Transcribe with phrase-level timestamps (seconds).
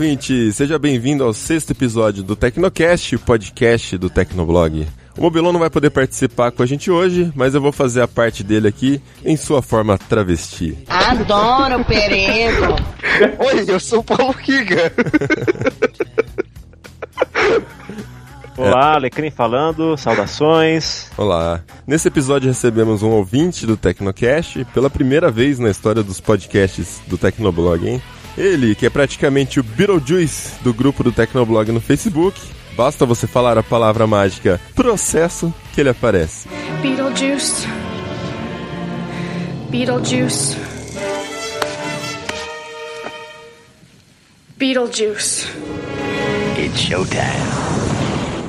[0.00, 0.50] ouvinte!
[0.54, 4.88] Seja bem-vindo ao sexto episódio do Tecnocast, podcast do Tecnoblog.
[5.18, 8.08] O Mobilon não vai poder participar com a gente hoje, mas eu vou fazer a
[8.08, 10.78] parte dele aqui em sua forma travesti.
[10.88, 12.76] Adoro perego!
[13.44, 14.90] Oi, eu sou o Paulo Kiga.
[18.56, 21.10] Olá, Alecrim falando, saudações.
[21.14, 21.62] Olá.
[21.86, 27.18] Nesse episódio recebemos um ouvinte do Tecnocast pela primeira vez na história dos podcasts do
[27.18, 28.00] Tecnoblog, hein?
[28.40, 32.40] Ele, que é praticamente o Beetlejuice do grupo do Tecnoblog no Facebook,
[32.76, 36.48] Basta você falar a palavra mágica processo que ele aparece.
[36.80, 37.66] Beetlejuice.
[39.68, 40.56] Beetlejuice.
[44.56, 45.46] Beetlejuice.
[46.56, 47.79] It's showtime.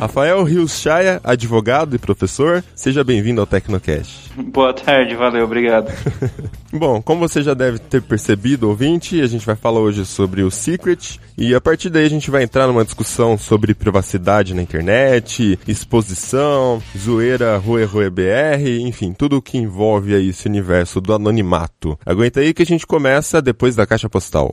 [0.02, 4.31] Rafael Rios Chaya, advogado e professor, seja bem-vindo ao Tecnocast.
[4.35, 5.91] Boa tarde, valeu, obrigado.
[6.73, 10.49] Bom, como você já deve ter percebido, ouvinte, a gente vai falar hoje sobre o
[10.49, 15.59] Secret e a partir daí a gente vai entrar numa discussão sobre privacidade na internet,
[15.67, 21.95] exposição, zoeira Rue Rue BR, enfim, tudo o que envolve aí esse universo do anonimato.
[22.03, 24.52] Aguenta aí que a gente começa depois da caixa postal.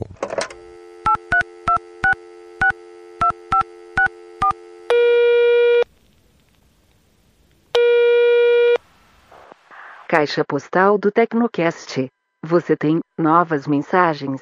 [10.11, 12.07] Caixa postal do Tecnocast.
[12.43, 14.41] Você tem novas mensagens?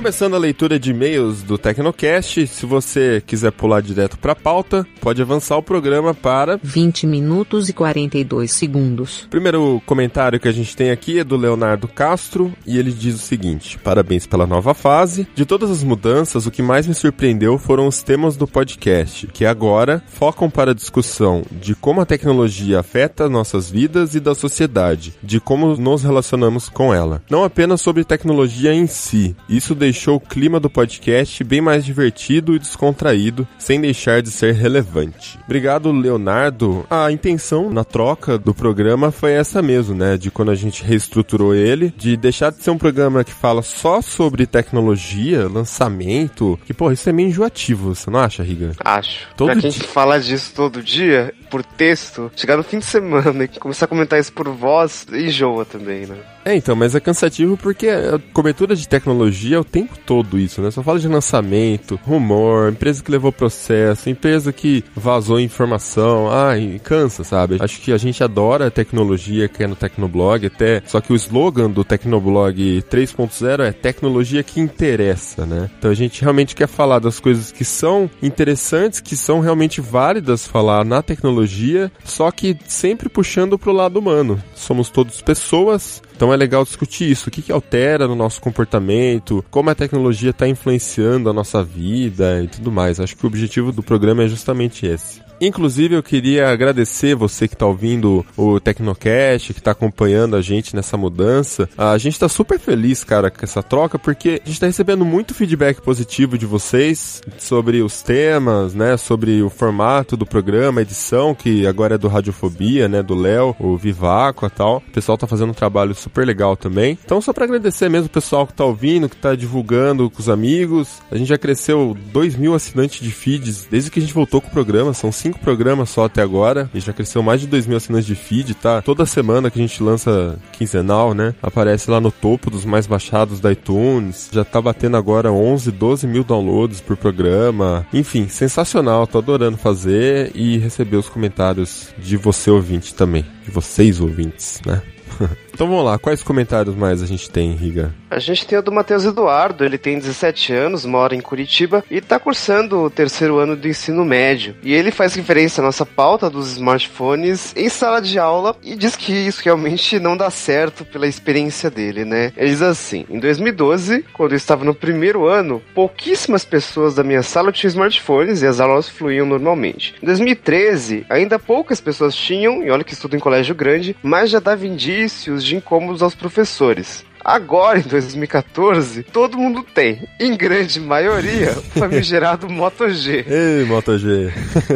[0.00, 4.86] Começando a leitura de e-mails do Tecnocast, se você quiser pular direto para a pauta,
[4.98, 9.28] pode avançar o programa para 20 minutos e 42 segundos.
[9.28, 13.18] Primeiro comentário que a gente tem aqui é do Leonardo Castro e ele diz o
[13.18, 15.28] seguinte: Parabéns pela nova fase.
[15.34, 19.44] De todas as mudanças, o que mais me surpreendeu foram os temas do podcast, que
[19.44, 25.12] agora focam para a discussão de como a tecnologia afeta nossas vidas e da sociedade,
[25.22, 27.22] de como nos relacionamos com ela.
[27.28, 29.36] Não apenas sobre tecnologia em si.
[29.46, 34.54] Isso deixou o clima do podcast bem mais divertido e descontraído, sem deixar de ser
[34.54, 35.36] relevante.
[35.44, 36.86] Obrigado, Leonardo.
[36.88, 40.16] A intenção na troca do programa foi essa mesmo, né?
[40.16, 44.00] De quando a gente reestruturou ele, de deixar de ser um programa que fala só
[44.00, 48.72] sobre tecnologia, lançamento, que, pô, isso é meio enjoativo, você não acha, Riga?
[48.84, 49.26] Acho.
[49.36, 49.82] Todo pra quem dia.
[49.88, 54.20] fala disso todo dia, por texto, chegar no fim de semana e começar a comentar
[54.20, 56.16] isso por voz, enjoa também, né?
[56.44, 60.62] É, então, mas é cansativo porque a cobertura de tecnologia é o tempo todo isso,
[60.62, 60.70] né?
[60.70, 66.30] Só fala de lançamento, rumor, empresa que levou processo, empresa que vazou informação.
[66.30, 67.58] Ai, cansa, sabe?
[67.60, 70.82] Acho que a gente adora a tecnologia que é no Tecnoblog, até.
[70.86, 75.70] Só que o slogan do Tecnoblog 3.0 é tecnologia que interessa, né?
[75.78, 80.46] Então a gente realmente quer falar das coisas que são interessantes, que são realmente válidas
[80.46, 84.42] falar na tecnologia, só que sempre puxando pro lado humano.
[84.54, 89.42] Somos todos pessoas, então é legal discutir isso, o que, que altera no nosso comportamento,
[89.50, 93.00] como a tecnologia está influenciando a nossa vida e tudo mais.
[93.00, 95.22] Acho que o objetivo do programa é justamente esse.
[95.40, 100.76] Inclusive, eu queria agradecer você que está ouvindo o Tecnocast, que está acompanhando a gente
[100.76, 101.68] nessa mudança.
[101.78, 105.32] A gente está super feliz, cara, com essa troca, porque a gente está recebendo muito
[105.32, 108.96] feedback positivo de vocês sobre os temas, né?
[108.98, 113.02] Sobre o formato do programa, edição, que agora é do Radiofobia, né?
[113.02, 114.82] Do Léo, o Vivaco e tal.
[114.86, 116.98] O pessoal tá fazendo um trabalho super legal também.
[117.02, 120.28] Então, só para agradecer mesmo o pessoal que tá ouvindo, que tá divulgando com os
[120.28, 120.98] amigos.
[121.10, 124.48] A gente já cresceu 2 mil assinantes de feeds desde que a gente voltou com
[124.48, 124.92] o programa.
[124.92, 126.68] São cinco programas só até agora.
[126.74, 128.82] Gente já cresceu mais de 2 mil assinantes de feed, tá?
[128.82, 131.34] Toda semana que a gente lança quinzenal, né?
[131.40, 134.28] Aparece lá no topo dos mais baixados da iTunes.
[134.32, 137.86] Já tá batendo agora 11, 12 mil downloads por programa.
[137.92, 139.06] Enfim, sensacional.
[139.06, 143.24] Tô adorando fazer e receber os comentários de você ouvinte também.
[143.44, 144.82] De vocês ouvintes, né?
[145.60, 147.94] então vamos lá, quais comentários mais a gente tem, Riga?
[148.10, 151.98] A gente tem o do Matheus Eduardo, ele tem 17 anos, mora em Curitiba e
[151.98, 154.56] está cursando o terceiro ano do ensino médio.
[154.62, 158.96] E ele faz referência à nossa pauta dos smartphones em sala de aula e diz
[158.96, 162.32] que isso realmente não dá certo pela experiência dele, né?
[162.38, 167.22] Ele diz assim: em 2012, quando eu estava no primeiro ano, pouquíssimas pessoas da minha
[167.22, 169.94] sala tinham smartphones e as aulas fluíam normalmente.
[170.02, 174.40] Em 2013, ainda poucas pessoas tinham, e olha que estudo em colégio grande, mas já
[174.40, 177.04] dava indícios de incômodos aos professores.
[177.24, 183.24] Agora, em 2014, todo mundo tem, em grande maioria, o famigerado Moto G.
[183.28, 184.32] Ei, Moto G.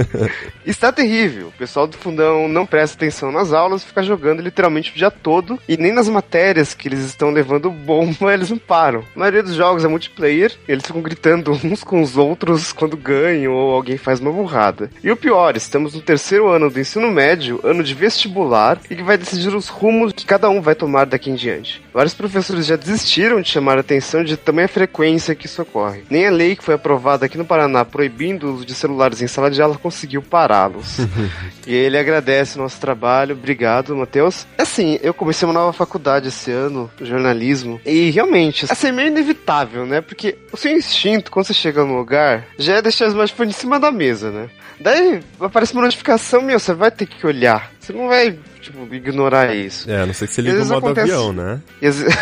[0.67, 1.49] Está terrível.
[1.49, 5.58] O pessoal do fundão não presta atenção nas aulas, fica jogando literalmente o dia todo
[5.69, 9.05] e nem nas matérias que eles estão levando bomba eles não param.
[9.14, 13.52] A maioria dos jogos é multiplayer, eles ficam gritando uns com os outros quando ganham
[13.52, 14.90] ou alguém faz uma burrada.
[15.02, 19.02] E o pior, estamos no terceiro ano do ensino médio, ano de vestibular, e que
[19.02, 21.82] vai decidir os rumos que cada um vai tomar daqui em diante.
[21.93, 26.02] Vários professores professores já desistiram de chamar a atenção de tamanha frequência que isso ocorre.
[26.10, 29.28] Nem a lei que foi aprovada aqui no Paraná proibindo o uso de celulares em
[29.28, 30.98] sala de aula conseguiu pará-los.
[31.64, 33.36] e ele agradece o nosso trabalho.
[33.36, 34.48] Obrigado, Matheus.
[34.58, 39.87] Assim, eu comecei uma nova faculdade esse ano, jornalismo, e realmente, assim, é meio inevitável,
[39.87, 40.00] né?
[40.00, 43.54] Porque o seu instinto, quando você chega no lugar, já é deixar o smartphone em
[43.54, 44.48] cima da mesa, né?
[44.80, 47.70] Daí aparece uma notificação, meu, você vai ter que olhar.
[47.84, 49.90] Você não vai, tipo, ignorar isso.
[49.90, 51.60] É, a não ser que você liga o modo acontece- avião, né?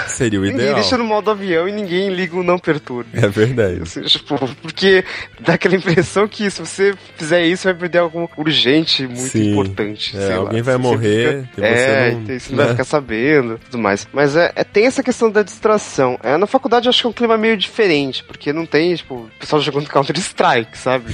[0.09, 0.75] Seria o ninguém ideal.
[0.75, 3.11] deixa no modo avião e ninguém liga o não perturbe.
[3.15, 3.81] É verdade.
[3.83, 5.05] Assim, tipo, porque
[5.41, 9.53] dá aquela impressão que se você fizer isso, vai perder algo urgente, muito Sim.
[9.53, 10.17] importante.
[10.19, 10.65] É, alguém lá.
[10.65, 12.73] vai Você morrer fica- você é, não- você não vai né?
[12.73, 14.09] ficar sabendo tudo mais.
[14.13, 16.19] Mas é, é- tem essa questão da distração.
[16.25, 19.15] É, na faculdade eu acho que é um clima meio diferente, porque não tem, tipo,
[19.15, 21.05] o pessoal jogando Counter-Strike, sabe?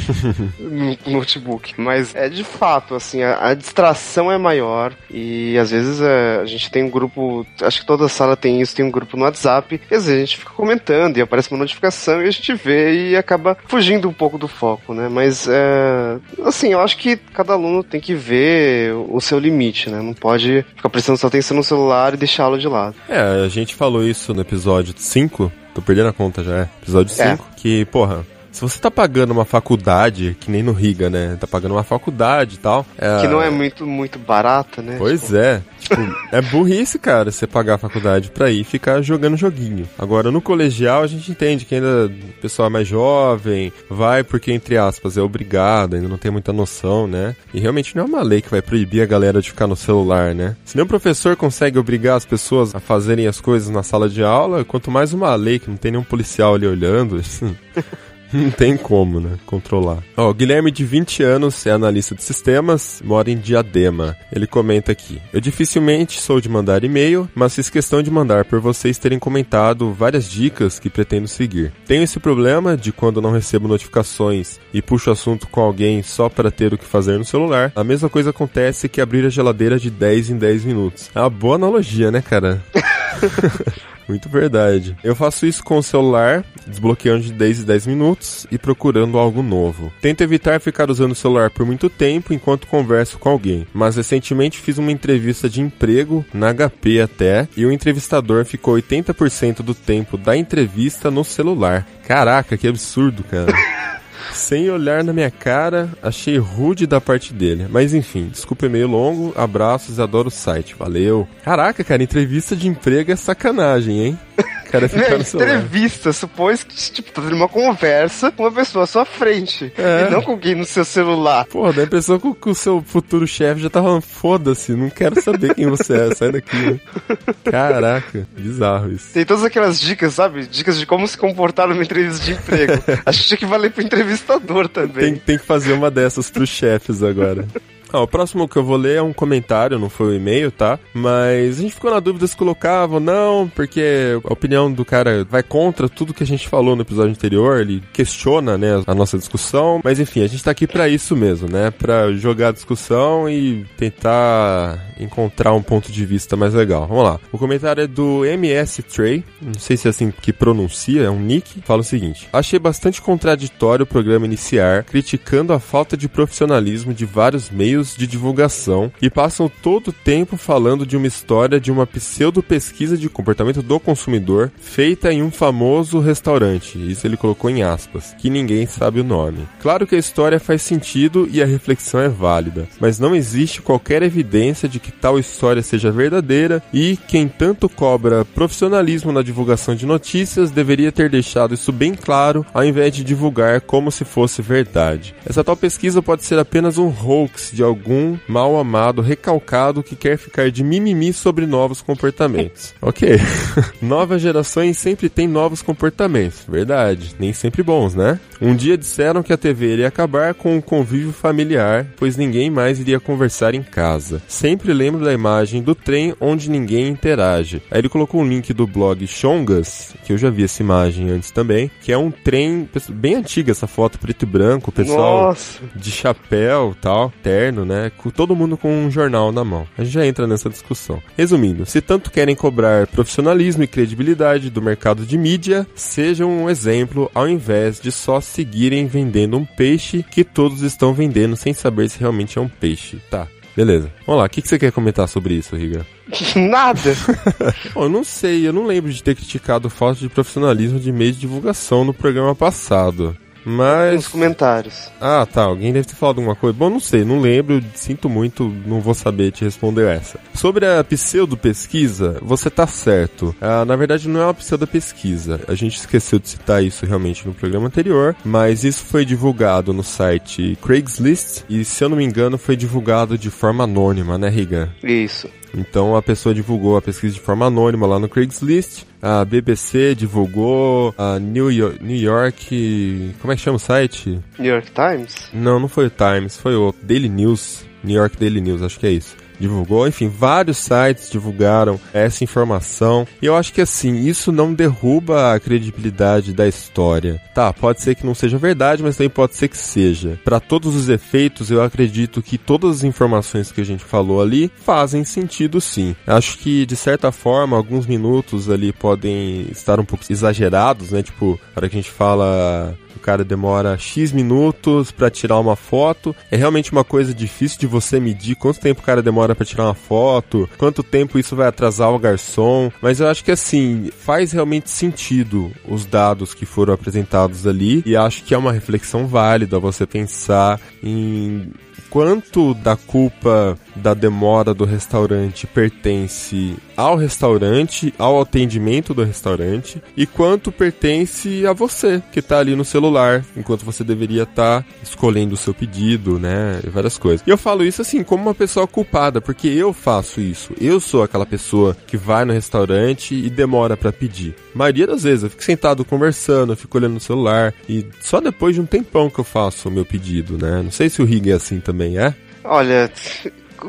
[0.58, 1.74] no notebook.
[1.76, 6.46] Mas é de fato, assim, a, a distração é maior e às vezes é, a
[6.46, 9.80] gente tem um grupo, acho que toda sala tem isso, tem um grupo no WhatsApp,
[9.90, 13.10] e às vezes a gente fica comentando e aparece uma notificação e a gente vê
[13.10, 15.08] e acaba fugindo um pouco do foco, né?
[15.08, 20.00] Mas, é, assim, eu acho que cada aluno tem que ver o seu limite, né?
[20.00, 22.94] Não pode ficar prestando sua atenção no celular e deixá-lo de lado.
[23.08, 26.68] É, a gente falou isso no episódio 5, tô perdendo a conta já, é.
[26.82, 27.30] Episódio É.
[27.30, 31.36] 5, que, porra, se você tá pagando uma faculdade, que nem no Riga, né?
[31.40, 32.86] Tá pagando uma faculdade e tal.
[33.20, 34.96] Que não é muito, muito barata, né?
[34.98, 35.62] Pois Tipo, é.
[35.78, 35.96] Tipo,
[36.32, 39.88] é burrice, cara, você pagar a faculdade pra ir ficar jogando joguinho.
[39.98, 44.52] Agora, no colegial, a gente entende que ainda o pessoal é mais jovem, vai porque,
[44.52, 47.36] entre aspas, é obrigado, ainda não tem muita noção, né?
[47.52, 50.34] E realmente não é uma lei que vai proibir a galera de ficar no celular,
[50.34, 50.56] né?
[50.64, 54.22] Se nem o professor consegue obrigar as pessoas a fazerem as coisas na sala de
[54.22, 57.20] aula, quanto mais uma lei que não tem nenhum policial ali olhando.
[58.32, 59.36] Não tem como, né?
[59.46, 60.02] Controlar.
[60.16, 64.16] Ó, o Guilherme, de 20 anos, é analista de sistemas, mora em Diadema.
[64.32, 68.60] Ele comenta aqui: Eu dificilmente sou de mandar e-mail, mas fiz questão de mandar por
[68.60, 71.72] vocês terem comentado várias dicas que pretendo seguir.
[71.86, 76.50] Tenho esse problema de quando não recebo notificações e puxo assunto com alguém só para
[76.50, 77.72] ter o que fazer no celular.
[77.74, 81.10] A mesma coisa acontece que abrir a geladeira de 10 em 10 minutos.
[81.14, 82.62] É uma boa analogia, né, cara?
[84.08, 84.96] Muito verdade.
[85.04, 89.42] Eu faço isso com o celular, desbloqueando de 10 em 10 minutos e procurando algo
[89.42, 89.92] novo.
[90.00, 94.58] Tento evitar ficar usando o celular por muito tempo enquanto converso com alguém, mas recentemente
[94.58, 100.16] fiz uma entrevista de emprego, na HP até, e o entrevistador ficou 80% do tempo
[100.16, 101.86] da entrevista no celular.
[102.06, 103.52] Caraca, que absurdo, cara.
[104.32, 107.66] Sem olhar na minha cara, achei rude da parte dele.
[107.68, 111.26] Mas enfim, desculpa é meio longo, abraços, adoro o site, valeu.
[111.44, 114.18] Caraca, cara, entrevista de emprego é sacanagem, hein?
[114.66, 115.54] O cara É, ficar no celular.
[115.56, 119.72] entrevista, supôs que tipo, tá tendo uma conversa com uma pessoa à sua frente.
[119.78, 120.06] É.
[120.06, 121.46] E não com alguém no seu celular.
[121.46, 124.72] Pô, dá a impressão que, o- que o seu futuro chefe já tá falando, foda-se,
[124.72, 126.54] não quero saber quem você é, sai daqui.
[126.56, 126.80] né?
[127.50, 129.12] Caraca, bizarro isso.
[129.12, 130.46] Tem todas aquelas dicas, sabe?
[130.46, 132.72] Dicas de como se comportar numa entrevista de emprego.
[133.06, 133.82] Acho que tinha que valer pro
[134.18, 135.12] entrevistador também.
[135.12, 137.46] Tem, tem que fazer uma dessas pros chefes agora.
[137.92, 140.78] Ah, o próximo que eu vou ler é um comentário, não foi o e-mail, tá?
[140.92, 145.24] Mas a gente ficou na dúvida se colocava ou não, porque a opinião do cara
[145.24, 149.16] vai contra tudo que a gente falou no episódio anterior, ele questiona, né, a nossa
[149.16, 151.70] discussão, mas enfim, a gente tá aqui pra isso mesmo, né?
[151.70, 156.86] Pra jogar a discussão e tentar encontrar um ponto de vista mais legal.
[156.86, 157.20] Vamos lá.
[157.32, 161.20] O comentário é do MS Trey, não sei se é assim que pronuncia, é um
[161.20, 161.62] nick.
[161.62, 167.04] Fala o seguinte: Achei bastante contraditório o programa iniciar, criticando a falta de profissionalismo de
[167.04, 171.86] vários meios de divulgação e passam todo o tempo falando de uma história de uma
[171.86, 176.78] pseudo-pesquisa de comportamento do consumidor feita em um famoso restaurante.
[176.90, 179.46] Isso ele colocou em aspas, que ninguém sabe o nome.
[179.60, 184.02] Claro que a história faz sentido e a reflexão é válida, mas não existe qualquer
[184.02, 189.86] evidência de que tal história seja verdadeira e quem tanto cobra profissionalismo na divulgação de
[189.86, 195.14] notícias deveria ter deixado isso bem claro ao invés de divulgar como se fosse verdade.
[195.24, 200.16] Essa tal pesquisa pode ser apenas um hoax de algum mal amado recalcado que quer
[200.16, 202.74] ficar de mimimi sobre novos comportamentos.
[202.82, 203.18] ok.
[203.80, 207.14] Novas gerações sempre têm novos comportamentos, verdade.
[207.18, 208.18] Nem sempre bons, né?
[208.40, 212.78] Um dia disseram que a TV iria acabar com o convívio familiar, pois ninguém mais
[212.78, 214.22] iria conversar em casa.
[214.28, 217.62] Sempre lembro da imagem do trem onde ninguém interage.
[217.70, 221.30] Aí ele colocou um link do blog Chongas, que eu já vi essa imagem antes
[221.30, 225.60] também, que é um trem bem antiga essa foto preto e branco, pessoal Nossa.
[225.74, 227.90] de chapéu, tal, terno, né?
[227.96, 229.66] Com todo mundo com um jornal na mão.
[229.76, 231.02] A gente já entra nessa discussão.
[231.16, 237.10] Resumindo, se tanto querem cobrar profissionalismo e credibilidade do mercado de mídia, sejam um exemplo
[237.14, 242.00] ao invés de só seguirem vendendo um peixe que todos estão vendendo sem saber se
[242.00, 242.98] realmente é um peixe.
[243.10, 243.28] Tá.
[243.58, 243.90] Beleza.
[244.06, 245.84] Vamos lá, o que, que você quer comentar sobre isso, Riga?
[246.36, 246.94] Nada.
[247.74, 251.12] Bom, eu não sei, eu não lembro de ter criticado falta de profissionalismo de meio
[251.12, 253.16] de divulgação no programa passado.
[253.44, 253.94] Mas.
[253.94, 254.90] Nos comentários.
[255.00, 255.42] Ah, tá.
[255.42, 256.56] Alguém deve ter falado alguma coisa.
[256.56, 260.18] Bom, não sei, não lembro, sinto muito, não vou saber te responder essa.
[260.34, 263.34] Sobre a pseudo-pesquisa, você tá certo.
[263.40, 265.40] Ah, na verdade, não é uma pseudo-pesquisa.
[265.48, 269.82] A gente esqueceu de citar isso realmente no programa anterior, mas isso foi divulgado no
[269.82, 274.70] site Craigslist e, se eu não me engano, foi divulgado de forma anônima, né, Riga?
[274.82, 275.28] Isso.
[275.56, 278.84] Então a pessoa divulgou a pesquisa de forma anônima lá no Craigslist.
[279.00, 284.18] A BBC divulgou, a New York, New York, como é que chama o site?
[284.38, 285.30] New York Times?
[285.32, 288.86] Não, não foi o Times, foi o Daily News, New York Daily News, acho que
[288.86, 289.86] é isso divulgou.
[289.86, 293.06] Enfim, vários sites divulgaram essa informação.
[293.20, 297.20] E eu acho que assim, isso não derruba a credibilidade da história.
[297.34, 300.18] Tá, pode ser que não seja verdade, mas também pode ser que seja.
[300.24, 304.50] Para todos os efeitos, eu acredito que todas as informações que a gente falou ali
[304.56, 305.94] fazem sentido sim.
[306.06, 311.02] Acho que de certa forma, alguns minutos ali podem estar um pouco exagerados, né?
[311.02, 315.56] Tipo, a hora que a gente fala o cara demora X minutos para tirar uma
[315.56, 316.14] foto.
[316.30, 319.64] É realmente uma coisa difícil de você medir quanto tempo o cara demora para tirar
[319.64, 322.70] uma foto, quanto tempo isso vai atrasar o garçom.
[322.82, 327.96] Mas eu acho que assim, faz realmente sentido os dados que foram apresentados ali e
[327.96, 331.50] acho que é uma reflexão válida você pensar em
[331.90, 340.06] quanto da culpa da demora do restaurante pertence ao restaurante, ao atendimento do restaurante, e
[340.06, 345.34] quanto pertence a você, que está ali no celular, enquanto você deveria estar tá escolhendo
[345.34, 346.60] o seu pedido, né?
[346.64, 347.26] E várias coisas.
[347.26, 350.52] E eu falo isso assim, como uma pessoa culpada, porque eu faço isso.
[350.60, 354.34] Eu sou aquela pessoa que vai no restaurante e demora para pedir.
[354.54, 358.20] A maioria das vezes eu fico sentado conversando, eu fico olhando no celular, e só
[358.20, 360.62] depois de um tempão que eu faço o meu pedido, né?
[360.62, 362.14] Não sei se o Rig é assim também, é?
[362.42, 362.90] Olha,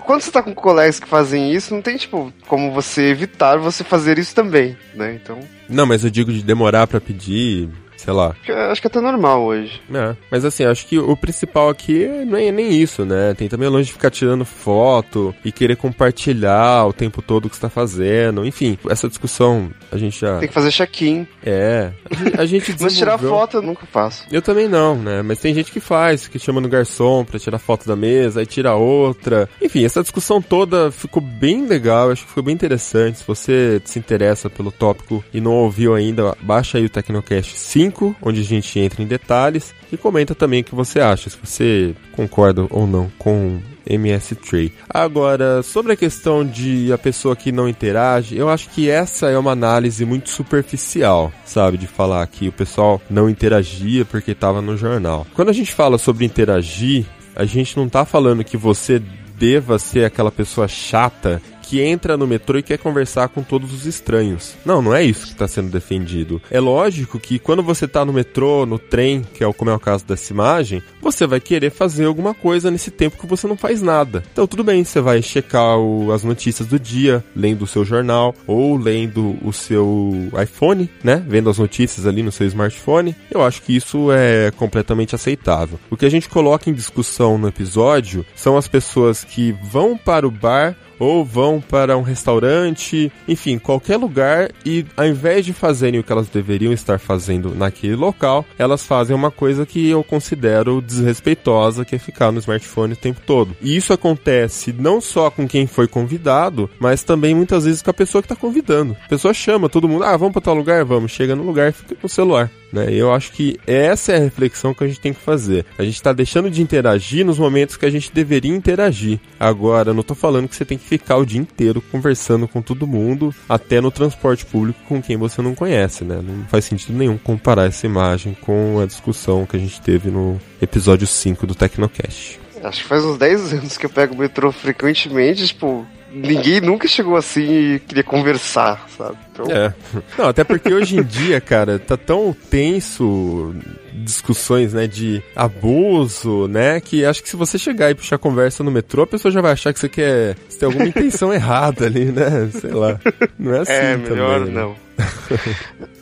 [0.06, 3.84] quando você tá com colegas que fazem isso, não tem, tipo, como você evitar você
[3.84, 5.20] fazer isso também, né?
[5.22, 5.40] Então.
[5.68, 8.36] Não, mas eu digo de demorar para pedir, sei lá.
[8.72, 9.82] Acho que é até normal hoje.
[9.94, 13.34] É, mas assim, acho que o principal aqui não é nem isso, né?
[13.34, 17.56] Tem também longe de ficar tirando foto e querer compartilhar o tempo todo o que
[17.56, 18.46] está fazendo.
[18.46, 20.40] Enfim, essa discussão a gente já.
[20.40, 21.28] Tem que fazer check-in.
[21.44, 21.92] É.
[22.38, 24.26] A gente Mas tirar foto eu nunca faço.
[24.32, 25.22] Eu também não, né?
[25.22, 28.46] Mas tem gente que faz, que chama no garçom pra tirar foto da mesa, aí
[28.46, 29.50] tira outra.
[29.62, 33.20] Enfim, essa discussão toda ficou bem legal, acho que ficou bem interessante.
[33.20, 37.89] Se você se interessa pelo tópico e não ouviu ainda, baixa aí o Tecnocast 5,
[38.22, 41.96] onde a gente entra em detalhes e comenta também o que você acha, se você
[42.14, 44.72] concorda ou não com MS Tray.
[44.88, 49.38] Agora, sobre a questão de a pessoa que não interage, eu acho que essa é
[49.38, 51.78] uma análise muito superficial, sabe?
[51.78, 55.26] De falar que o pessoal não interagia porque estava no jornal.
[55.34, 57.06] Quando a gente fala sobre interagir,
[57.36, 59.02] a gente não está falando que você
[59.40, 63.86] deva ser aquela pessoa chata que entra no metrô e quer conversar com todos os
[63.86, 64.56] estranhos.
[64.66, 66.42] Não, não é isso que está sendo defendido.
[66.50, 69.76] É lógico que quando você está no metrô, no trem, que é o, como é
[69.76, 73.56] o caso dessa imagem, você vai querer fazer alguma coisa nesse tempo que você não
[73.56, 74.24] faz nada.
[74.34, 78.34] Então tudo bem, você vai checar o, as notícias do dia, lendo o seu jornal
[78.48, 81.24] ou lendo o seu iPhone, né?
[81.28, 83.16] Vendo as notícias ali no seu smartphone.
[83.30, 85.80] Eu acho que isso é completamente aceitável.
[85.92, 90.28] O que a gente coloca em discussão no episódio são as pessoas que vão para
[90.28, 96.00] o bar ou vão para um restaurante, enfim, qualquer lugar e ao invés de fazerem
[96.00, 100.82] o que elas deveriam estar fazendo naquele local, elas fazem uma coisa que eu considero
[100.82, 103.56] desrespeitosa, que é ficar no smartphone o tempo todo.
[103.62, 107.94] E isso acontece não só com quem foi convidado, mas também muitas vezes com a
[107.94, 108.96] pessoa que está convidando.
[109.06, 111.74] A pessoa chama todo mundo, ah, vamos para tal lugar, vamos, chega no lugar e
[111.74, 112.52] fica no celular.
[112.72, 112.94] Né?
[112.94, 115.66] Eu acho que essa é a reflexão que a gente tem que fazer.
[115.78, 119.20] A gente está deixando de interagir nos momentos que a gente deveria interagir.
[119.40, 122.88] Agora, não estou falando que você tem que ficar o dia inteiro conversando com todo
[122.88, 126.22] mundo, até no transporte público com quem você não conhece, né?
[126.22, 130.40] Não faz sentido nenhum comparar essa imagem com a discussão que a gente teve no
[130.62, 132.40] episódio 5 do Tecnocast.
[132.64, 136.88] Acho que faz uns 10 anos que eu pego o metrô frequentemente, tipo, ninguém nunca
[136.88, 139.18] chegou assim e queria conversar, sabe?
[139.44, 139.56] Então...
[139.56, 139.74] É.
[140.18, 143.54] Não, até porque hoje em dia, cara, tá tão tenso
[143.94, 148.72] discussões, né, de abuso, né, que acho que se você chegar e puxar conversa no
[148.72, 152.06] metrô, a pessoa já vai achar que você quer, você tem alguma intenção errada ali,
[152.06, 153.00] né, sei lá.
[153.38, 154.62] Não é assim É, melhor também, né?
[154.62, 154.90] não.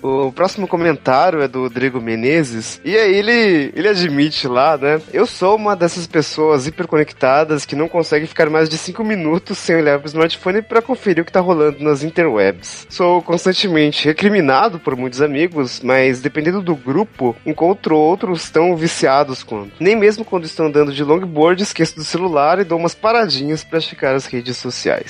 [0.01, 2.81] o próximo comentário é do Rodrigo Menezes.
[2.83, 5.01] E aí ele, ele admite lá, né?
[5.13, 9.75] Eu sou uma dessas pessoas hiperconectadas que não consegue ficar mais de 5 minutos sem
[9.75, 12.87] olhar pro smartphone para conferir o que tá rolando nas interwebs.
[12.89, 19.73] Sou constantemente recriminado por muitos amigos, mas dependendo do grupo, encontro outros tão viciados quanto.
[19.81, 23.81] Nem mesmo quando estão andando de longboard, esqueço do celular e dou umas paradinhas pra
[23.81, 25.07] checar as redes sociais.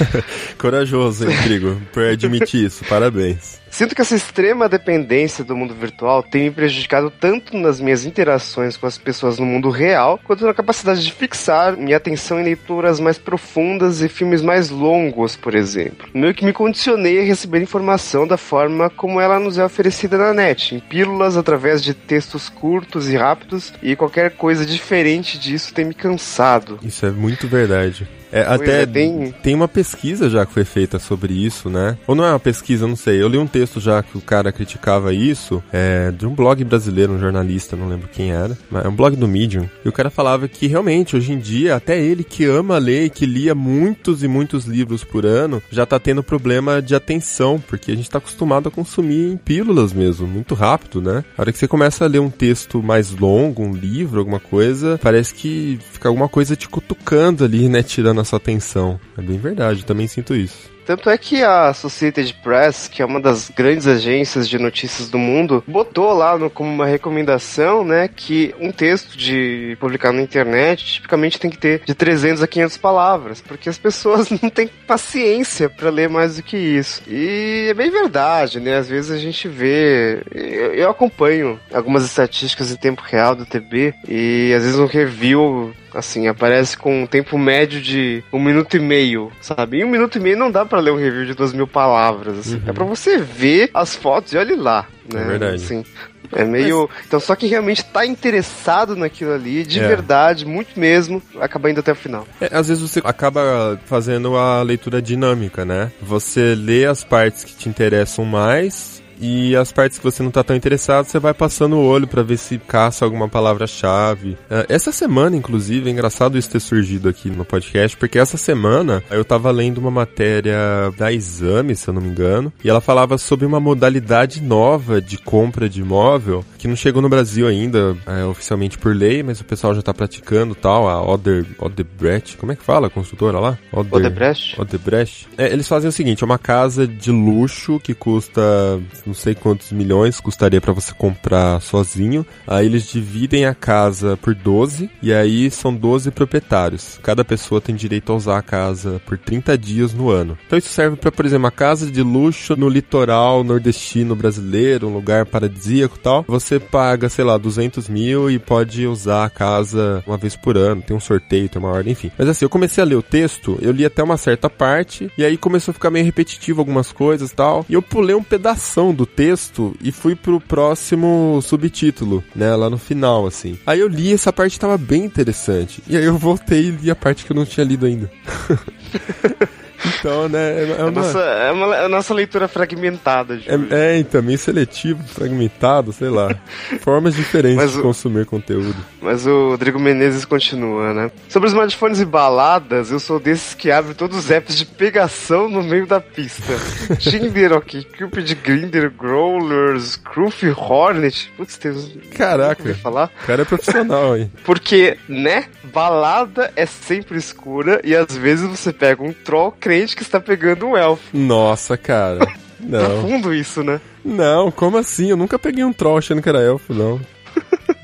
[0.58, 2.84] Corajoso, hein, Trigo, por admitir isso.
[2.84, 3.63] Parabéns.
[3.74, 8.76] Sinto que essa extrema dependência do mundo virtual tem me prejudicado tanto nas minhas interações
[8.76, 13.00] com as pessoas no mundo real, quanto na capacidade de fixar minha atenção em leituras
[13.00, 16.08] mais profundas e filmes mais longos, por exemplo.
[16.14, 20.32] Meio que me condicionei a receber informação da forma como ela nos é oferecida na
[20.32, 25.84] net, em pílulas através de textos curtos e rápidos, e qualquer coisa diferente disso tem
[25.84, 26.78] me cansado.
[26.80, 28.08] Isso é muito verdade.
[28.34, 31.96] É, até é, tem- tem uma pesquisa já que foi feita sobre isso, né?
[32.06, 33.22] Ou não é uma pesquisa, não sei.
[33.22, 37.12] Eu li um texto já que o cara criticava isso, é, de um blog brasileiro,
[37.12, 39.68] um jornalista, não lembro quem era, mas é um blog do Medium.
[39.84, 43.10] E o cara falava que realmente, hoje em dia, até ele que ama ler e
[43.10, 47.92] que lia muitos e muitos livros por ano, já tá tendo problema de atenção, porque
[47.92, 51.24] a gente tá acostumado a consumir em pílulas mesmo, muito rápido, né?
[51.38, 54.98] A hora que você começa a ler um texto mais longo, um livro, alguma coisa,
[55.02, 57.82] parece que fica alguma coisa te cutucando ali, né?
[57.82, 58.98] Tirando a sua atenção.
[59.18, 60.72] É bem verdade, eu também sinto isso.
[60.86, 65.18] Tanto é que a Associated Press, que é uma das grandes agências de notícias do
[65.18, 70.84] mundo, botou lá no- como uma recomendação, né, que um texto de publicar na internet
[70.84, 75.70] tipicamente tem que ter de 300 a 500 palavras, porque as pessoas não têm paciência
[75.70, 77.00] para ler mais do que isso.
[77.08, 78.76] E é bem verdade, né?
[78.76, 83.94] Às vezes a gente vê, eu, eu acompanho algumas estatísticas em tempo real do TB
[84.06, 88.80] e às vezes um review Assim, aparece com um tempo médio de um minuto e
[88.80, 89.78] meio, sabe?
[89.80, 92.38] Em um minuto e meio não dá pra ler um review de duas mil palavras.
[92.38, 92.62] assim.
[92.66, 94.86] É pra você ver as fotos e olhe lá.
[95.12, 95.20] Né?
[95.22, 95.54] É verdade.
[95.62, 95.84] Assim,
[96.32, 96.88] é meio.
[97.06, 99.86] Então, só quem realmente tá interessado naquilo ali, de É.
[99.86, 102.26] verdade, muito mesmo, acaba indo até o final.
[102.40, 105.92] É, às vezes você acaba fazendo a leitura dinâmica, né?
[106.02, 110.42] Você lê as partes que te interessam mais e as partes que você não tá
[110.42, 114.36] tão interessado, você vai passando o olho pra ver se caça alguma palavra-chave.
[114.50, 119.02] É, essa semana, inclusive, é engraçado isso ter surgido aqui no podcast, porque essa semana
[119.10, 120.56] eu tava lendo uma matéria
[120.96, 125.18] da Exame, se eu não me engano, e ela falava sobre uma modalidade nova de
[125.18, 129.44] compra de imóvel que não chegou no Brasil ainda, é, oficialmente por lei, mas o
[129.44, 133.58] pessoal já tá praticando tal, a Oder, Odebrecht, como é que fala a construtora lá?
[133.70, 134.58] Oder- Odebrecht?
[134.58, 135.28] Odebrecht.
[135.36, 139.72] É, eles fazem o seguinte, é uma casa de luxo que custa não sei quantos
[139.72, 142.26] milhões custaria pra você comprar sozinho.
[142.46, 146.98] Aí eles dividem a casa por 12 e aí são 12 proprietários.
[147.02, 150.38] Cada pessoa tem direito a usar a casa por 30 dias no ano.
[150.46, 154.94] Então isso serve pra, por exemplo, uma casa de luxo no litoral nordestino brasileiro, um
[154.94, 156.24] lugar paradisíaco e tal.
[156.26, 160.82] Você paga, sei lá, 200 mil e pode usar a casa uma vez por ano.
[160.82, 162.10] Tem um sorteio, tem uma ordem, enfim.
[162.18, 165.24] Mas assim, eu comecei a ler o texto, eu li até uma certa parte e
[165.24, 167.66] aí começou a ficar meio repetitivo algumas coisas e tal.
[167.68, 172.78] E eu pulei um pedação do texto e fui pro próximo subtítulo, né, lá no
[172.78, 173.58] final, assim.
[173.66, 175.82] Aí eu li essa parte tava bem interessante.
[175.86, 178.10] E aí eu voltei e li a parte que eu não tinha lido ainda.
[179.98, 180.90] então, né, é, é É, uma...
[180.90, 183.38] nossa, é, uma, é a nossa leitura fragmentada.
[183.46, 186.34] É, é, então, meio seletivo, fragmentado, sei lá.
[186.80, 188.76] Formas diferentes Mas de o- consumir conteúdo.
[189.00, 191.10] Mas o Rodrigo Menezes continua, né?
[191.28, 195.48] Sobre os smartphones e baladas, eu sou desses que abre todos os apps de pegação
[195.48, 196.52] no meio da pista.
[196.98, 201.30] Tinder, ok, Cupid, Grindr, Growlers, Cruf, Hornet.
[201.36, 201.92] Putz, tem uns...
[202.16, 202.74] Caraca.
[202.76, 203.10] Falar.
[203.22, 204.30] O cara é profissional, hein?
[204.44, 210.02] Porque, né, balada é sempre escura e às vezes você pega um troll crente que
[210.02, 211.04] está pegando um elfo.
[211.16, 212.20] Nossa, cara.
[212.60, 213.00] Não.
[213.00, 213.80] Profundo isso, né?
[214.04, 215.10] Não, como assim?
[215.10, 216.98] Eu nunca peguei um troll achando que era elfo, não.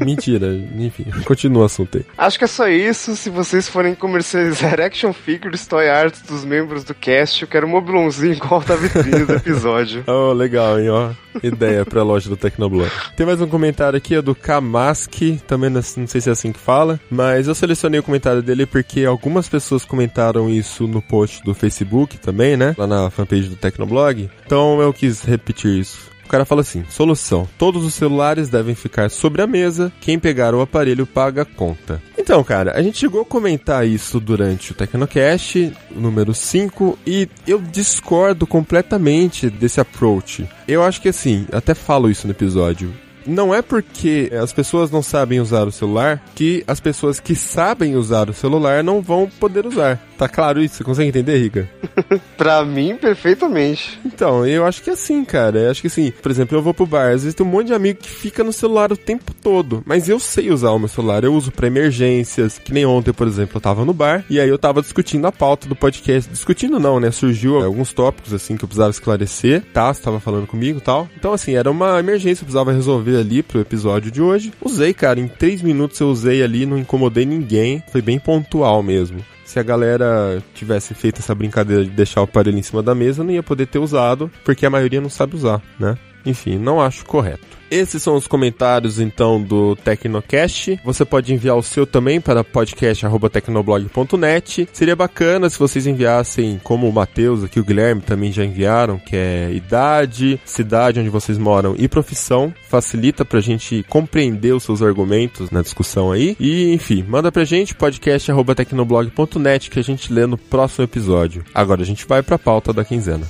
[0.04, 2.04] Mentira, enfim, continua o assunto aí.
[2.16, 3.16] Acho que é só isso.
[3.16, 7.70] Se vocês forem comercializar action figures, toy arts dos membros do cast, eu quero um
[7.70, 10.04] mobilãozinho igual da vitrine do episódio.
[10.10, 11.10] Oh, legal, hein, ó.
[11.42, 12.90] Ideia pra loja do Tecnoblog.
[13.16, 16.52] Tem mais um comentário aqui, é do Kamaski, também não não sei se é assim
[16.52, 21.42] que fala, mas eu selecionei o comentário dele porque algumas pessoas comentaram isso no post
[21.44, 22.74] do Facebook também, né?
[22.76, 24.28] Lá na fanpage do Tecnoblog.
[24.44, 26.09] Então eu quis repetir isso.
[26.30, 27.48] Cara fala assim: solução.
[27.58, 29.92] Todos os celulares devem ficar sobre a mesa.
[30.00, 32.00] Quem pegar o aparelho paga a conta.
[32.16, 37.60] Então, cara, a gente chegou a comentar isso durante o Tecnocast, número 5, e eu
[37.60, 40.48] discordo completamente desse approach.
[40.68, 42.94] Eu acho que assim, até falo isso no episódio.
[43.26, 47.96] Não é porque as pessoas não sabem usar o celular que as pessoas que sabem
[47.96, 50.00] usar o celular não vão poder usar.
[50.20, 50.76] Tá claro isso?
[50.76, 51.68] Você consegue entender, Riga?
[52.36, 53.98] Pra mim, perfeitamente.
[54.04, 55.58] Então, eu acho que é assim, cara.
[55.58, 57.68] Eu acho que assim, por exemplo, eu vou pro bar, às vezes tem um monte
[57.68, 60.88] de amigo que fica no celular o tempo todo, mas eu sei usar o meu
[60.88, 64.38] celular, eu uso pra emergências, que nem ontem, por exemplo, eu tava no bar e
[64.38, 66.30] aí eu tava discutindo a pauta do podcast.
[66.30, 67.10] Discutindo não, né?
[67.10, 69.92] Surgiu alguns tópicos assim que eu precisava esclarecer, tá?
[69.92, 71.08] Você tava falando comigo e tal.
[71.16, 74.52] Então, assim, era uma emergência, eu precisava resolver ali pro episódio de hoje.
[74.60, 79.24] Usei, cara, em três minutos eu usei ali, não incomodei ninguém, foi bem pontual mesmo
[79.50, 83.24] se a galera tivesse feito essa brincadeira de deixar o aparelho em cima da mesa,
[83.24, 85.98] não ia poder ter usado, porque a maioria não sabe usar, né?
[86.24, 87.59] Enfim, não acho correto.
[87.70, 90.80] Esses são os comentários então do Tecnocast.
[90.84, 94.68] Você pode enviar o seu também para podcast@tecnoblog.net.
[94.72, 99.14] Seria bacana se vocês enviassem, como o Matheus aqui, o Guilherme também já enviaram, que
[99.14, 102.52] é idade, cidade onde vocês moram e profissão.
[102.68, 106.36] Facilita pra gente compreender os seus argumentos na discussão aí.
[106.40, 111.44] E, enfim, manda pra gente podcast@tecnoblog.net que a gente lê no próximo episódio.
[111.54, 113.26] Agora a gente vai pra pauta da quinzena.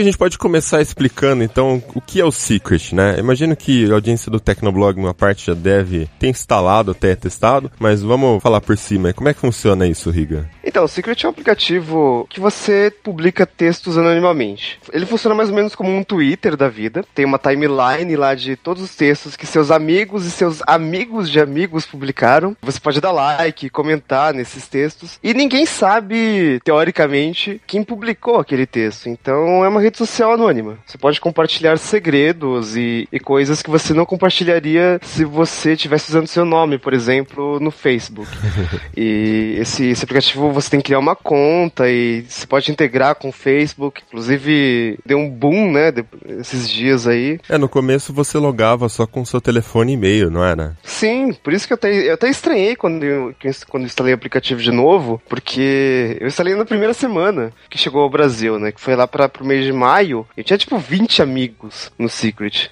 [0.00, 3.18] Que a gente pode começar explicando, então, o que é o Secret, né?
[3.18, 8.02] Imagino que a audiência do Tecnoblog, uma parte já deve ter instalado, até testado, mas
[8.02, 9.12] vamos falar por cima.
[9.12, 10.48] Como é que funciona isso, Riga?
[10.64, 14.78] Então, o Secret é um aplicativo que você publica textos anonimamente.
[14.92, 17.04] Ele funciona mais ou menos como um Twitter da vida.
[17.14, 21.40] Tem uma timeline lá de todos os textos que seus amigos e seus amigos de
[21.40, 22.56] amigos publicaram.
[22.62, 25.18] Você pode dar like, comentar nesses textos.
[25.22, 29.08] E ninguém sabe, teoricamente, quem publicou aquele texto.
[29.08, 30.78] Então, é uma rede social anônima.
[30.86, 36.28] Você pode compartilhar segredos e, e coisas que você não compartilharia se você estivesse usando
[36.28, 38.30] seu nome, por exemplo, no Facebook.
[38.96, 43.28] e esse, esse aplicativo você tem que criar uma conta e você pode integrar com
[43.28, 44.02] o Facebook.
[44.06, 45.92] Inclusive, deu um boom, né,
[46.38, 47.40] esses dias aí.
[47.48, 50.76] É, no começo você logava só com seu telefone e e-mail, não era?
[50.82, 53.34] Sim, por isso que eu até, eu até estranhei quando eu,
[53.68, 58.02] quando eu instalei o aplicativo de novo, porque eu instalei na primeira semana que chegou
[58.02, 58.70] ao Brasil, né?
[58.70, 60.26] Que foi lá para pro mês de maio.
[60.36, 62.70] Eu tinha tipo 20 amigos no Secret.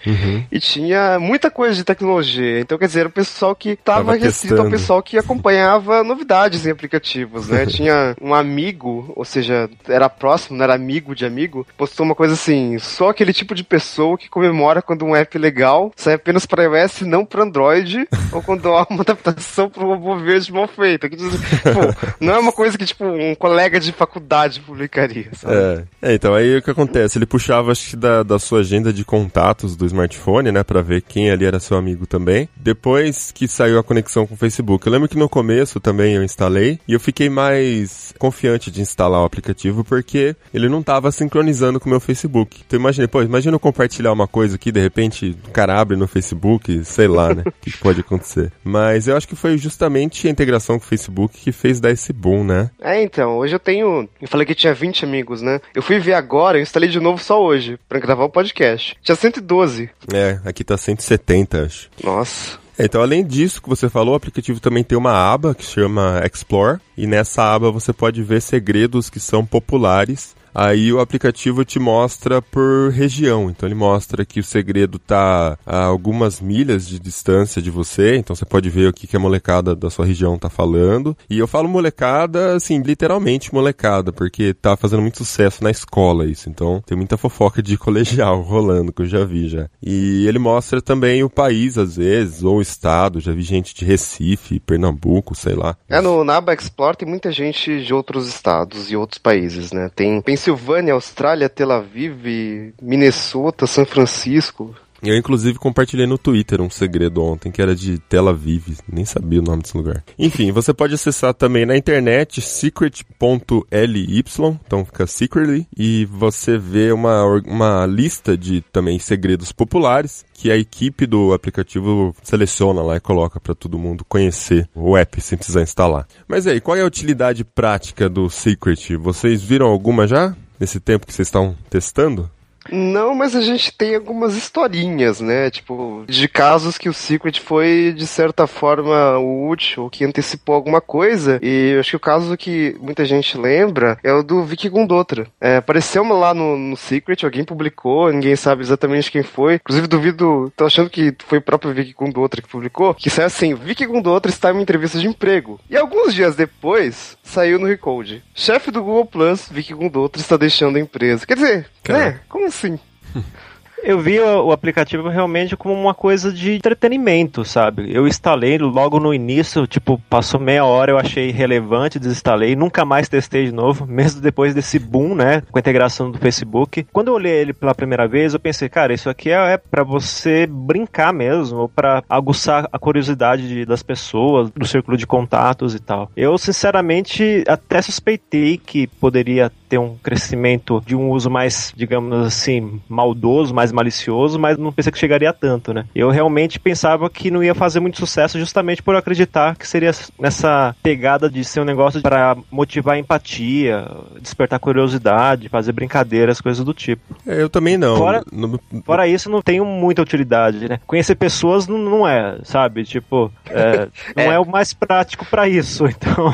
[0.51, 2.61] E tinha muita coisa de tecnologia.
[2.61, 6.67] Então, quer dizer, era o pessoal que tava, Tava restrito ao pessoal que acompanhava novidades
[6.67, 7.67] em aplicativos, né?
[7.67, 12.35] tinha um amigo, ou seja, era próximo, não era amigo de amigo, postou uma coisa
[12.35, 16.65] assim: só aquele tipo de pessoa que comemora quando um app legal sai apenas para
[16.65, 20.69] iOS e não para Android, ou quando há uma adaptação para o robô verde mal
[20.69, 21.09] feita.
[21.09, 25.55] Que pô, não é uma coisa que, tipo, um colega de faculdade publicaria, sabe?
[25.55, 26.09] É.
[26.11, 27.19] É, então aí o que acontece?
[27.19, 31.03] Ele puxava, acho que da, da sua agenda de contatos do smartphone, né, Pra ver
[31.03, 32.49] quem ali era seu amigo também.
[32.57, 34.87] Depois que saiu a conexão com o Facebook.
[34.87, 39.23] Eu lembro que no começo também eu instalei e eu fiquei mais confiante de instalar
[39.23, 42.63] o aplicativo porque ele não tava sincronizando com o meu Facebook.
[42.67, 46.07] Então imaginei, pô, imagina eu compartilhar uma coisa aqui, de repente o cara abre no
[46.07, 48.53] Facebook, sei lá, né, o que pode acontecer.
[48.63, 52.13] Mas eu acho que foi justamente a integração com o Facebook que fez dar esse
[52.13, 52.71] boom, né?
[52.81, 54.09] É, então, hoje eu tenho.
[54.21, 55.61] Eu falei que tinha 20 amigos, né?
[55.75, 58.97] Eu fui ver agora, eu instalei de novo só hoje, pra gravar o podcast.
[59.03, 59.91] Tinha 112.
[60.13, 61.91] É, aqui tá 170, acho.
[62.03, 62.59] Nossa.
[62.79, 66.79] Então, além disso que você falou, o aplicativo também tem uma aba que chama Explore,
[66.97, 70.37] e nessa aba você pode ver segredos que são populares.
[70.61, 75.85] Aí o aplicativo te mostra por região, então ele mostra que o segredo tá a
[75.85, 79.77] algumas milhas de distância de você, então você pode ver o que, que a molecada
[79.77, 81.17] da sua região tá falando.
[81.31, 86.51] E eu falo molecada, assim, literalmente molecada, porque tá fazendo muito sucesso na escola isso,
[86.51, 89.69] então tem muita fofoca de colegial rolando, que eu já vi já.
[89.81, 93.85] E ele mostra também o país, às vezes, ou o estado, já vi gente de
[93.85, 95.77] Recife, Pernambuco, sei lá.
[95.89, 99.89] É, no, na aba Explore tem muita gente de outros estados e outros países, né?
[99.95, 100.48] Tem Pensilvânia,
[100.91, 104.75] Austrália, Tel Aviv, Minnesota, São Francisco.
[105.03, 108.79] Eu, inclusive, compartilhei no Twitter um segredo ontem, que era de Tel Aviv.
[108.91, 110.03] Nem sabia o nome desse lugar.
[110.19, 114.25] Enfim, você pode acessar também na internet secret.ly,
[114.67, 120.57] então fica secretly, e você vê uma, uma lista de também segredos populares que a
[120.57, 125.63] equipe do aplicativo seleciona lá e coloca para todo mundo conhecer o app sem precisar
[125.63, 126.07] instalar.
[126.27, 128.97] Mas aí, qual é a utilidade prática do Secret?
[128.97, 130.37] Vocês viram alguma já?
[130.59, 132.31] Nesse tempo que vocês estão testando?
[132.71, 135.51] Não, mas a gente tem algumas historinhas, né?
[135.51, 141.39] Tipo, de casos que o Secret foi, de certa forma, útil, que antecipou alguma coisa.
[141.43, 145.27] E eu acho que o caso que muita gente lembra é o do Vicky Gundotra.
[145.41, 149.55] É, apareceu lá no, no Secret, alguém publicou, ninguém sabe exatamente quem foi.
[149.57, 153.55] Inclusive, duvido, tô achando que foi o próprio Vicky Gundotra que publicou, que saiu assim,
[153.55, 155.61] Vicky Gundotra está em uma entrevista de emprego.
[155.69, 158.23] E alguns dias depois, saiu no Recode.
[158.35, 161.27] Chefe do Google Plus, Vicky Gundotra está deixando a empresa.
[161.27, 162.21] Quer dizer, né?
[162.29, 162.79] Como assim?
[163.83, 167.89] Eu vi o, aplicativo realmente como uma coisa de entretenimento, sabe?
[167.95, 173.09] Eu instalei logo no início, tipo, passou meia hora, eu achei relevante, desinstalei, nunca mais
[173.09, 176.87] testei de novo, mesmo depois desse boom, né, com a integração do Facebook.
[176.93, 179.85] Quando eu olhei ele pela primeira vez, eu pensei, cara, isso aqui é, é para
[179.85, 185.79] você brincar mesmo, pra aguçar a curiosidade de- das pessoas, do círculo de contatos e
[185.81, 186.11] tal.
[186.17, 192.81] Eu, sinceramente, até suspeitei que poderia ter um crescimento de um uso mais, digamos assim,
[192.89, 195.85] maldoso, mais malicioso, mas não pensei que chegaria a tanto, né?
[195.95, 199.91] Eu realmente pensava que não ia fazer muito sucesso justamente por eu acreditar que seria
[200.19, 203.87] nessa pegada de ser um negócio para motivar empatia,
[204.21, 207.17] despertar curiosidade, fazer brincadeiras, coisas do tipo.
[207.27, 207.97] É, eu também não.
[207.97, 210.81] Fora- No- Fora isso, não tem muita utilidade, né?
[210.87, 212.85] Conhecer pessoas não, não é, sabe?
[212.85, 214.39] Tipo, é, não é.
[214.39, 216.33] o mais prático para isso, então...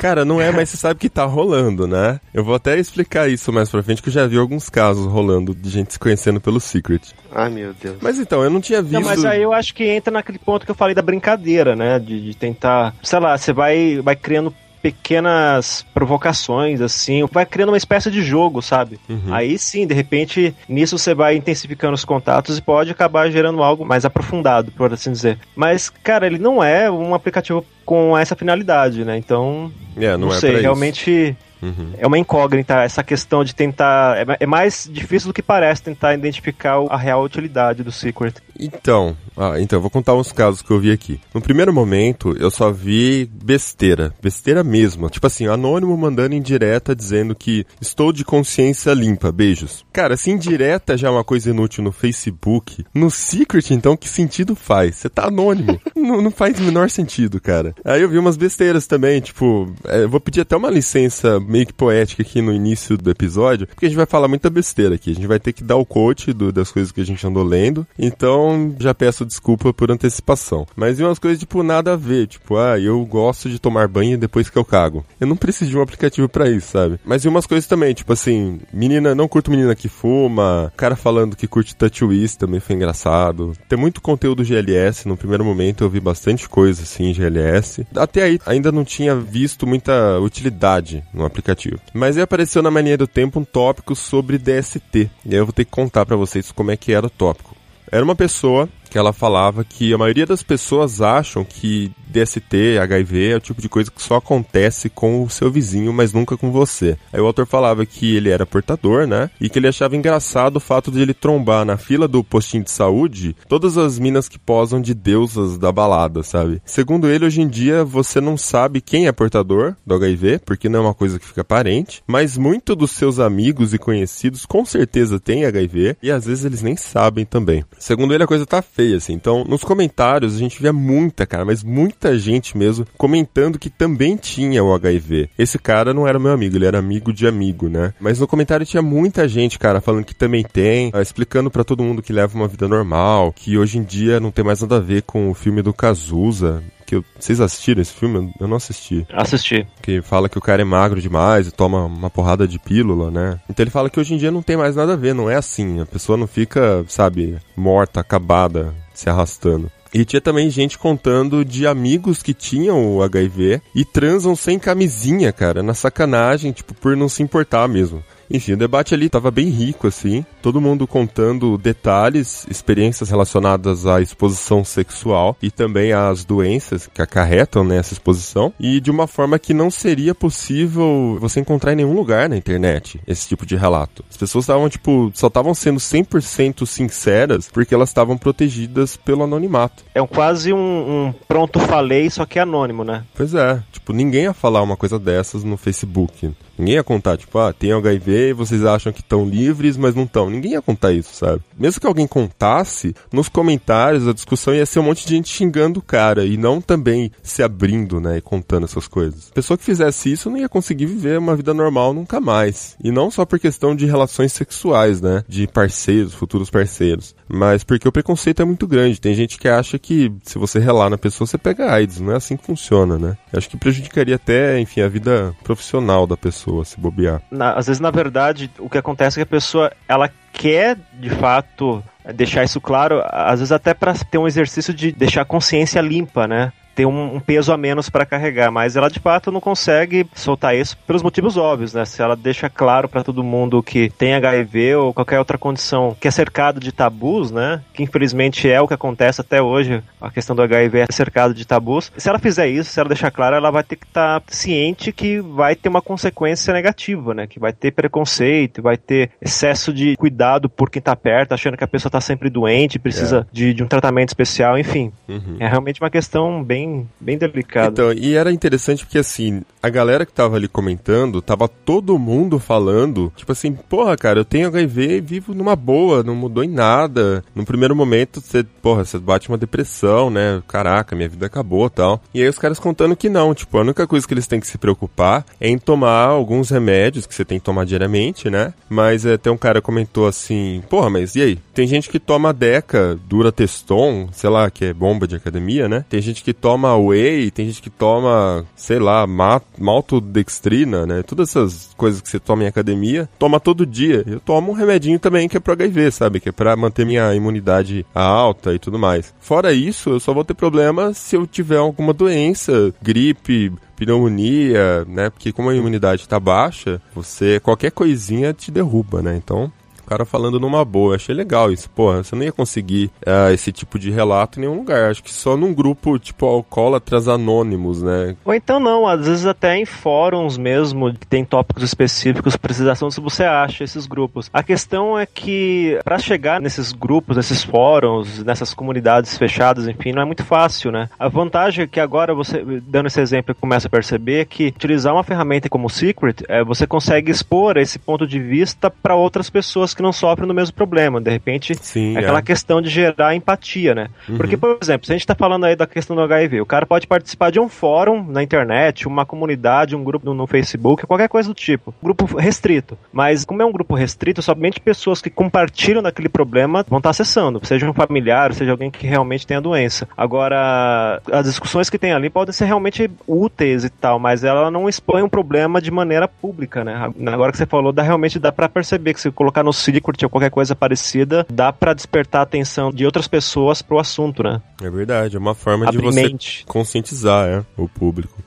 [0.00, 2.20] Cara, não é, mas você sabe que tá rolando, né?
[2.32, 5.54] Eu vou até explicar isso mais pra frente, que eu já vi alguns casos rolando
[5.54, 7.00] de gente se conhecendo pelo Secret.
[7.32, 7.96] Ai, meu Deus.
[8.00, 8.94] Mas então, eu não tinha visto.
[8.94, 11.98] Não, mas aí eu acho que entra naquele ponto que eu falei da brincadeira, né?
[11.98, 17.76] De, de tentar, sei lá, você vai, vai criando pequenas provocações, assim, vai criando uma
[17.78, 19.00] espécie de jogo, sabe?
[19.08, 19.32] Uhum.
[19.32, 23.82] Aí sim, de repente, nisso você vai intensificando os contatos e pode acabar gerando algo
[23.82, 25.38] mais aprofundado, por assim dizer.
[25.56, 29.16] Mas, cara, ele não é um aplicativo com essa finalidade, né?
[29.16, 31.36] Então, É, não, não, é sei, realmente isso.
[31.64, 31.92] Uhum.
[31.98, 34.16] é uma incógnita essa questão de tentar.
[34.18, 38.34] É é mais difícil do que parece tentar identificar a real utilidade do Secret.
[38.58, 41.20] Então, ah, então, eu vou contar uns casos que eu vi aqui.
[41.32, 44.14] No primeiro momento, eu só vi besteira.
[44.22, 45.10] Besteira mesmo.
[45.10, 49.84] Tipo assim, anônimo mandando indireta dizendo que estou de consciência limpa, beijos.
[49.92, 54.54] Cara, se indireta já é uma coisa inútil no Facebook, no Secret, então, que sentido
[54.54, 54.96] faz?
[54.96, 55.80] Você tá anônimo.
[55.96, 57.74] não, não faz o menor sentido, cara.
[57.84, 61.66] Aí eu vi umas besteiras também, tipo, é, eu vou pedir até uma licença meio
[61.66, 65.12] que poética aqui no início do episódio, porque a gente vai falar muita besteira aqui.
[65.12, 67.44] A gente vai ter que dar o coach do- das coisas que a gente andou
[67.44, 67.86] lendo.
[67.96, 70.66] Então, já peço desculpa por antecipação.
[70.74, 72.26] Mas e umas coisas, tipo, nada a ver.
[72.26, 75.04] Tipo, ah, eu gosto de tomar banho depois que eu cago.
[75.20, 76.98] Eu não preciso de um aplicativo pra isso, sabe?
[77.04, 81.36] Mas e umas coisas também, tipo assim, menina, não curto menina que fuma, cara falando
[81.36, 83.52] que curte TouchWiz também foi engraçado.
[83.68, 87.86] Tem muito conteúdo GLS, no primeiro momento eu vi bastante coisa assim GLS.
[87.94, 91.43] Até aí ainda não tinha visto muita utilidade no aplicativo.
[91.92, 94.80] Mas aí apareceu na mania do tempo um tópico sobre DST.
[94.94, 97.54] E aí eu vou ter que contar pra vocês como é que era o tópico.
[97.90, 103.30] Era uma pessoa que ela falava que a maioria das pessoas acham que DST, HIV
[103.32, 106.52] é o tipo de coisa que só acontece com o seu vizinho, mas nunca com
[106.52, 106.96] você.
[107.12, 109.28] Aí o autor falava que ele era portador, né?
[109.40, 112.70] E que ele achava engraçado o fato de ele trombar na fila do postinho de
[112.70, 116.62] saúde todas as minas que posam de deusas da balada, sabe?
[116.64, 120.78] Segundo ele, hoje em dia você não sabe quem é portador do HIV, porque não
[120.78, 125.18] é uma coisa que fica aparente, mas muito dos seus amigos e conhecidos com certeza
[125.18, 127.64] têm HIV e às vezes eles nem sabem também.
[127.76, 129.12] Segundo ele, a coisa tá feia, assim.
[129.14, 134.16] Então, nos comentários a gente via muita, cara, mas muita gente mesmo comentando que também
[134.16, 135.30] tinha o HIV.
[135.38, 137.94] Esse cara não era meu amigo, ele era amigo de amigo, né?
[138.00, 141.82] Mas no comentário tinha muita gente, cara, falando que também tem, ah, explicando pra todo
[141.82, 144.80] mundo que leva uma vida normal, que hoje em dia não tem mais nada a
[144.80, 146.62] ver com o filme do Cazuza.
[146.94, 148.32] Que eu- vocês assistiram esse filme?
[148.38, 149.66] Eu não assisti Assistir.
[149.82, 153.40] que fala que o cara é magro demais e toma uma porrada de pílula, né?
[153.50, 155.34] Então ele fala que hoje em dia não tem mais nada a ver, não é
[155.34, 155.80] assim.
[155.80, 159.70] A pessoa não fica, sabe, morta, acabada, se arrastando.
[159.92, 165.32] E tinha também gente contando de amigos que tinham o HIV e transam sem camisinha,
[165.32, 168.02] cara, na sacanagem, tipo, por não se importar mesmo.
[168.30, 170.24] Enfim, o debate ali tava bem rico, assim.
[170.42, 177.64] Todo mundo contando detalhes, experiências relacionadas à exposição sexual e também às doenças que acarretam
[177.64, 178.52] nessa exposição.
[178.58, 183.00] E de uma forma que não seria possível você encontrar em nenhum lugar na internet
[183.06, 184.04] esse tipo de relato.
[184.10, 189.84] As pessoas estavam, tipo, só estavam sendo 100% sinceras porque elas estavam protegidas pelo anonimato.
[189.94, 193.04] É um, quase um, um pronto falei, só que anônimo, né?
[193.14, 196.32] Pois é, tipo, ninguém ia falar uma coisa dessas no Facebook.
[196.58, 200.04] Ninguém ia contar, tipo, ah, tem HIV HIV, vocês acham que estão livres, mas não
[200.04, 200.28] estão.
[200.28, 201.42] Ninguém ia contar isso, sabe?
[201.58, 205.80] Mesmo que alguém contasse, nos comentários a discussão ia ser um monte de gente xingando
[205.80, 209.30] o cara e não também se abrindo, né, e contando essas coisas.
[209.30, 212.76] Pessoa que fizesse isso não ia conseguir viver uma vida normal nunca mais.
[212.82, 217.88] E não só por questão de relações sexuais, né, de parceiros, futuros parceiros, mas porque
[217.88, 219.00] o preconceito é muito grande.
[219.00, 222.00] Tem gente que acha que se você relar na pessoa, você pega AIDS.
[222.00, 223.16] Não é assim que funciona, né?
[223.32, 227.20] Acho que prejudicaria até, enfim, a vida profissional da pessoa se bobear.
[227.30, 231.10] Na- às vezes, na verdade, o que acontece é que a pessoa, ela quer, de
[231.10, 231.82] fato,
[232.14, 236.26] deixar isso claro, às vezes até para ter um exercício de deixar a consciência limpa,
[236.26, 236.52] né?
[236.74, 240.56] Ter um, um peso a menos para carregar, mas ela de fato não consegue soltar
[240.56, 241.84] isso pelos motivos óbvios, né?
[241.84, 246.08] Se ela deixa claro para todo mundo que tem HIV ou qualquer outra condição que
[246.08, 247.62] é cercado de tabus, né?
[247.72, 251.46] Que infelizmente é o que acontece até hoje, a questão do HIV é cercado de
[251.46, 251.92] tabus.
[251.96, 255.20] Se ela fizer isso, se ela deixar claro, ela vai ter que estar ciente que
[255.20, 257.26] vai ter uma consequência negativa, né?
[257.26, 261.64] Que vai ter preconceito, vai ter excesso de cuidado por quem tá perto, achando que
[261.64, 264.92] a pessoa tá sempre doente, precisa de, de um tratamento especial, enfim.
[265.08, 265.36] Uhum.
[265.38, 266.63] É realmente uma questão bem,
[267.00, 267.68] bem delicada.
[267.70, 272.38] Então, e era interessante porque assim, a galera que tava ali comentando, tava todo mundo
[272.38, 276.48] falando, tipo assim, porra, cara, eu tenho HIV e vivo numa boa, não mudou em
[276.48, 277.24] nada.
[277.34, 280.42] No primeiro momento, você, porra, você bate uma depressão, né?
[280.46, 282.02] Caraca, minha vida acabou tal.
[282.12, 284.46] E aí os caras contando que não, tipo, a única coisa que eles têm que
[284.46, 288.52] se preocupar é em tomar alguns remédios que você tem que tomar diariamente, né?
[288.68, 291.38] Mas até um cara comentou assim, porra, mas e aí?
[291.54, 295.84] Tem gente que toma Deca, Durateston, sei lá, que é bomba de academia, né?
[295.88, 301.02] Tem gente que toma Whey, tem gente que toma, sei lá, ma- maltodextrina, né?
[301.02, 304.02] Todas essas coisas que você toma em academia, toma todo dia.
[304.06, 306.20] Eu tomo um remedinho também que é pro HIV, sabe?
[306.20, 309.14] Que é pra manter minha imunidade alta e tudo mais.
[309.20, 315.10] Fora isso, eu só vou ter problema se eu tiver alguma doença, gripe, pneumonia, né?
[315.10, 319.16] Porque como a imunidade tá baixa, você qualquer coisinha te derruba, né?
[319.16, 319.50] Então,
[319.84, 321.68] o cara falando numa boa, achei legal isso.
[321.70, 324.90] Porra, você não ia conseguir ah, esse tipo de relato em nenhum lugar.
[324.90, 328.16] Acho que só num grupo tipo alcoólatras anônimos, né?
[328.24, 333.00] Ou então não, às vezes até em fóruns mesmo, que tem tópicos específicos, precisação se
[333.00, 334.30] você acha esses grupos.
[334.32, 340.02] A questão é que para chegar nesses grupos, nesses fóruns, nessas comunidades fechadas, enfim, não
[340.02, 340.88] é muito fácil, né?
[340.98, 345.04] A vantagem é que agora você, dando esse exemplo, começa a perceber que utilizar uma
[345.04, 349.73] ferramenta como o Secret, é, você consegue expor esse ponto de vista para outras pessoas
[349.74, 351.00] que não sofrem do mesmo problema.
[351.00, 352.22] De repente, Sim, é aquela é.
[352.22, 353.88] questão de gerar empatia, né?
[354.16, 356.66] Porque, por exemplo, se a gente tá falando aí da questão do HIV, o cara
[356.66, 361.28] pode participar de um fórum na internet, uma comunidade, um grupo no, Facebook, qualquer coisa
[361.28, 361.74] do tipo.
[361.82, 362.78] Grupo restrito.
[362.92, 367.40] Mas, como é um grupo restrito, somente pessoas que compartilham daquele problema vão estar acessando.
[367.44, 369.88] Seja um familiar, seja alguém que realmente tem a doença.
[369.96, 374.68] Agora, as discussões que tem ali podem ser realmente úteis e tal, mas ela não
[374.68, 376.92] expõe um problema de maneira pública, né?
[377.06, 380.10] Agora que você falou, dá, realmente dá pra perceber que se colocar no Secret ou
[380.10, 384.40] qualquer coisa parecida, dá pra despertar a atenção de outras pessoas pro assunto, né?
[384.62, 386.44] É verdade, é uma forma de você mente.
[386.46, 388.22] conscientizar é, o público.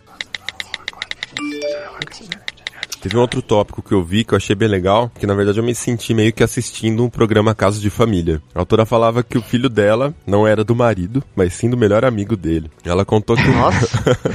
[3.02, 5.60] Teve um outro tópico que eu vi que eu achei bem legal, que na verdade
[5.60, 8.42] eu me senti meio que assistindo um programa Caso de Família.
[8.56, 12.04] A autora falava que o filho dela não era do marido, mas sim do melhor
[12.04, 12.70] amigo dele.
[12.84, 13.88] Ela contou que Nossa,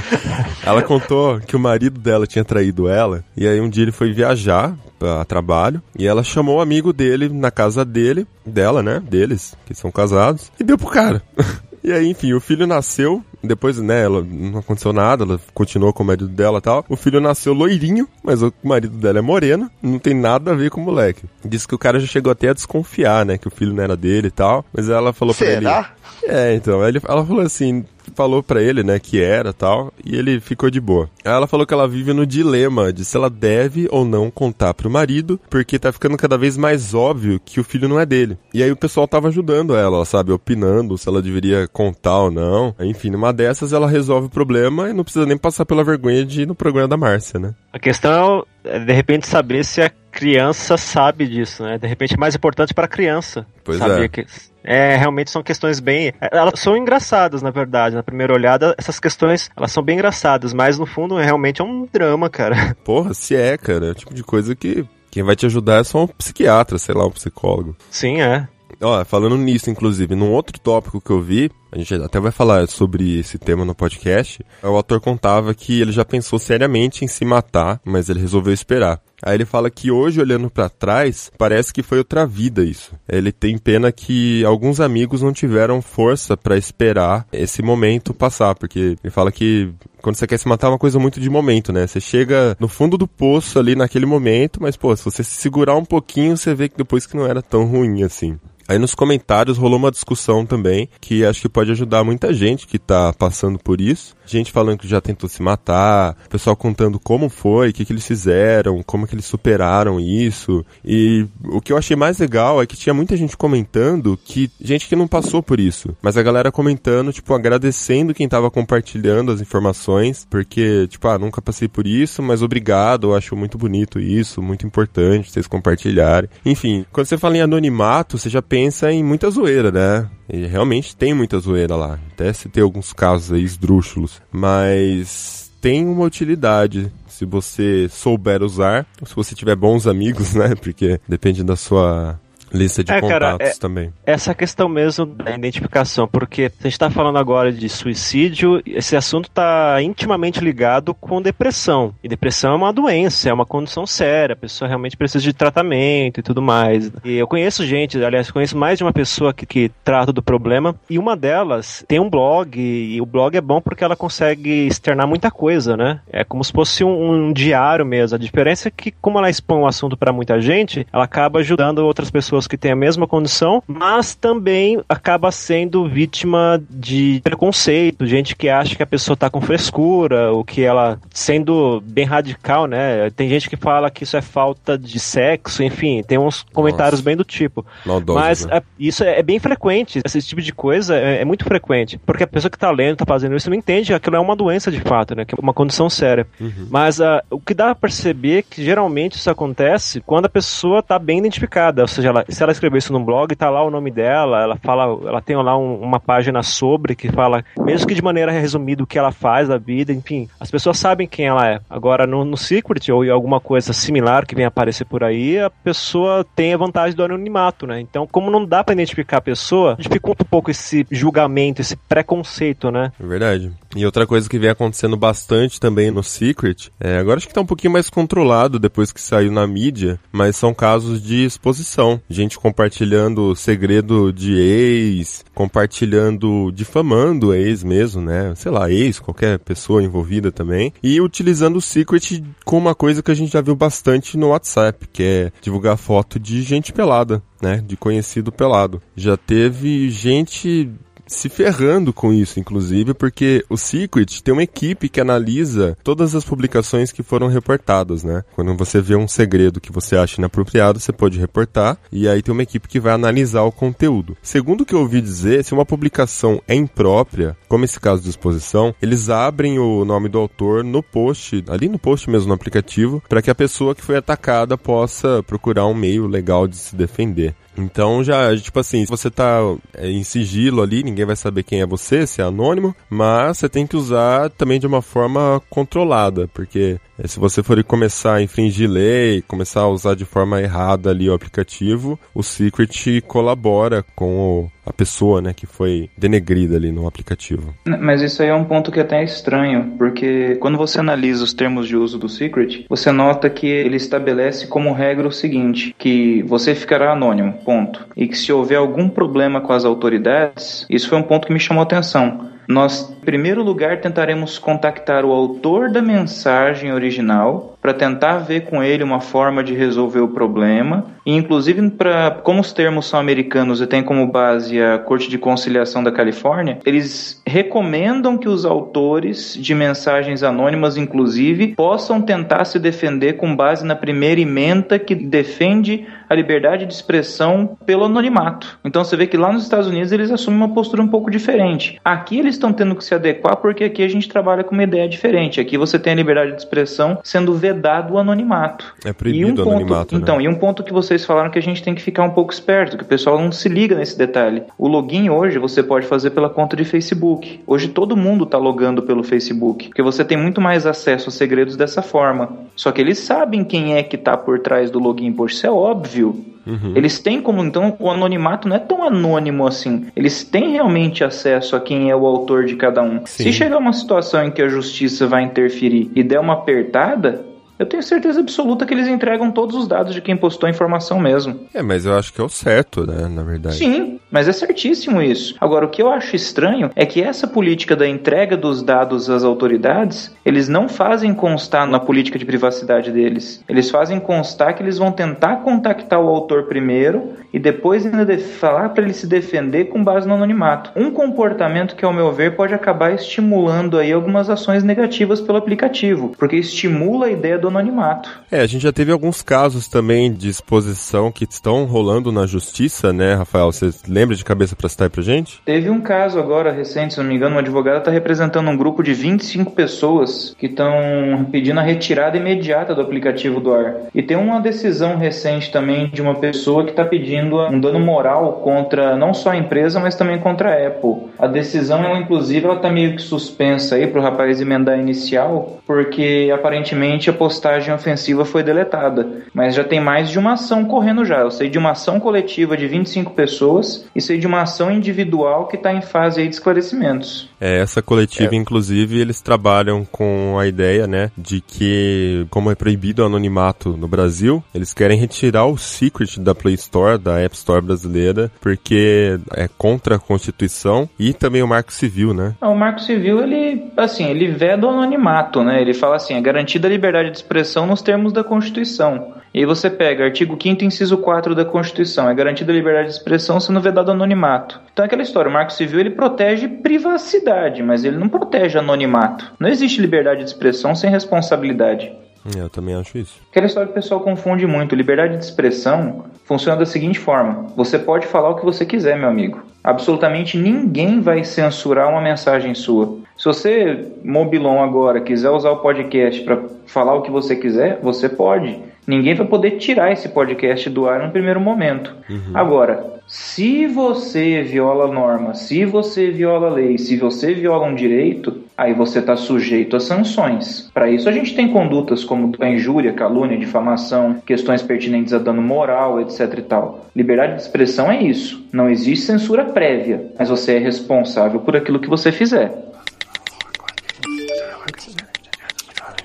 [0.65, 4.11] ela contou que o marido dela tinha traído ela, e aí um dia ele foi
[4.13, 9.01] viajar pra- a trabalho, e ela chamou o amigo dele na casa dele, dela, né,
[9.07, 11.21] deles, que são casados, e deu pro cara.
[11.83, 16.01] E aí, enfim, o filho nasceu, depois, né, ela não aconteceu nada, ela continuou com
[16.01, 16.85] o marido dela e tal.
[16.87, 20.71] O filho nasceu loirinho, mas o marido dela é moreno, não tem nada a ver
[20.71, 21.25] com o moleque.
[21.43, 23.97] Disse que o cara já chegou até a desconfiar, né, que o filho não era
[23.97, 25.55] dele e tal, mas ela falou pra ele...
[25.55, 25.91] será?
[26.23, 27.83] É, então, ela falou assim,
[28.13, 31.09] falou pra ele, né, que era tal, e ele ficou de boa.
[31.23, 34.73] Aí ela falou que ela vive no dilema de se ela deve ou não contar
[34.73, 38.37] pro marido, porque tá ficando cada vez mais óbvio que o filho não é dele.
[38.53, 42.75] E aí o pessoal tava ajudando ela, sabe, opinando se ela deveria contar ou não.
[42.79, 46.43] Enfim, numa dessas ela resolve o problema e não precisa nem passar pela vergonha de
[46.43, 47.53] ir no programa da Márcia, né?
[47.71, 51.77] A questão é, de repente, saber se a criança sabe disso, né?
[51.77, 53.45] De repente, é mais importante para a criança.
[53.63, 54.07] Pois saber é.
[54.07, 54.25] que
[54.63, 56.13] é, realmente são questões bem.
[56.19, 57.95] Elas são engraçadas, na verdade.
[57.95, 61.87] Na primeira olhada, essas questões elas são bem engraçadas, mas no fundo realmente é um
[61.91, 62.75] drama, cara.
[62.83, 65.83] Porra, se é, cara, é o tipo de coisa que quem vai te ajudar é
[65.83, 67.75] só um psiquiatra, sei lá, um psicólogo.
[67.89, 68.47] Sim, é.
[68.81, 72.67] Ó, falando nisso, inclusive, num outro tópico que eu vi, a gente até vai falar
[72.67, 77.23] sobre esse tema no podcast, o autor contava que ele já pensou seriamente em se
[77.23, 78.99] matar, mas ele resolveu esperar.
[79.25, 82.91] Aí ele fala que hoje, olhando pra trás, parece que foi outra vida isso.
[83.07, 88.97] Ele tem pena que alguns amigos não tiveram força pra esperar esse momento passar, porque
[89.03, 91.87] ele fala que quando você quer se matar é uma coisa muito de momento, né?
[91.87, 95.75] Você chega no fundo do poço ali naquele momento, mas pô, se você se segurar
[95.75, 98.37] um pouquinho, você vê que depois que não era tão ruim assim.
[98.67, 102.79] Aí nos comentários rolou uma discussão também que acho que pode ajudar muita gente que
[102.79, 104.15] tá passando por isso.
[104.25, 108.07] Gente falando que já tentou se matar, pessoal contando como foi, o que, que eles
[108.07, 110.65] fizeram, como que eles superaram isso.
[110.83, 114.87] E o que eu achei mais legal é que tinha muita gente comentando que gente
[114.87, 119.41] que não passou por isso, mas a galera comentando, tipo, agradecendo quem tava compartilhando as
[119.41, 124.41] informações, porque, tipo, ah, nunca passei por isso, mas obrigado, eu acho muito bonito isso,
[124.41, 126.29] muito importante vocês compartilharem.
[126.45, 130.07] Enfim, quando você fala em anonimato, você já pensa em muita zoeira, né?
[130.31, 131.97] E realmente tem muita zoeira lá.
[132.11, 134.21] Até se tem alguns casos aí esdrúxulos.
[134.31, 140.53] Mas tem uma utilidade se você souber usar, se você tiver bons amigos, né?
[140.53, 142.19] Porque depende da sua
[142.53, 143.93] lista de É, cara, contatos é- também.
[144.05, 149.25] Essa questão mesmo da identificação, porque a gente está falando agora de suicídio, esse assunto
[149.25, 151.93] está intimamente ligado com depressão.
[152.03, 156.19] E depressão é uma doença, é uma condição séria, a pessoa realmente precisa de tratamento
[156.19, 156.91] e tudo mais.
[157.03, 160.75] E eu conheço gente, aliás, conheço mais de uma pessoa que, que trata do problema,
[160.89, 165.07] e uma delas tem um blog, e o blog é bom porque ela consegue externar
[165.07, 165.99] muita coisa, né?
[166.11, 168.15] É como se fosse um, um diário mesmo.
[168.15, 171.79] A diferença é que, como ela expõe o assunto para muita gente, ela acaba ajudando
[171.79, 178.35] outras pessoas que têm a mesma condição, mas também acaba sendo vítima de preconceito, gente
[178.35, 183.09] que acha que a pessoa tá com frescura, ou que ela, sendo bem radical, né?
[183.11, 187.15] Tem gente que fala que isso é falta de sexo, enfim, tem uns comentários bem
[187.15, 187.65] do tipo.
[187.85, 188.61] Maldosos, Mas né?
[188.79, 192.27] isso é, é bem frequente, esse tipo de coisa é, é muito frequente, porque a
[192.27, 194.79] pessoa que tá lendo, tá fazendo isso, não entende que aquilo é uma doença de
[194.81, 195.25] fato, né?
[195.25, 196.25] Que é uma condição séria.
[196.69, 200.81] Mas ah, o que dá pra perceber é que geralmente isso acontece quando a pessoa
[200.81, 203.69] tá bem identificada, ou seja, ela- se ela escreveu isso num blog, tá lá o
[203.69, 207.93] nome dela, ela fala, ela tem lá um- uma página sobre que fala, mesmo que
[207.95, 211.47] de maneira resumida o que ela faz da vida, enfim, as pessoas sabem quem ela
[211.47, 211.59] é.
[211.69, 215.49] Agora no, no Secret ou em alguma coisa similar que venha aparecer por aí, a
[215.49, 217.79] pessoa tem a vantagem do anonimato, né?
[217.79, 222.71] Então, como não dá pra identificar a pessoa, dificulta um pouco esse julgamento, esse preconceito,
[222.71, 222.91] né?
[223.01, 223.51] É verdade.
[223.75, 227.41] E outra coisa que vem acontecendo bastante também no Secret, é, agora acho que tá
[227.41, 231.99] um pouquinho mais controlado depois que saiu na mídia, mas são casos de exposição.
[232.09, 238.33] Gente compartilhando segredo de ex, compartilhando, difamando ex mesmo, né?
[238.35, 240.71] Sei lá, ex, qualquer pessoa envolvida também.
[240.83, 244.87] E utilizando o Secret com uma coisa que a gente já viu bastante no WhatsApp,
[244.91, 247.63] que é divulgar foto de gente pelada, né?
[247.65, 248.81] De conhecido pelado.
[248.95, 250.69] Já teve gente
[251.07, 256.23] se ferrando com isso, inclusive, porque o Secret tem uma equipe que analisa todas as
[256.23, 258.23] publicações que foram reportadas, né?
[258.35, 262.33] Quando você vê um segredo que você acha inapropriado, você pode reportar, e aí tem
[262.33, 264.17] uma equipe que vai analisar o conteúdo.
[264.21, 268.09] Segundo o que eu ouvi dizer, se uma publicação é imprópria, como esse caso de
[268.09, 273.03] exposição, eles abrem o nome do autor no post, ali no post mesmo no aplicativo,
[273.07, 277.35] para que a pessoa que foi atacada possa procurar um meio legal de se defender.
[277.57, 279.39] Então já, tipo assim, se você tá
[279.73, 283.49] é, em sigilo ali, ninguém vai saber quem é você, se é anônimo, mas você
[283.49, 288.69] tem que usar também de uma forma controlada, porque se você for começar a infringir
[288.69, 294.71] lei, começar a usar de forma errada ali o aplicativo, o Secret colabora com a
[294.71, 297.53] pessoa, né, que foi denegrida ali no aplicativo.
[297.65, 301.33] Mas isso aí é um ponto que até é estranho, porque quando você analisa os
[301.33, 306.23] termos de uso do Secret, você nota que ele estabelece como regra o seguinte, que
[306.23, 307.85] você ficará anônimo, ponto.
[307.95, 311.39] E que se houver algum problema com as autoridades, isso foi um ponto que me
[311.39, 312.31] chamou a atenção.
[312.47, 318.61] Nós, em primeiro lugar, tentaremos contactar o autor da mensagem original para tentar ver com
[318.61, 320.85] ele uma forma de resolver o problema.
[321.05, 325.17] E, inclusive, para como os termos são americanos e tem como base a Corte de
[325.17, 332.59] Conciliação da Califórnia, eles recomendam que os autores de mensagens anônimas, inclusive, possam tentar se
[332.59, 338.59] defender com base na primeira emenda que defende a liberdade de expressão pelo anonimato.
[338.63, 341.79] Então você vê que lá nos Estados Unidos eles assumem uma postura um pouco diferente.
[341.83, 344.87] Aqui eles estão tendo que se adequar porque aqui a gente trabalha com uma ideia
[344.87, 345.41] diferente.
[345.41, 348.73] Aqui você tem a liberdade de expressão sendo vedado o anonimato.
[348.83, 350.01] É proibido E um o ponto, anonimato, né?
[350.01, 352.33] Então, e um ponto que vocês falaram que a gente tem que ficar um pouco
[352.33, 354.43] esperto, que o pessoal não se liga nesse detalhe.
[354.57, 357.41] O login hoje você pode fazer pela conta de Facebook.
[357.47, 361.55] Hoje todo mundo está logando pelo Facebook, porque você tem muito mais acesso aos segredos
[361.55, 362.29] dessa forma.
[362.55, 365.51] Só que eles sabem quem é que está por trás do login, poxa, isso é
[365.51, 366.33] óbvio.
[366.45, 366.73] Uhum.
[366.75, 369.85] Eles têm como, então, o anonimato não é tão anônimo assim.
[369.95, 373.05] Eles têm realmente acesso a quem é o autor de cada um.
[373.05, 373.23] Sim.
[373.23, 377.21] Se chegar uma situação em que a justiça vai interferir e der uma apertada,
[377.57, 380.99] Eu tenho certeza absoluta que eles entregam todos os dados de quem postou a informação
[380.99, 381.39] mesmo.
[381.53, 383.57] É, mas eu acho que é o certo, né, na verdade.
[383.57, 385.35] Sim, mas é certíssimo isso.
[385.39, 389.23] Agora, o que eu acho estranho é que essa política da entrega dos dados às
[389.23, 393.43] autoridades, eles não fazem constar na política de privacidade deles.
[393.47, 398.69] Eles fazem constar que eles vão tentar contactar o autor primeiro e depois ainda falar
[398.69, 400.71] para ele se defender com base no anonimato.
[400.75, 406.13] Um comportamento que, ao meu ver, pode acabar estimulando aí algumas ações negativas pelo aplicativo,
[406.17, 408.09] porque estimula a ideia do anonimato.
[408.31, 412.93] É, a gente já teve alguns casos também de exposição que estão rolando na justiça,
[412.93, 413.51] né, Rafael?
[413.51, 415.41] Você lembra de cabeça pra citar aí pra gente?
[415.45, 418.81] Teve um caso agora recente, se não me engano, uma advogada está representando um grupo
[418.81, 423.75] de 25 pessoas que estão pedindo a retirada imediata do aplicativo do ar.
[423.93, 428.41] E tem uma decisão recente também de uma pessoa que está pedindo um dano moral
[428.43, 431.09] contra não só a empresa, mas também contra a Apple.
[431.19, 435.59] A decisão, ela, inclusive, ela está meio que suspensa aí para o rapaz emendar inicial,
[435.67, 439.23] porque aparentemente a postagem ofensiva foi deletada.
[439.33, 441.19] Mas já tem mais de uma ação correndo já.
[441.19, 445.47] Eu sei de uma ação coletiva de 25 pessoas e sei de uma ação individual
[445.47, 447.29] que está em fase de esclarecimentos.
[447.41, 453.01] É, essa coletiva, inclusive, eles trabalham com a ideia, né, de que, como é proibido
[453.01, 457.61] o anonimato no Brasil, eles querem retirar o secret da Play Store, da App Store
[457.61, 462.33] brasileira, porque é contra a Constituição e também o Marco Civil, né?
[462.41, 465.61] O Marco Civil, ele, assim, ele veda o anonimato, né?
[465.61, 469.13] Ele fala assim, é garantida a liberdade de expressão nos termos da Constituição.
[469.33, 472.93] E aí você pega artigo 5º, inciso 4 da Constituição, é garantida a liberdade de
[472.93, 474.61] expressão sendo vedado anonimato.
[474.71, 479.33] Então é aquela história, o Marco Civil, ele protege privacidade, mas ele não protege anonimato.
[479.39, 481.91] Não existe liberdade de expressão sem responsabilidade.
[482.35, 483.19] É, Eu também acho isso.
[483.29, 484.75] Aquela história que o pessoal confunde muito.
[484.75, 489.09] Liberdade de expressão funciona da seguinte forma: você pode falar o que você quiser, meu
[489.09, 489.43] amigo.
[489.63, 492.99] Absolutamente ninguém vai censurar uma mensagem sua.
[493.17, 498.09] Se você, mobilon agora, quiser usar o podcast para falar o que você quiser, você
[498.09, 498.59] pode.
[498.85, 501.95] Ninguém vai poder tirar esse podcast do ar no primeiro momento.
[502.33, 508.73] Agora, se você viola norma, se você viola lei, se você viola um direito, aí
[508.73, 510.69] você está sujeito a sanções.
[510.73, 515.41] Para isso, a gente tem condutas como a injúria, calúnia, difamação, questões pertinentes a dano
[515.41, 516.39] moral, etc.
[516.39, 516.87] e tal.
[516.95, 518.45] Liberdade de expressão é isso.
[518.51, 522.72] Não existe censura prévia, mas você é responsável por aquilo que você fizer.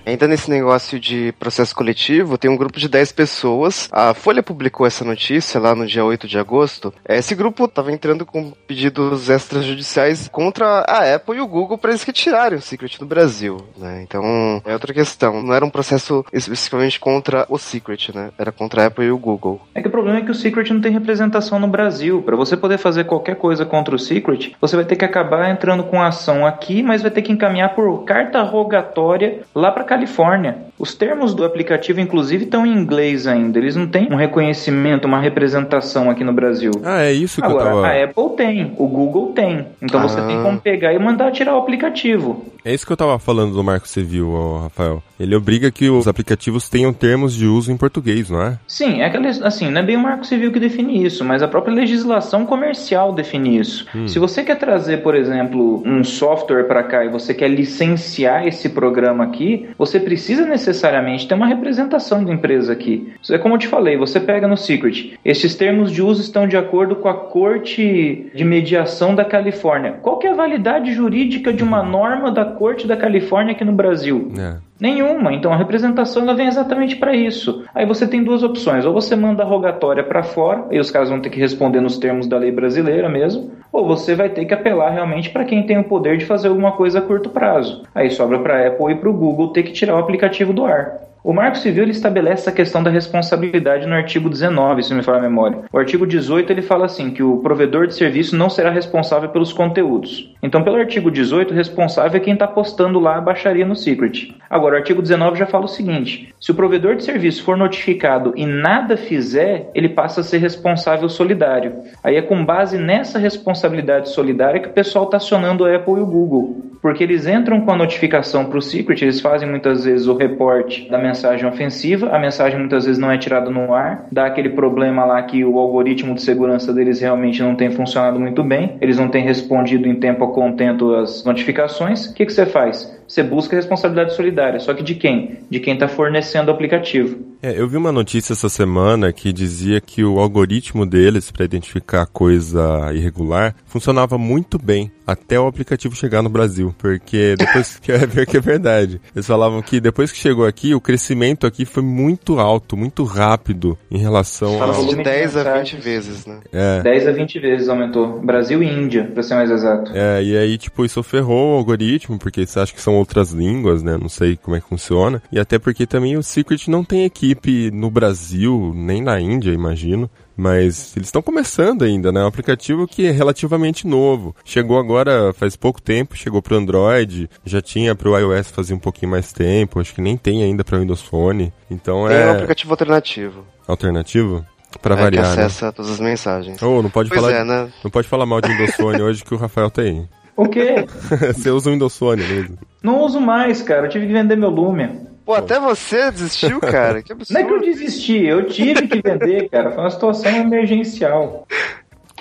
[0.09, 3.91] Ainda nesse negócio de processo coletivo, tem um grupo de 10 pessoas.
[3.93, 6.95] A Folha publicou essa notícia lá no dia 8 de agosto.
[7.07, 12.05] Esse grupo estava entrando com pedidos extrajudiciais contra a Apple e o Google para eles
[12.05, 13.59] retirarem o Secret do Brasil.
[13.77, 14.01] Né?
[14.03, 15.43] Então, é outra questão.
[15.43, 18.31] Não era um processo especificamente contra o Secret, né?
[18.39, 19.61] Era contra a Apple e o Google.
[19.75, 22.23] É que o problema é que o Secret não tem representação no Brasil.
[22.23, 25.85] Para você poder fazer qualquer coisa contra o Secret, você vai ter que acabar entrando
[25.85, 30.57] com ação aqui, mas vai ter que encaminhar por carta rogatória lá para Califórnia.
[30.79, 33.59] Os termos do aplicativo, inclusive, estão em inglês ainda.
[33.59, 36.71] Eles não têm um reconhecimento, uma representação aqui no Brasil.
[36.85, 37.87] Ah, é isso que Agora, eu tava.
[37.89, 39.67] a Apple tem, o Google tem.
[39.83, 40.27] Então você Ah.
[40.27, 42.45] tem como pegar e mandar tirar o aplicativo.
[42.65, 45.03] É isso que eu tava falando do Marco Civil, Rafael.
[45.19, 48.59] Ele obriga que os aplicativos tenham termos de uso em português, não é?
[48.67, 51.49] Sim, é aquela, assim, não é bem o Marco Civil que define isso, mas a
[51.49, 53.87] própria legislação comercial define isso.
[54.07, 58.69] Se você quer trazer, por exemplo, um software para cá e você quer licenciar esse
[58.69, 63.13] programa aqui, você precisa necessariamente ter uma representação da empresa aqui.
[63.21, 66.47] Isso É como eu te falei, você pega no Secret, esses termos de uso estão
[66.47, 69.93] de acordo com a Corte de Mediação da Califórnia.
[70.03, 73.73] Qual que é a validade jurídica de uma norma da Corte da Califórnia aqui no
[73.73, 74.33] Brasil?
[74.39, 74.68] É.
[74.81, 75.33] Nenhuma.
[75.33, 77.65] Então a representação ela vem exatamente para isso.
[77.75, 81.11] Aí você tem duas opções: ou você manda a rogatória para fora, e os caras
[81.11, 84.55] vão ter que responder nos termos da lei brasileira mesmo, ou você vai ter que
[84.55, 87.83] apelar realmente para quem tem o poder de fazer alguma coisa a curto prazo.
[87.95, 90.65] Aí sobra para a Apple e para o Google ter que tirar o aplicativo do
[90.65, 91.09] ar.
[91.29, 95.19] O Marco Civil ele estabelece a questão da responsabilidade no artigo 19, se me falar
[95.19, 95.59] a memória.
[95.71, 99.53] O artigo 18 ele fala assim que o provedor de serviço não será responsável pelos
[99.53, 100.35] conteúdos.
[100.43, 104.35] Então, pelo artigo 18, o responsável é quem está postando lá a baixaria no Secret.
[104.49, 108.33] Agora, o artigo 19 já fala o seguinte: se o provedor de serviço for notificado
[108.35, 111.75] e nada fizer, ele passa a ser responsável solidário.
[112.03, 116.01] Aí é com base nessa responsabilidade solidária que o pessoal está acionando a Apple e
[116.01, 116.57] o Google.
[116.81, 120.89] Porque eles entram com a notificação para o Secret, eles fazem muitas vezes o reporte
[120.89, 121.18] da mensagem
[121.49, 125.45] ofensiva, a mensagem muitas vezes não é tirada no ar, dá aquele problema lá que
[125.45, 129.89] o algoritmo de segurança deles realmente não tem funcionado muito bem, eles não têm respondido
[129.89, 132.07] em tempo a contento as notificações.
[132.07, 132.97] O que, que você faz?
[133.07, 135.39] Você busca responsabilidade solidária, só que de quem?
[135.51, 137.29] De quem está fornecendo o aplicativo.
[137.43, 142.05] É, eu vi uma notícia essa semana que dizia que o algoritmo deles para identificar
[142.07, 144.91] coisa irregular funcionava muito bem.
[145.09, 149.01] Até o aplicativo chegar no Brasil, porque depois que é ver que é verdade.
[149.17, 153.79] Eles falavam que depois que chegou aqui, o crescimento aqui foi muito alto, muito rápido
[153.91, 155.85] em relação Fala ao de volume de 10 a 20 mensagens.
[155.85, 156.41] vezes, né?
[156.53, 158.21] é, 10 a 20 vezes aumentou.
[158.21, 159.93] Brasil e Índia, pra ser mais exato.
[159.95, 163.83] É, e aí, tipo, isso ferrou o algoritmo, porque você acha que são outras línguas,
[163.83, 163.97] né?
[163.99, 165.23] Não sei como é que funciona.
[165.33, 170.11] E até porque também o Secret não tem equipe no Brasil, nem na Índia, imagino.
[170.39, 172.21] Mas eles estão começando ainda, né?
[172.21, 174.37] É um aplicativo que é relativamente novo.
[174.45, 179.11] Chegou agora faz pouco tempo, chegou pro Android, já tinha pro iOS fazia um pouquinho
[179.11, 181.53] mais tempo, acho que nem tem ainda pra Windows Phone.
[181.69, 183.45] Então um é aplicativo alternativo.
[183.67, 184.47] alternativo
[184.81, 185.45] pra é, que variar, né?
[185.45, 186.63] acessa todas as mensagens.
[186.63, 187.69] Oh, não pode Pois falar, é, né?
[187.83, 190.09] não pode falar mal de Windows Phone hoje que o Rafael tem.
[190.37, 190.87] O quê?
[191.35, 192.59] Você usa o Windows Phone mesmo.
[192.81, 193.87] Não uso mais, cara.
[193.87, 195.09] Eu tive que vender meu Lumia.
[195.29, 197.03] Pô, até você desistiu, cara?
[197.03, 197.39] Que absurdo.
[197.39, 199.73] Não é que eu desisti, eu tive que vender, cara.
[199.73, 201.47] Foi uma situação emergencial.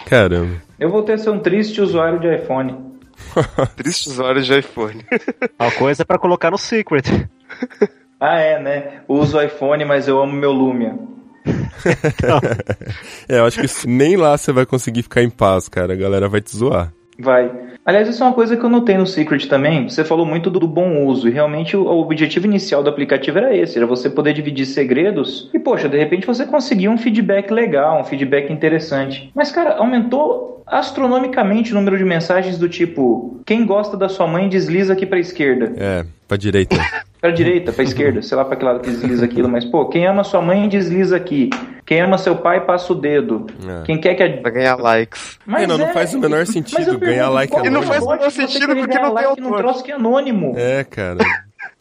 [0.06, 0.62] Caramba.
[0.78, 2.76] Eu voltei a ser um triste usuário de iPhone.
[3.78, 5.06] Tristes horas de iPhone.
[5.58, 7.30] A coisa é pra colocar no Secret.
[8.20, 9.00] Ah, é, né?
[9.08, 10.94] Uso iPhone, mas eu amo meu Lumia.
[13.30, 15.94] É, eu acho que nem lá você vai conseguir ficar em paz, cara.
[15.94, 16.92] A galera vai te zoar.
[17.20, 17.52] Vai.
[17.86, 19.90] Aliás, isso é uma coisa que eu notei no Secret também.
[19.90, 23.56] Você falou muito do bom uso, e realmente o, o objetivo inicial do aplicativo era
[23.56, 25.50] esse: era você poder dividir segredos.
[25.54, 29.32] E, poxa, de repente você conseguiu um feedback legal, um feedback interessante.
[29.34, 34.50] Mas, cara, aumentou astronomicamente o número de mensagens do tipo: quem gosta da sua mãe
[34.50, 35.74] desliza aqui pra esquerda.
[35.78, 36.76] É, pra direita.
[37.20, 40.06] Pra direita, pra esquerda, sei lá pra que lado que desliza aquilo, mas, pô, quem
[40.06, 41.50] ama sua mãe desliza aqui.
[41.84, 43.48] Quem ama seu pai passa o dedo.
[43.68, 43.84] É.
[43.86, 45.40] Quem quer que a Pra ganhar likes.
[45.46, 48.04] Mas É, não, não faz o menor sentido ganhar like qual E não é faz
[48.04, 49.58] o menor sentido porque não tem like num autor.
[49.60, 50.54] troço que é anônimo.
[50.58, 51.18] É, cara.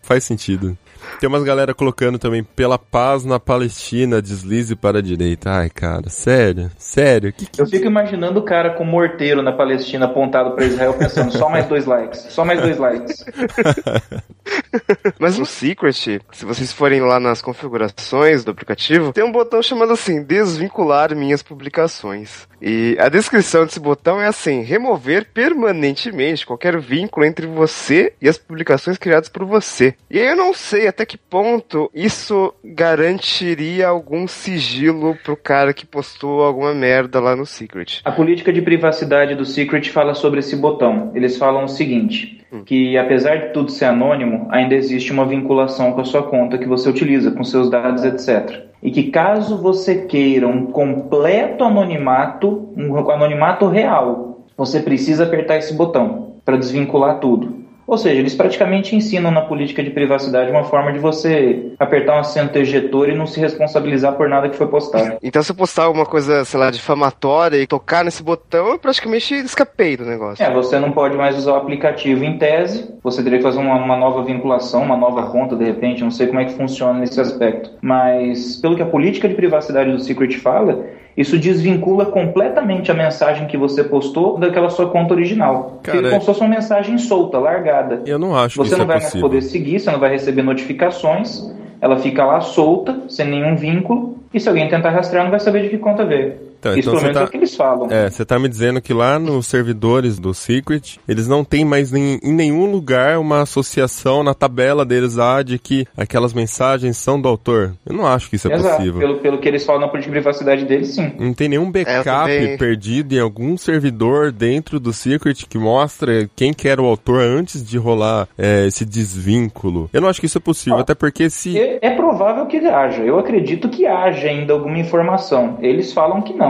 [0.01, 0.79] Faz sentido.
[1.19, 5.51] Tem umas galera colocando também pela paz na Palestina, deslize para a direita.
[5.51, 6.71] Ai, cara, sério?
[6.79, 7.33] Sério?
[7.33, 7.61] Que que...
[7.61, 11.49] Eu fico imaginando o cara com um morteiro na Palestina apontado pra Israel pensando só
[11.49, 13.25] mais dois likes, só mais dois likes.
[15.19, 19.93] Mas no Secret, se vocês forem lá nas configurações do aplicativo, tem um botão chamado
[19.93, 22.47] assim, desvincular minhas publicações.
[22.61, 28.39] E a descrição desse botão é assim, remover permanentemente qualquer vínculo entre você e as
[28.39, 29.95] publicações criadas por você.
[30.11, 35.85] E aí eu não sei até que ponto isso garantiria algum sigilo pro cara que
[35.85, 38.01] postou alguma merda lá no Secret.
[38.05, 41.11] A política de privacidade do Secret fala sobre esse botão.
[41.15, 46.01] Eles falam o seguinte: que apesar de tudo ser anônimo, ainda existe uma vinculação com
[46.01, 48.67] a sua conta que você utiliza, com seus dados, etc.
[48.83, 55.75] E que caso você queira um completo anonimato, um anonimato real, você precisa apertar esse
[55.75, 57.66] botão para desvincular tudo.
[57.87, 62.19] Ou seja, eles praticamente ensinam na política de privacidade uma forma de você apertar um
[62.19, 65.19] assento ejetor e não se responsabilizar por nada que foi postado.
[65.23, 69.35] Então se eu postar alguma coisa, sei lá, difamatória e tocar nesse botão, eu praticamente
[69.35, 70.45] escapei do negócio.
[70.45, 73.77] É, você não pode mais usar o aplicativo em tese, você teria que fazer uma,
[73.77, 77.21] uma nova vinculação, uma nova conta de repente, não sei como é que funciona nesse
[77.21, 77.71] aspecto.
[77.81, 80.85] Mas, pelo que a política de privacidade do Secret fala,
[81.17, 85.81] isso desvincula completamente a mensagem que você postou daquela sua conta original.
[85.83, 88.03] Cara, Fica como se fosse uma mensagem solta, largada.
[88.05, 89.29] Eu não acho que Você não é vai mais possível.
[89.29, 91.51] poder seguir, você não vai receber notificações,
[91.81, 95.63] ela fica lá solta, sem nenhum vínculo, e se alguém tentar rastrear, não vai saber
[95.63, 96.46] de que conta veio.
[96.59, 97.89] Então, Isso então pelo você menos tá- é o que eles falam.
[97.91, 101.93] É, você tá me dizendo que lá nos servidores do Secret, eles não tem mais
[101.93, 107.21] nem, em nenhum lugar uma associação na tabela deles lá de que aquelas mensagens são
[107.21, 107.75] do autor.
[107.85, 108.99] Eu não acho que isso é Exato, possível.
[109.01, 111.13] pelo, pelo que eles falam na política de privacidade deles, sim.
[111.19, 116.29] Não tem nenhum É, backup também- perdido em algum servidor dentro do Secret que mostra
[116.35, 119.89] quem que era o autor antes de rolar é, esse desvínculo.
[119.93, 121.59] Eu não acho que isso é possível, Ó, até porque se...
[121.59, 123.03] É, é provável que haja.
[123.03, 125.59] Eu acredito que haja ainda alguma informação.
[125.61, 126.46] Eles falam que não.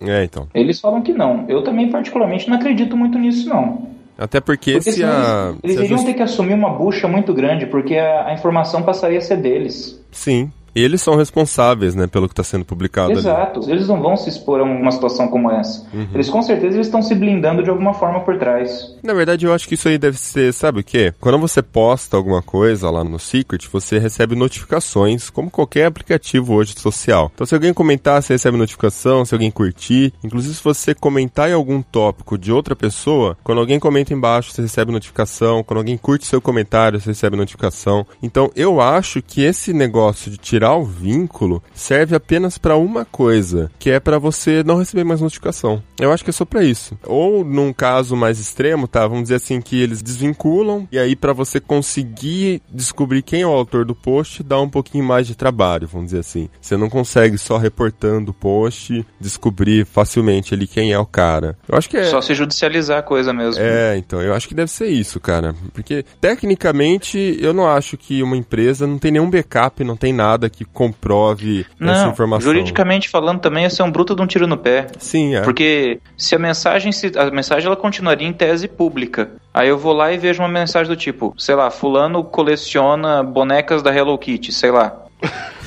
[0.00, 0.46] É, então.
[0.54, 1.44] Eles falam que não.
[1.48, 3.88] Eu também, particularmente, não acredito muito nisso, não.
[4.16, 5.50] Até porque, Porque se a...
[5.50, 8.82] eles, eles iriam justi- ter que assumir uma bucha muito grande, porque a, a informação
[8.82, 10.00] passaria a ser deles.
[10.10, 10.50] Sim.
[10.80, 13.18] Eles são responsáveis, né, pelo que está sendo publicado ali.
[13.18, 13.68] Exato.
[13.70, 15.86] Eles não vão se expor a uma situação como essa.
[15.92, 16.08] Uhum.
[16.14, 18.96] Eles com certeza eles estão se blindando de alguma forma por trás.
[19.02, 21.12] Na verdade, eu acho que isso aí deve ser, sabe o quê?
[21.20, 26.74] Quando você posta alguma coisa lá no Secret, você recebe notificações, como qualquer aplicativo hoje
[26.76, 27.30] social.
[27.34, 30.12] Então, se alguém comentar, você recebe notificação, se alguém curtir.
[30.22, 34.62] Inclusive, se você comentar em algum tópico de outra pessoa, quando alguém comenta embaixo, você
[34.62, 35.62] recebe notificação.
[35.62, 38.06] Quando alguém curte seu comentário, você recebe notificação.
[38.22, 43.04] Então, eu acho que esse negócio de tirar tirar o vínculo serve apenas para uma
[43.04, 45.82] coisa, que é para você não receber mais notificação.
[45.98, 46.98] Eu acho que é só para isso.
[47.06, 49.06] Ou num caso mais extremo, tá?
[49.06, 53.50] Vamos dizer assim que eles desvinculam e aí para você conseguir descobrir quem é o
[53.50, 56.48] autor do post, dá um pouquinho mais de trabalho, vamos dizer assim.
[56.60, 61.56] Você não consegue só reportando o post descobrir facilmente ali quem é o cara.
[61.68, 63.62] Eu acho que é Só se judicializar a coisa mesmo.
[63.62, 65.54] é, então, eu acho que deve ser isso, cara.
[65.72, 70.46] Porque, tecnicamente, eu não acho que uma empresa não tem nenhum backup, não tem nada
[70.58, 72.50] que comprove essa Não, informação.
[72.50, 74.88] juridicamente falando também ia ser um bruto de um tiro no pé.
[74.98, 75.42] Sim, é.
[75.42, 79.30] Porque se a mensagem se, a mensagem ela continuaria em tese pública.
[79.54, 83.82] Aí eu vou lá e vejo uma mensagem do tipo, sei lá, fulano coleciona bonecas
[83.84, 85.04] da Hello Kitty, sei lá.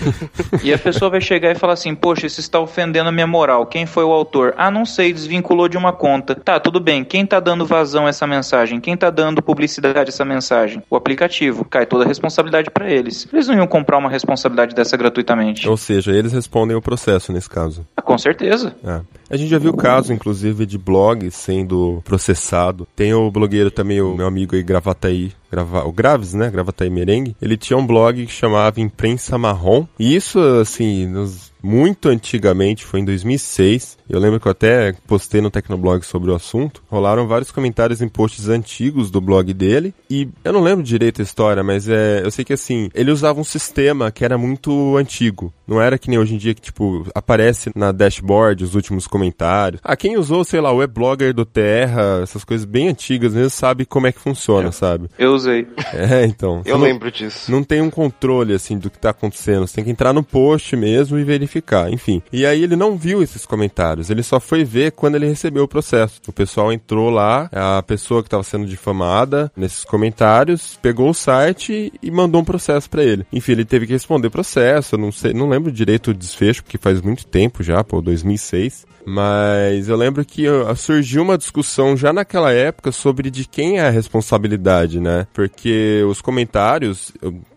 [0.63, 3.65] e a pessoa vai chegar e falar assim: Poxa, isso está ofendendo a minha moral.
[3.65, 4.53] Quem foi o autor?
[4.57, 6.35] Ah, não sei, desvinculou de uma conta.
[6.35, 7.03] Tá, tudo bem.
[7.03, 8.79] Quem tá dando vazão a essa mensagem?
[8.79, 10.83] Quem tá dando publicidade a essa mensagem?
[10.89, 11.65] O aplicativo.
[11.65, 13.27] Cai toda a responsabilidade para eles.
[13.31, 15.67] Eles não iam comprar uma responsabilidade dessa gratuitamente.
[15.67, 17.85] Ou seja, eles respondem o processo nesse caso.
[17.95, 18.75] Ah, com certeza.
[18.83, 19.01] É.
[19.29, 22.85] A gente já viu caso, inclusive, de blog sendo processado.
[22.93, 26.49] Tem o blogueiro também, o meu amigo aí, Gravataí, grava, o Graves, né?
[26.49, 27.35] Gravataí Merengue.
[27.41, 29.85] Ele tinha um blog que chamava Imprensa Marrom.
[29.99, 33.97] E isso, assim, nos muito antigamente, foi em 2006.
[34.09, 36.83] Eu lembro que eu até postei no Tecnoblog sobre o assunto.
[36.89, 39.93] Rolaram vários comentários em posts antigos do blog dele.
[40.09, 43.39] E eu não lembro direito a história, mas é, eu sei que assim, ele usava
[43.39, 45.53] um sistema que era muito antigo.
[45.67, 49.79] Não era que nem hoje em dia que, tipo, aparece na dashboard os últimos comentários.
[49.83, 53.85] Ah, quem usou, sei lá, o Weblogger do Terra, essas coisas bem antigas mesmo, sabe
[53.85, 55.07] como é que funciona, sabe?
[55.17, 55.67] Eu usei.
[55.93, 56.61] É, então.
[56.65, 57.51] Eu não- lembro disso.
[57.51, 59.67] não tem um controle, assim, do que tá acontecendo.
[59.67, 61.50] Você tem que entrar no post mesmo e verificar,
[61.91, 62.21] enfim.
[62.31, 65.67] E aí ele não viu esses comentários, ele só foi ver quando ele recebeu o
[65.67, 66.21] processo.
[66.27, 71.91] O pessoal entrou lá, a pessoa que estava sendo difamada nesses comentários, pegou o site
[72.01, 73.25] e mandou um processo pra ele.
[73.31, 76.77] Enfim, ele teve que responder processo, eu não sei, não lembro direito o desfecho, porque
[76.77, 78.85] faz muito tempo já, pô, 2006.
[79.05, 83.87] Mas eu lembro que ó, surgiu uma discussão já naquela época sobre de quem é
[83.87, 85.27] a responsabilidade, né?
[85.33, 87.11] Porque os comentários,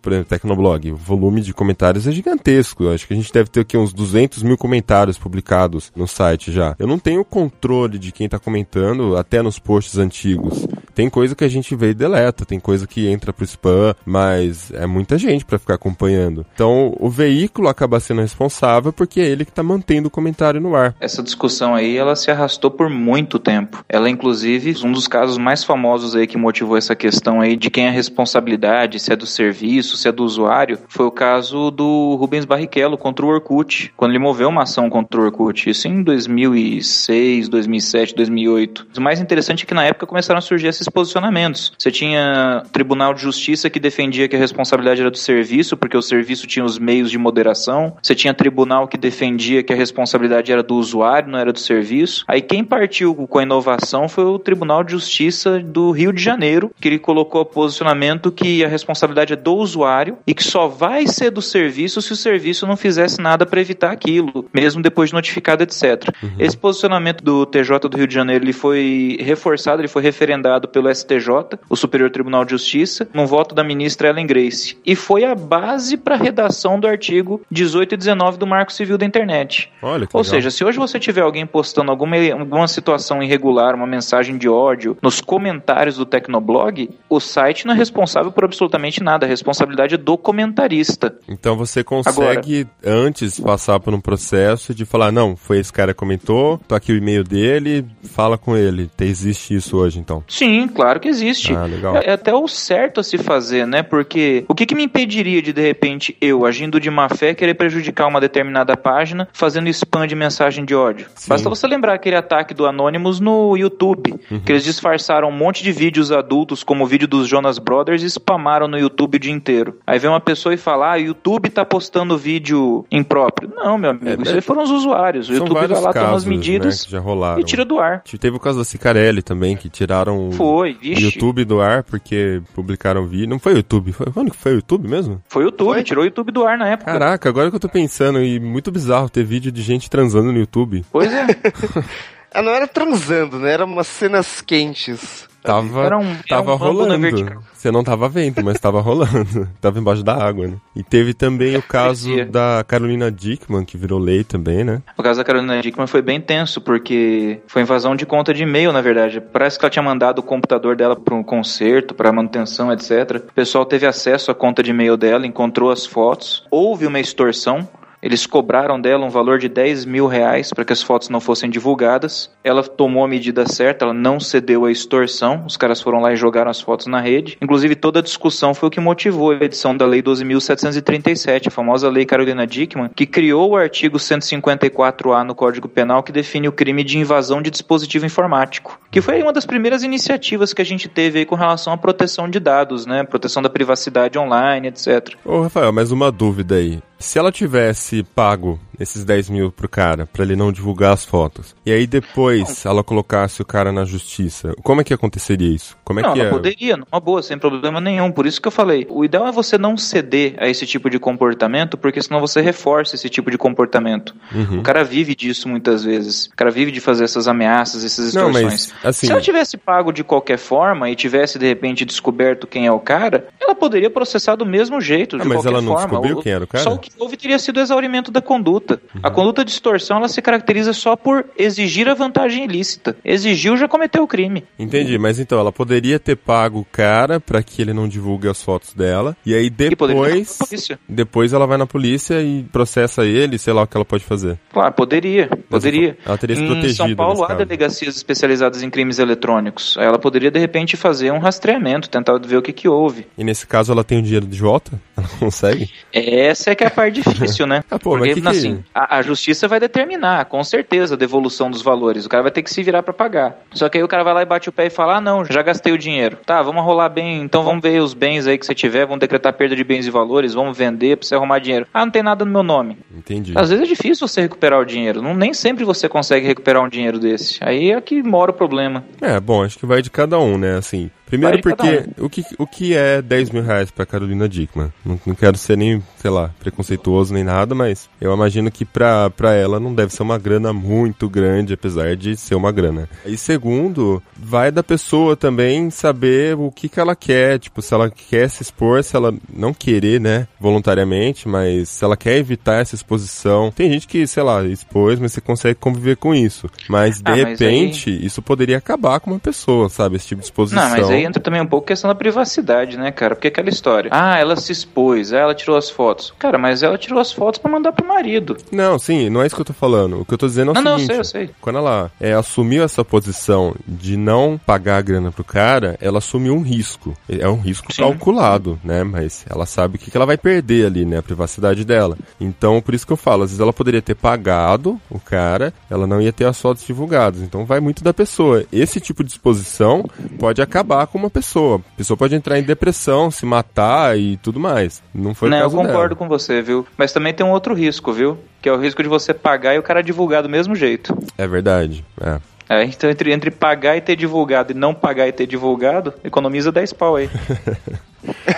[0.05, 2.90] por exemplo, Tecnoblog, o volume de comentários é gigantesco.
[2.90, 6.76] Acho que a gente deve ter aqui uns 200 mil comentários publicados no site já.
[6.78, 10.66] Eu não tenho controle de quem tá comentando, até nos posts antigos.
[10.95, 14.70] Tem coisa que a gente vê e deleta, tem coisa que entra pro spam, mas
[14.72, 16.47] é muita gente pra ficar acompanhando.
[16.55, 20.74] Então, o veículo acaba sendo responsável porque é ele que tá mantendo o comentário no
[20.76, 20.95] ar.
[21.01, 23.84] Essa discussão aí, ela se arrastou por muito tempo.
[23.88, 27.86] Ela, inclusive, um dos casos mais famosos aí que motivou essa questão aí de quem
[27.86, 32.14] é a responsabilidade, se é do serviço, se é do usuário, foi o caso do
[32.16, 35.68] Rubens Barrichello contra o Orkut, quando ele moveu uma ação contra o Orkut.
[35.68, 38.86] Isso em 2006, 2007, 2008.
[38.97, 41.72] O mais interessante é que na época começaram a surgir esses posicionamentos.
[41.78, 46.03] Você tinha Tribunal de Justiça que defendia que a responsabilidade era do serviço, porque o
[46.03, 47.97] serviço tinha os meios de moderação.
[48.03, 52.24] Você tinha tribunal que defendia que a responsabilidade era do usuário, não era do serviço.
[52.28, 56.70] Aí quem partiu com a inovação foi o Tribunal de Justiça do Rio de Janeiro,
[56.80, 61.07] que ele colocou o posicionamento que a responsabilidade é do usuário e que só vai
[61.07, 65.14] ser do serviço se o serviço não fizesse nada para evitar aquilo, mesmo depois de
[65.14, 66.09] notificado, etc.
[66.39, 70.93] Esse posicionamento do TJ do Rio de Janeiro ele foi reforçado, ele foi referendado pelo
[70.95, 71.29] STJ,
[71.70, 75.97] o Superior Tribunal de Justiça, num voto da ministra Ellen Grace, e foi a base
[75.97, 79.70] para a redação do artigo 18 e 19 do Marco Civil da Internet.
[79.81, 80.25] Olha que Ou legal.
[80.35, 84.97] seja, se hoje você tiver alguém postando alguma, alguma situação irregular, uma mensagem de ódio
[85.01, 89.25] nos comentários do Tecnoblog, o site não é responsável por absolutamente nada.
[89.27, 91.16] A responsabilidade é do comentarista.
[91.29, 95.99] Então você consegue antes passar por um processo de falar, não, foi esse cara que
[96.01, 98.91] comentou, tô aqui o e-mail dele, fala com ele.
[98.97, 100.25] Te- Existe isso hoje, então.
[100.27, 101.54] Sim, claro que existe.
[101.54, 101.66] Ah.
[102.02, 103.82] É é até o certo a se fazer, né?
[103.82, 107.54] Porque o que, que me impediria de, de repente, eu, agindo de má fé, querer
[107.54, 111.06] prejudicar uma determinada página fazendo spam de mensagem de ódio?
[111.14, 111.28] Sim.
[111.28, 114.40] Basta você lembrar aquele ataque do Anonymous no YouTube, Uhum.
[114.40, 118.06] que eles disfarçaram um monte de vídeos adultos, como o vídeo dos Jonas Brothers, e
[118.10, 119.78] spamaram no YouTube o dia inteiro.
[119.86, 123.50] Aí vem uma pessoa e fala, ah, o YouTube tá postando vídeo impróprio.
[123.54, 125.28] Não, meu amigo, É, isso é- aí foram os usuários.
[125.28, 127.40] O YouTube vai lá, toma as casos, medidas né, já rolaram.
[127.40, 128.02] e tira do ar.
[128.20, 131.05] Teve o caso da Cicarelli também, que tiraram Foi, o vixe.
[131.05, 133.28] YouTube do ar porque publicaram vídeo.
[133.28, 135.22] Não foi o YouTube, foi, onde que foi o YouTube mesmo?
[135.28, 135.82] Foi o YouTube, Foi?
[135.82, 136.92] tirou o YouTube do ar na época.
[136.92, 140.38] Caraca, agora que eu tô pensando, e muito bizarro ter vídeo de gente transando no
[140.38, 140.84] YouTube.
[140.90, 141.26] Pois é.
[142.35, 143.53] Ah, não era transando, né?
[143.53, 145.28] Era umas cenas quentes.
[145.41, 146.99] Tava, Era um- tava era um rolando.
[146.99, 147.43] vertical.
[147.53, 149.47] Você não tava vendo, mas tava rolando.
[149.61, 150.57] tava embaixo da água, né?
[150.74, 154.82] E teve também o caso da Carolina Dickman, que virou lei também, né?
[154.97, 158.72] O caso da Carolina Dickman foi bem tenso, porque foi invasão de conta de e-mail,
[158.72, 159.20] na verdade.
[159.20, 163.16] Parece que ela tinha mandado o computador dela para um conserto, para manutenção, etc.
[163.28, 167.68] O pessoal teve acesso à conta de e-mail dela, encontrou as fotos, houve uma extorsão.
[168.05, 171.48] Eles cobraram dela um valor de 10 mil reais para que as fotos não fossem
[171.48, 172.30] divulgadas.
[172.44, 175.42] Ela tomou a medida certa, ela não cedeu à extorsão.
[175.46, 177.38] Os caras foram lá e jogaram as fotos na rede.
[177.40, 181.88] Inclusive, toda a discussão foi o que motivou a edição da Lei 12.737, a famosa
[181.88, 186.84] Lei Carolina Dickman, que criou o artigo 154A no Código Penal que define o crime
[186.84, 188.78] de invasão de dispositivo informático.
[188.90, 192.38] Que foi uma das primeiras iniciativas que a gente teve com relação à proteção de
[192.38, 193.02] dados, né?
[193.02, 195.14] Proteção da privacidade online, etc.
[195.24, 196.82] Ô, Rafael, mais uma dúvida aí.
[197.05, 201.55] Se ela tivesse pago esses 10 mil pro cara, pra ele não divulgar as fotos,
[201.64, 205.76] e aí depois ela colocasse o cara na justiça, como é que aconteceria isso?
[205.84, 206.32] Como é não, que ela é?
[206.32, 208.11] poderia, numa boa, sem problema nenhum.
[208.11, 210.98] Por isso que eu falei, o ideal é você não ceder a esse tipo de
[210.98, 214.14] comportamento, porque senão você reforça esse tipo de comportamento.
[214.34, 214.59] Uhum.
[214.59, 216.26] O cara vive disso muitas vezes.
[216.26, 218.72] O cara vive de fazer essas ameaças, essas Não, extorsões.
[218.82, 222.66] mas, assim- Se ela tivesse pago de qualquer forma e tivesse, de repente, descoberto quem
[222.66, 225.72] é o cara, ela poderia processar do mesmo jeito, Ah, de mas qualquer ela não
[225.74, 225.86] forma.
[225.86, 226.64] descobriu quem era o cara?
[226.64, 228.80] Só o que houve teria sido o exaurimento da conduta.
[229.03, 232.97] A conduta de extorsão, ela se caracteriza só por exigir a vantagem ilícita.
[233.05, 234.45] Exigiu, já cometeu o crime.
[234.59, 238.42] Entendi, mas então ela poderia ter pago o cara pra que ele não divulgue as
[238.42, 240.78] fotos dela, e aí E depois, polícia.
[240.88, 244.38] depois ela vai na polícia e processa ele, sei lá o que ela pode fazer.
[244.53, 245.97] Claro, poderia, poderia.
[246.05, 249.76] ela teria se em protegido São Paulo há delegacias especializadas em crimes eletrônicos.
[249.78, 253.07] Ela poderia de repente fazer um rastreamento, tentar ver o que que houve.
[253.16, 254.80] E nesse caso ela tem o dinheiro de volta?
[254.97, 255.70] Ela consegue?
[255.92, 257.62] Essa é que é a parte difícil, né?
[257.70, 261.51] Ah, pô, Porque que que- assim, a, a justiça vai determinar, com certeza, a devolução
[261.51, 262.05] dos valores.
[262.05, 263.39] O cara vai ter que se virar pra pagar.
[263.53, 265.25] Só que aí o cara vai lá e bate o pé e fala: "Ah, não,
[265.25, 266.18] já gastei o dinheiro.
[266.27, 269.33] Tá, vamos rolar bem, então vamos ver os bens aí que você tiver, vamos decretar
[269.33, 271.66] perda de bens e valores, vamos vender pra você arrumar dinheiro.
[271.72, 272.77] Ah, não tem nada no meu nome.
[272.97, 273.33] Entendi.
[273.37, 275.01] Às vezes é difícil você recuperar o dinheiro.
[275.03, 277.39] Não, nem sempre você consegue recuperar um dinheiro desse.
[277.43, 278.85] Aí é que mora o problema.
[279.01, 280.57] É, bom, acho que vai de cada um, né?
[280.57, 284.72] Assim, primeiro porque o, que, o que é 10 mil reais pra Carolina Dickman?
[284.84, 289.10] Não, não quero ser nem, sei lá, preconceituoso nem nada, mas eu imagino que pra,
[289.10, 292.88] pra ela não deve ser uma grana muito grande, apesar de ser uma grana.
[293.04, 297.90] E segundo, vai da pessoa também saber o que que ela quer, tipo, se ela
[297.90, 302.74] quer se expor, se ela não querer, né, voluntariamente, mas se ela quer evitar essa
[302.74, 303.50] exposição.
[303.50, 306.48] Tem gente que, sei lá, expôs, mas você consegue conviver com isso.
[306.68, 309.96] Mas de Ah, mas repente, isso poderia acabar com uma pessoa, sabe?
[309.96, 310.62] Esse tipo de exposição.
[310.62, 313.14] Não, mas aí entra também um pouco a questão da privacidade, né, cara?
[313.14, 313.90] Porque aquela história.
[313.92, 316.12] Ah, ela se expôs, ah, ela tirou as fotos.
[316.18, 318.36] Cara, mas ela tirou as fotos pra mandar pro marido.
[318.50, 320.00] Não, sim, não é isso que eu tô falando.
[320.00, 320.92] O que eu tô dizendo é o Não, não, eu seguinte.
[320.92, 321.30] sei, eu sei.
[321.40, 326.34] Quando ela é, assumiu essa posição de não pagar a grana pro cara, ela assumiu
[326.34, 326.94] um risco.
[327.09, 327.82] É um risco Sim.
[327.82, 328.82] calculado, né?
[328.84, 330.98] Mas ela sabe o que, que ela vai perder ali, né?
[330.98, 331.96] A privacidade dela.
[332.20, 335.86] Então, por isso que eu falo, às vezes ela poderia ter pagado o cara, ela
[335.86, 337.20] não ia ter as fotos divulgadas.
[337.20, 338.44] Então vai muito da pessoa.
[338.52, 339.84] Esse tipo de exposição
[340.18, 341.61] pode acabar com uma pessoa.
[341.74, 344.82] A pessoa pode entrar em depressão, se matar e tudo mais.
[344.95, 345.97] Não foi não, o eu concordo dela.
[345.97, 346.66] com você, viu?
[346.76, 348.18] Mas também tem um outro risco, viu?
[348.41, 350.97] Que é o risco de você pagar e o cara divulgar do mesmo jeito.
[351.16, 351.85] É verdade.
[352.01, 352.18] É.
[352.47, 356.53] É, então entre, entre pagar e ter divulgado e não pagar e ter divulgado, economiza
[356.53, 357.09] 10 pau aí.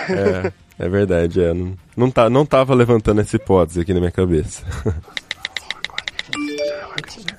[0.09, 1.53] É, é verdade, é.
[1.53, 4.63] Não, não, tá, não tava levantando essa hipótese aqui na minha cabeça.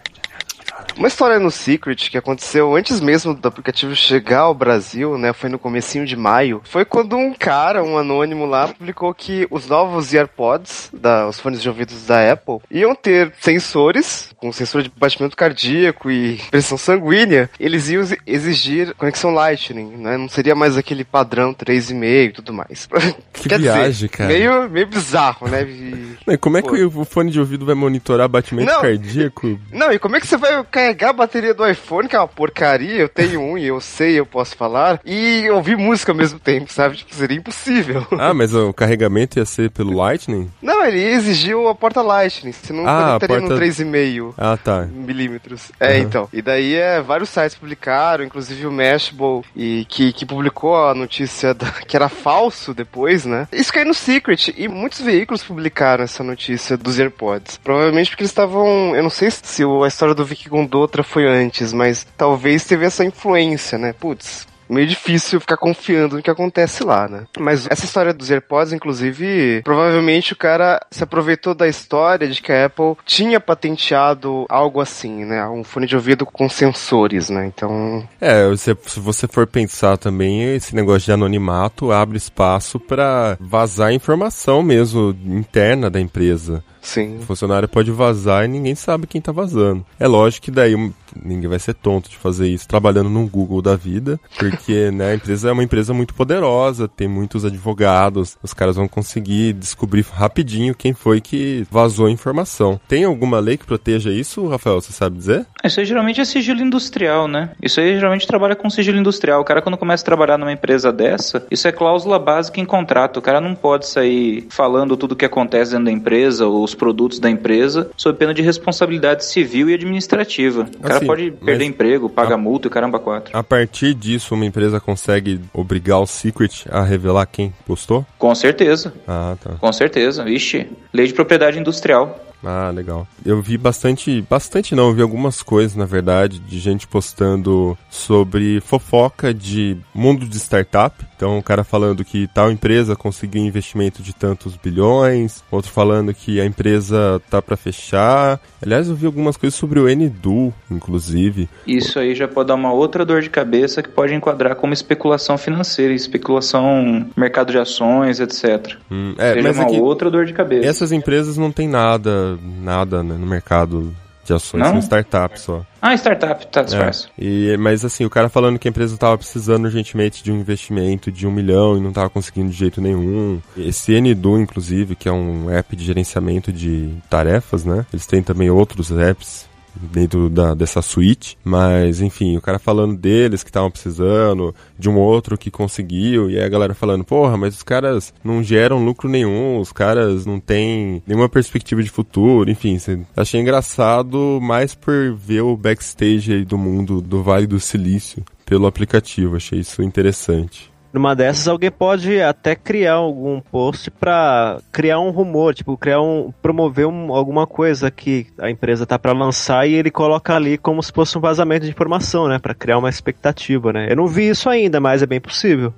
[0.98, 5.32] Uma história no Secret que aconteceu antes mesmo do aplicativo chegar ao Brasil, né?
[5.32, 6.60] Foi no comecinho de maio.
[6.64, 11.62] Foi quando um cara, um anônimo lá, publicou que os novos AirPods, da, os fones
[11.62, 17.48] de ouvidos da Apple, iam ter sensores, com sensor de batimento cardíaco e pressão sanguínea.
[17.60, 20.16] Eles iam exigir conexão Lightning, né?
[20.16, 22.88] Não seria mais aquele padrão 3,5 e tudo mais.
[23.38, 24.28] Que Quer viagem, dizer, cara.
[24.32, 25.62] Meio, meio bizarro, né?
[25.62, 27.00] E- E como é que Pô.
[27.02, 28.80] o fone de ouvido vai monitorar batimento Não.
[28.82, 29.56] cardíaco?
[29.72, 30.56] Não, e como é que você vai
[30.88, 34.18] carregar a bateria do iPhone, que é uma porcaria, eu tenho um e eu sei,
[34.18, 36.96] eu posso falar, e ouvir música ao mesmo tempo, sabe?
[36.96, 38.06] Tipo, seria impossível.
[38.18, 40.50] Ah, mas o carregamento ia ser pelo Lightning?
[40.60, 44.86] Não, ele exigiu a porta Lightning, senão Ah, conectaria porta- no 3,5 Ah, tá.
[44.90, 45.70] milímetros.
[45.78, 45.98] É, Uhum.
[46.02, 46.28] então.
[46.32, 51.54] E daí é, vários sites publicaram, inclusive o Mashable, e que, que publicou a notícia
[51.54, 53.46] da- que era falso depois, né?
[53.52, 57.58] Isso caiu no Secret, e muitos veículos publicaram essa notícia dos AirPods.
[57.62, 58.94] Provavelmente porque eles estavam.
[58.96, 60.48] Eu não sei se a história do Vicky
[60.78, 63.92] Gondotra foi antes, mas talvez teve essa influência, né?
[63.92, 64.46] Putz.
[64.70, 67.24] meio difícil ficar confiando no que acontece lá, né?
[67.38, 72.52] Mas essa história dos AirPods, inclusive, provavelmente o cara se aproveitou da história de que
[72.52, 75.42] a Apple tinha patenteado algo assim, né?
[75.48, 77.46] Um fone de ouvido com sensores, né?
[77.46, 78.06] Então.
[78.20, 83.90] É, você- se você for pensar também, esse negócio de anonimato abre espaço pra vazar
[83.92, 86.62] informação mesmo interna da empresa.
[86.80, 87.18] Sim.
[87.18, 89.84] O funcionário pode vazar e ninguém sabe quem tá vazando.
[89.98, 90.74] É lógico que daí
[91.22, 95.14] ninguém vai ser tonto de fazer isso trabalhando num Google da vida, porque né, a
[95.14, 100.74] empresa é uma empresa muito poderosa, tem muitos advogados, os caras vão conseguir descobrir rapidinho
[100.74, 102.80] quem foi que vazou a informação.
[102.88, 104.80] Tem alguma lei que proteja isso, Rafael?
[104.80, 105.46] Você sabe dizer?
[105.64, 107.50] Isso aí geralmente é sigilo industrial, né?
[107.62, 109.40] Isso aí geralmente trabalha com sigilo industrial.
[109.40, 113.18] O cara, quando começa a trabalhar numa empresa dessa, isso é cláusula básica em contrato.
[113.18, 116.74] O cara não pode sair falando tudo o que acontece dentro da empresa, ou os
[116.74, 120.68] produtos da empresa, sob pena de responsabilidade civil e administrativa.
[120.78, 123.36] O cara Assim, pode perder emprego, paga multa e caramba quatro.
[123.36, 128.06] A partir disso, uma empresa consegue obrigar o Secret a revelar quem postou?
[128.18, 129.50] Com certeza, Ah, tá.
[129.60, 130.24] com certeza.
[130.24, 132.24] Vixe, lei de propriedade industrial.
[132.44, 133.04] Ah, legal.
[133.26, 138.60] Eu vi bastante, bastante não, eu vi algumas coisas, na verdade, de gente postando sobre
[138.60, 140.94] fofoca de mundo de startup.
[141.18, 146.40] Então, o cara falando que tal empresa conseguiu investimento de tantos bilhões, outro falando que
[146.40, 148.38] a empresa tá pra fechar.
[148.62, 151.48] Aliás, eu vi algumas coisas sobre o Ndu, inclusive.
[151.66, 155.36] Isso aí já pode dar uma outra dor de cabeça que pode enquadrar como especulação
[155.36, 158.76] financeira, especulação mercado de ações, etc.
[158.88, 160.68] Hum, é, Seja mas uma é outra dor de cabeça.
[160.68, 163.92] essas empresas não tem nada, nada né, no mercado
[164.28, 164.70] de ações, Não?
[164.70, 165.64] são startups só.
[165.80, 167.08] Ah, startup, tá É, disfarce.
[167.18, 171.10] e, mas assim, o cara falando que a empresa estava precisando urgentemente de um investimento
[171.10, 173.40] de um milhão e não estava conseguindo de jeito nenhum.
[173.56, 177.86] Esse Ndu, inclusive, que é um app de gerenciamento de tarefas, né?
[177.92, 179.47] Eles têm também outros apps
[179.80, 184.96] dentro da, dessa suíte, mas enfim, o cara falando deles que estavam precisando, de um
[184.96, 189.08] outro que conseguiu, e aí a galera falando, porra, mas os caras não geram lucro
[189.08, 192.78] nenhum, os caras não têm nenhuma perspectiva de futuro, enfim,
[193.16, 198.66] achei engraçado mais por ver o backstage aí do mundo do Vale do Silício pelo
[198.66, 200.72] aplicativo, achei isso interessante.
[200.92, 206.32] Numa dessas, alguém pode até criar algum post pra criar um rumor, tipo, criar um.
[206.40, 210.82] promover um- alguma coisa que a empresa tá pra lançar e ele coloca ali como
[210.82, 212.38] se fosse um vazamento de informação, né?
[212.38, 213.86] Pra criar uma expectativa, né?
[213.90, 215.74] Eu não vi isso ainda, mas é bem possível.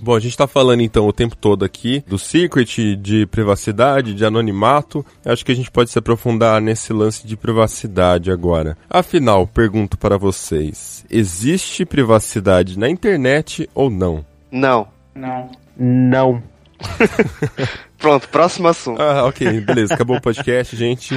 [0.00, 4.24] Bom, a gente tá falando então o tempo todo aqui do secret, de privacidade, de
[4.24, 5.04] anonimato.
[5.24, 8.76] Acho que a gente pode se aprofundar nesse lance de privacidade agora.
[8.88, 14.24] Afinal, pergunto para vocês: existe privacidade na internet ou não?
[14.50, 14.88] Não.
[15.14, 15.50] Não.
[15.76, 16.42] Não.
[17.98, 19.00] Pronto, próximo assunto.
[19.00, 21.14] Ah, ok, beleza, acabou o podcast, gente.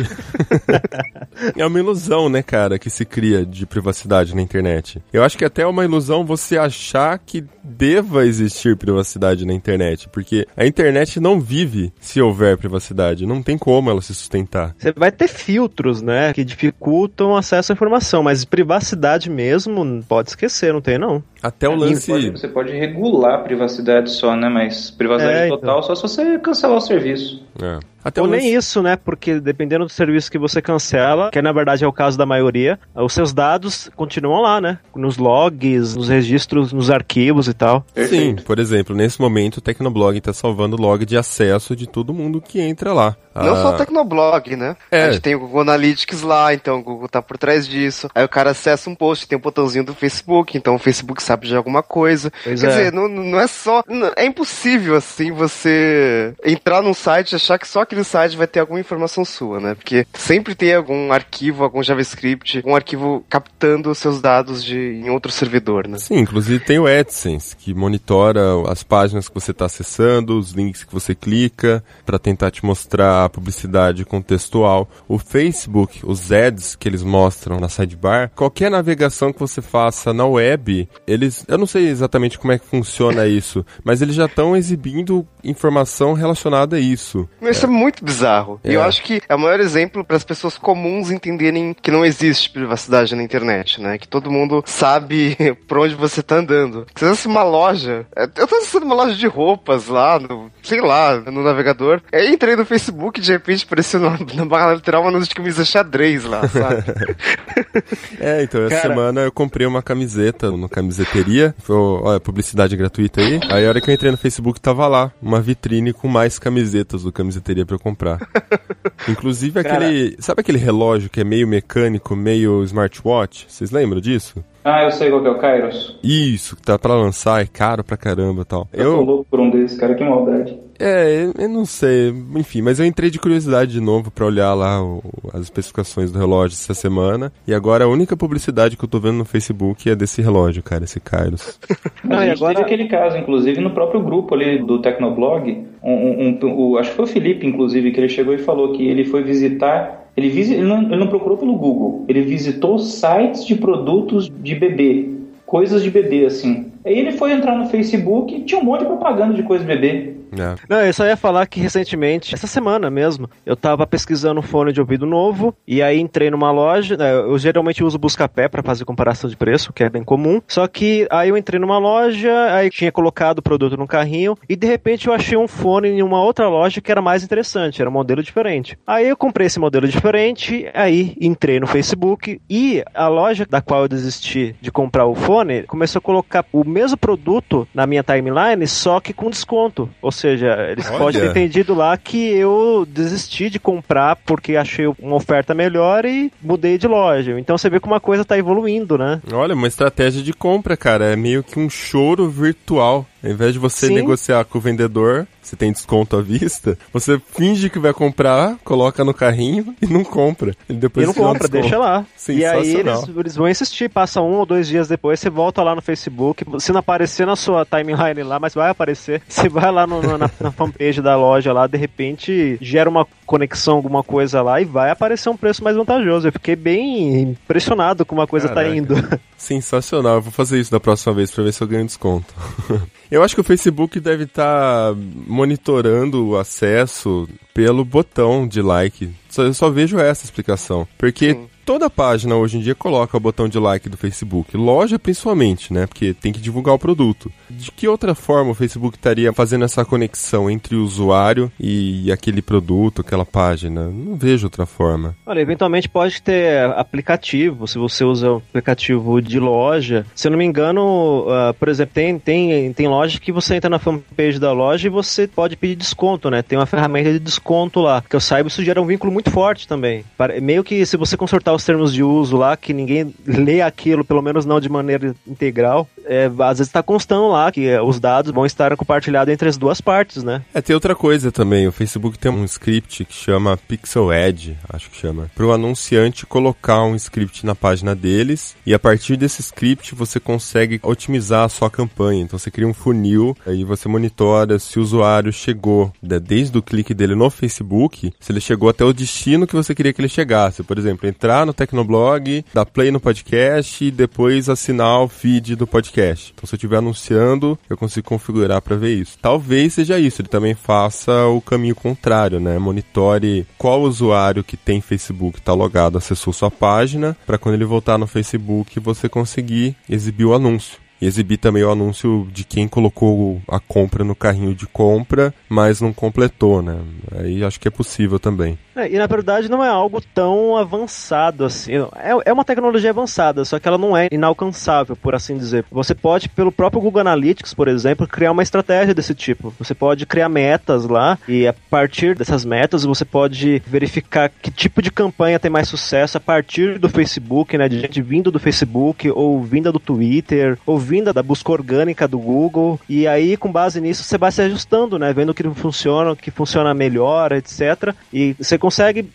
[1.57, 5.01] é uma ilusão, né, cara, que se cria de privacidade na internet.
[5.11, 10.09] Eu acho que até é uma ilusão você achar que deva existir privacidade na internet,
[10.09, 14.75] porque a internet não vive se houver privacidade, não tem como ela se sustentar.
[14.77, 16.33] Você vai ter filtros, né?
[16.33, 21.23] Que dificultam o acesso à informação, mas privacidade mesmo, pode esquecer, não tem não.
[21.41, 22.11] Até o Você lance.
[22.11, 24.49] pode, você pode regular a privacidade só, né?
[24.49, 25.57] Mas privacidade É, então.
[25.59, 27.43] total só se você cancelar o serviço.
[27.61, 27.79] É.
[28.03, 28.95] Até Ou nem isso, né?
[28.95, 32.79] Porque dependendo do serviço que você cancela, que na verdade é o caso da maioria,
[32.95, 34.79] os seus dados continuam lá, né?
[34.95, 37.85] Nos logs, nos registros, nos arquivos e tal.
[38.07, 42.13] Sim, por exemplo, nesse momento o Tecnoblog está salvando o log de acesso de todo
[42.13, 43.15] mundo que entra lá.
[43.35, 44.75] Não Ah, só o Tecnoblog, né?
[44.91, 45.03] É.
[45.03, 48.09] A gente tem o Google Analytics lá, então o Google tá por trás disso.
[48.13, 51.47] Aí o cara acessa um post, tem um botãozinho do Facebook, então o Facebook sabe
[51.47, 52.31] de alguma coisa.
[52.43, 52.69] Pois Quer é.
[52.69, 53.83] dizer, não, não é só.
[54.15, 58.59] é impossível, assim, você entrar num site e achar que só aquele site vai ter
[58.59, 59.73] alguma informação sua, né?
[59.73, 65.09] Porque sempre tem algum arquivo, algum JavaScript, um arquivo captando os seus dados de, em
[65.09, 65.97] outro servidor, né?
[65.97, 70.83] Sim, inclusive tem o AdSense, que monitora as páginas que você está acessando, os links
[70.83, 74.87] que você clica, para tentar te mostrar a publicidade contextual.
[75.07, 80.27] O Facebook, os ads que eles mostram na sidebar, qualquer navegação que você faça na
[80.27, 84.55] web, eles, eu não sei exatamente como é que funciona isso, mas eles já estão
[84.55, 87.27] exibindo informação relacionada a isso.
[87.41, 88.59] Isso é muito bizarro.
[88.63, 88.75] E É.
[88.75, 92.49] eu acho que é o maior exemplo para as pessoas comuns entenderem que não existe
[92.49, 93.97] privacidade na internet, né?
[93.97, 95.35] Que todo mundo sabe
[95.67, 96.85] por onde você tá andando.
[96.95, 100.81] Se você uma loja, é, eu tô acessando uma loja de roupas lá, no, sei
[100.81, 102.01] lá, no navegador.
[102.11, 105.63] Aí entrei no Facebook e de repente apareceu na, na barra lateral uma de camisa
[105.65, 106.83] xadrez lá, sabe?
[108.19, 108.89] É, então, essa Cara.
[108.89, 111.53] semana eu comprei uma camiseta no camiseteria.
[111.59, 113.39] Foi, olha, publicidade gratuita aí.
[113.49, 117.03] Aí a hora que eu entrei no Facebook tava lá, uma vitrine com mais camisetas
[117.03, 118.19] do camiseteria pra eu comprar.
[119.07, 120.15] Inclusive aquele.
[120.19, 123.45] Sabe aquele relógio que é meio mecânico, meio smartwatch?
[123.47, 124.43] Vocês lembram disso?
[124.63, 125.97] Ah, eu sei qual que é o Kairos.
[126.03, 128.67] Isso, que tá pra lançar, é caro pra caramba e tal.
[128.73, 130.57] Eu, tô louco por um desses, cara, que maldade.
[130.77, 134.53] É, eu- eu não sei, enfim, mas eu entrei de curiosidade de novo pra olhar
[134.53, 135.01] lá o-
[135.33, 137.31] as especificações do relógio essa semana.
[137.47, 140.83] E agora a única publicidade que eu tô vendo no Facebook é desse relógio, cara,
[140.85, 141.59] esse Kairos.
[142.03, 144.81] Mas Não, a e gente agora- teve aquele caso, inclusive, no próprio grupo ali do
[144.81, 145.65] Tecnoblog.
[145.83, 148.71] Um, um- um- o- acho que foi o Felipe, inclusive, que ele chegou e falou
[148.73, 149.98] que ele foi visitar.
[150.15, 154.55] Ele, visi, ele, não, ele não procurou pelo Google, ele visitou sites de produtos de
[154.55, 155.09] bebê,
[155.45, 156.65] coisas de bebê, assim.
[156.85, 159.67] Aí ele foi entrar no Facebook e tinha um monte de propaganda de coisa de
[159.67, 160.18] bebê.
[160.31, 160.55] É.
[160.67, 164.71] Não, eu só ia falar que recentemente, essa semana mesmo, eu tava pesquisando um fone
[164.71, 166.97] de ouvido novo e aí entrei numa loja.
[166.97, 170.41] né, Eu geralmente uso Buscapé pra fazer comparação de preço, que é bem comum.
[170.47, 174.55] Só que aí eu entrei numa loja, aí tinha colocado o produto no carrinho e
[174.55, 177.89] de repente eu achei um fone em uma outra loja que era mais interessante, era
[177.89, 178.77] um modelo diferente.
[178.85, 183.83] Aí eu comprei esse modelo diferente, aí entrei no Facebook e a loja da qual
[183.83, 188.67] eu desisti de comprar o fone começou a colocar o mesmo produto na minha timeline,
[188.67, 189.89] só que com desconto.
[190.01, 190.97] Ou seja, eles Olha.
[190.97, 196.31] podem ter entendido lá que eu desisti de comprar porque achei uma oferta melhor e
[196.41, 197.39] mudei de loja.
[197.39, 199.21] Então você vê como uma coisa tá evoluindo, né?
[199.31, 201.05] Olha, uma estratégia de compra, cara.
[201.05, 203.05] É meio que um choro virtual.
[203.23, 203.93] Ao invés de você Sim.
[203.95, 209.03] negociar com o vendedor, você tem desconto à vista, você finge que vai comprar, coloca
[209.03, 210.55] no carrinho e não compra.
[210.69, 211.61] E depois e não compra, desconto.
[211.61, 212.05] deixa lá.
[212.29, 215.75] E aí eles, eles vão insistir, passa um ou dois dias depois, você volta lá
[215.75, 219.21] no Facebook, se não aparecer na sua timeline lá, mas vai aparecer.
[219.29, 223.05] Você vai lá no- no- na, na fanpage da loja lá, de repente gera uma
[223.29, 226.27] conexão, alguma coisa lá e vai aparecer um preço mais vantajoso.
[226.27, 228.67] Eu fiquei bem impressionado como a coisa Caraca.
[228.67, 228.95] tá indo.
[229.37, 230.15] Sensacional.
[230.15, 232.33] Eu vou fazer isso da próxima vez pra ver se eu ganho desconto.
[233.11, 239.13] eu acho que o Facebook deve estar monitorando o acesso pelo botão de like.
[239.29, 240.87] Só, eu só vejo essa explicação.
[240.97, 241.37] Porque
[241.69, 244.57] toda página hoje em dia coloca o botão de like do Facebook.
[244.57, 245.85] Loja principalmente, né?
[245.85, 247.31] Porque tem que divulgar o produto.
[247.47, 252.41] De que outra forma o Facebook estaria fazendo essa conexão entre o usuário e aquele
[252.41, 253.87] produto, aquela página?
[253.87, 255.15] Não vejo outra forma.
[255.27, 260.07] Olha, eventualmente pode ter aplicativo, se você usa um aplicativo de loja.
[260.15, 263.69] Se eu não me engano, ah, por exemplo, tem, tem, tem loja que você entra
[263.69, 266.41] na fanpage da loja e você pode pedir desconto, né?
[266.41, 268.03] Tem uma ferramenta de desconto lá.
[268.09, 270.03] Que eu saiba, isso gera um vínculo muito forte também.
[270.41, 274.21] Meio que se você consultar os termos de uso lá, que ninguém lê aquilo, pelo
[274.21, 278.31] menos não de maneira integral, é, às vezes está constando lá que eh, os dados
[278.31, 280.41] vão estar compartilhados entre as duas partes, né?
[280.53, 281.67] É, tem outra coisa também.
[281.67, 286.25] O Facebook tem um script que chama Pixel Ad, acho que chama, para o anunciante
[286.25, 291.49] colocar um script na página deles e a partir desse script você consegue otimizar a
[291.49, 292.23] sua campanha.
[292.23, 296.61] Então você cria um funil aí você monitora se o usuário chegou né, desde o
[296.61, 300.09] clique dele no Facebook, se ele chegou até o destino que você queria que ele
[300.09, 300.63] chegasse.
[300.63, 305.67] Por exemplo, entrar no Tecnoblog, dar play no podcast e depois assinar o feed do
[305.67, 306.31] podcast.
[306.33, 309.17] Então se eu estiver anunciando, eu consigo configurar para ver isso.
[309.21, 312.57] Talvez seja isso, ele também faça o caminho contrário, né?
[312.59, 317.97] Monitore qual usuário que tem Facebook está logado, acessou sua página, para quando ele voltar
[317.97, 320.77] no Facebook você conseguir exibir o anúncio.
[321.01, 325.79] E exibir também o anúncio de quem colocou a compra no carrinho de compra, mas
[325.79, 326.77] não completou, né?
[327.15, 328.59] Aí acho que é possível também.
[328.79, 331.73] É, e na verdade não é algo tão avançado assim.
[331.73, 335.65] É, é uma tecnologia avançada, só que ela não é inalcançável, por assim dizer.
[335.71, 339.53] Você pode, pelo próprio Google Analytics, por exemplo, criar uma estratégia desse tipo.
[339.59, 344.81] Você pode criar metas lá e a partir dessas metas você pode verificar que tipo
[344.81, 347.67] de campanha tem mais sucesso a partir do Facebook, né?
[347.67, 352.19] De gente vindo do Facebook, ou vinda do Twitter, ou vinda da busca orgânica do
[352.19, 352.79] Google.
[352.87, 355.11] E aí, com base nisso, você vai se ajustando, né?
[355.13, 357.93] Vendo o que funciona, o que funciona melhor, etc.
[358.13, 358.68] E você consegue,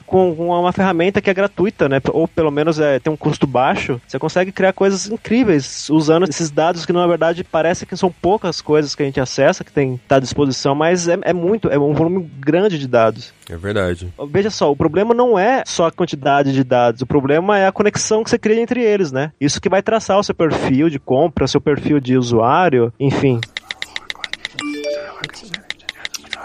[0.07, 2.01] com com uma ferramenta que é gratuita, né?
[2.11, 6.51] Ou pelo menos é, tem um custo baixo, você consegue criar coisas incríveis usando esses
[6.51, 10.01] dados que na verdade parece que são poucas coisas que a gente acessa, que tem
[10.09, 13.33] tá à disposição, mas é, é muito, é um volume grande de dados.
[13.49, 14.13] É verdade.
[14.31, 17.73] Veja só, o problema não é só a quantidade de dados, o problema é a
[17.73, 19.33] conexão que você cria entre eles, né?
[19.41, 23.41] Isso que vai traçar o seu perfil de compra, seu perfil de usuário, enfim.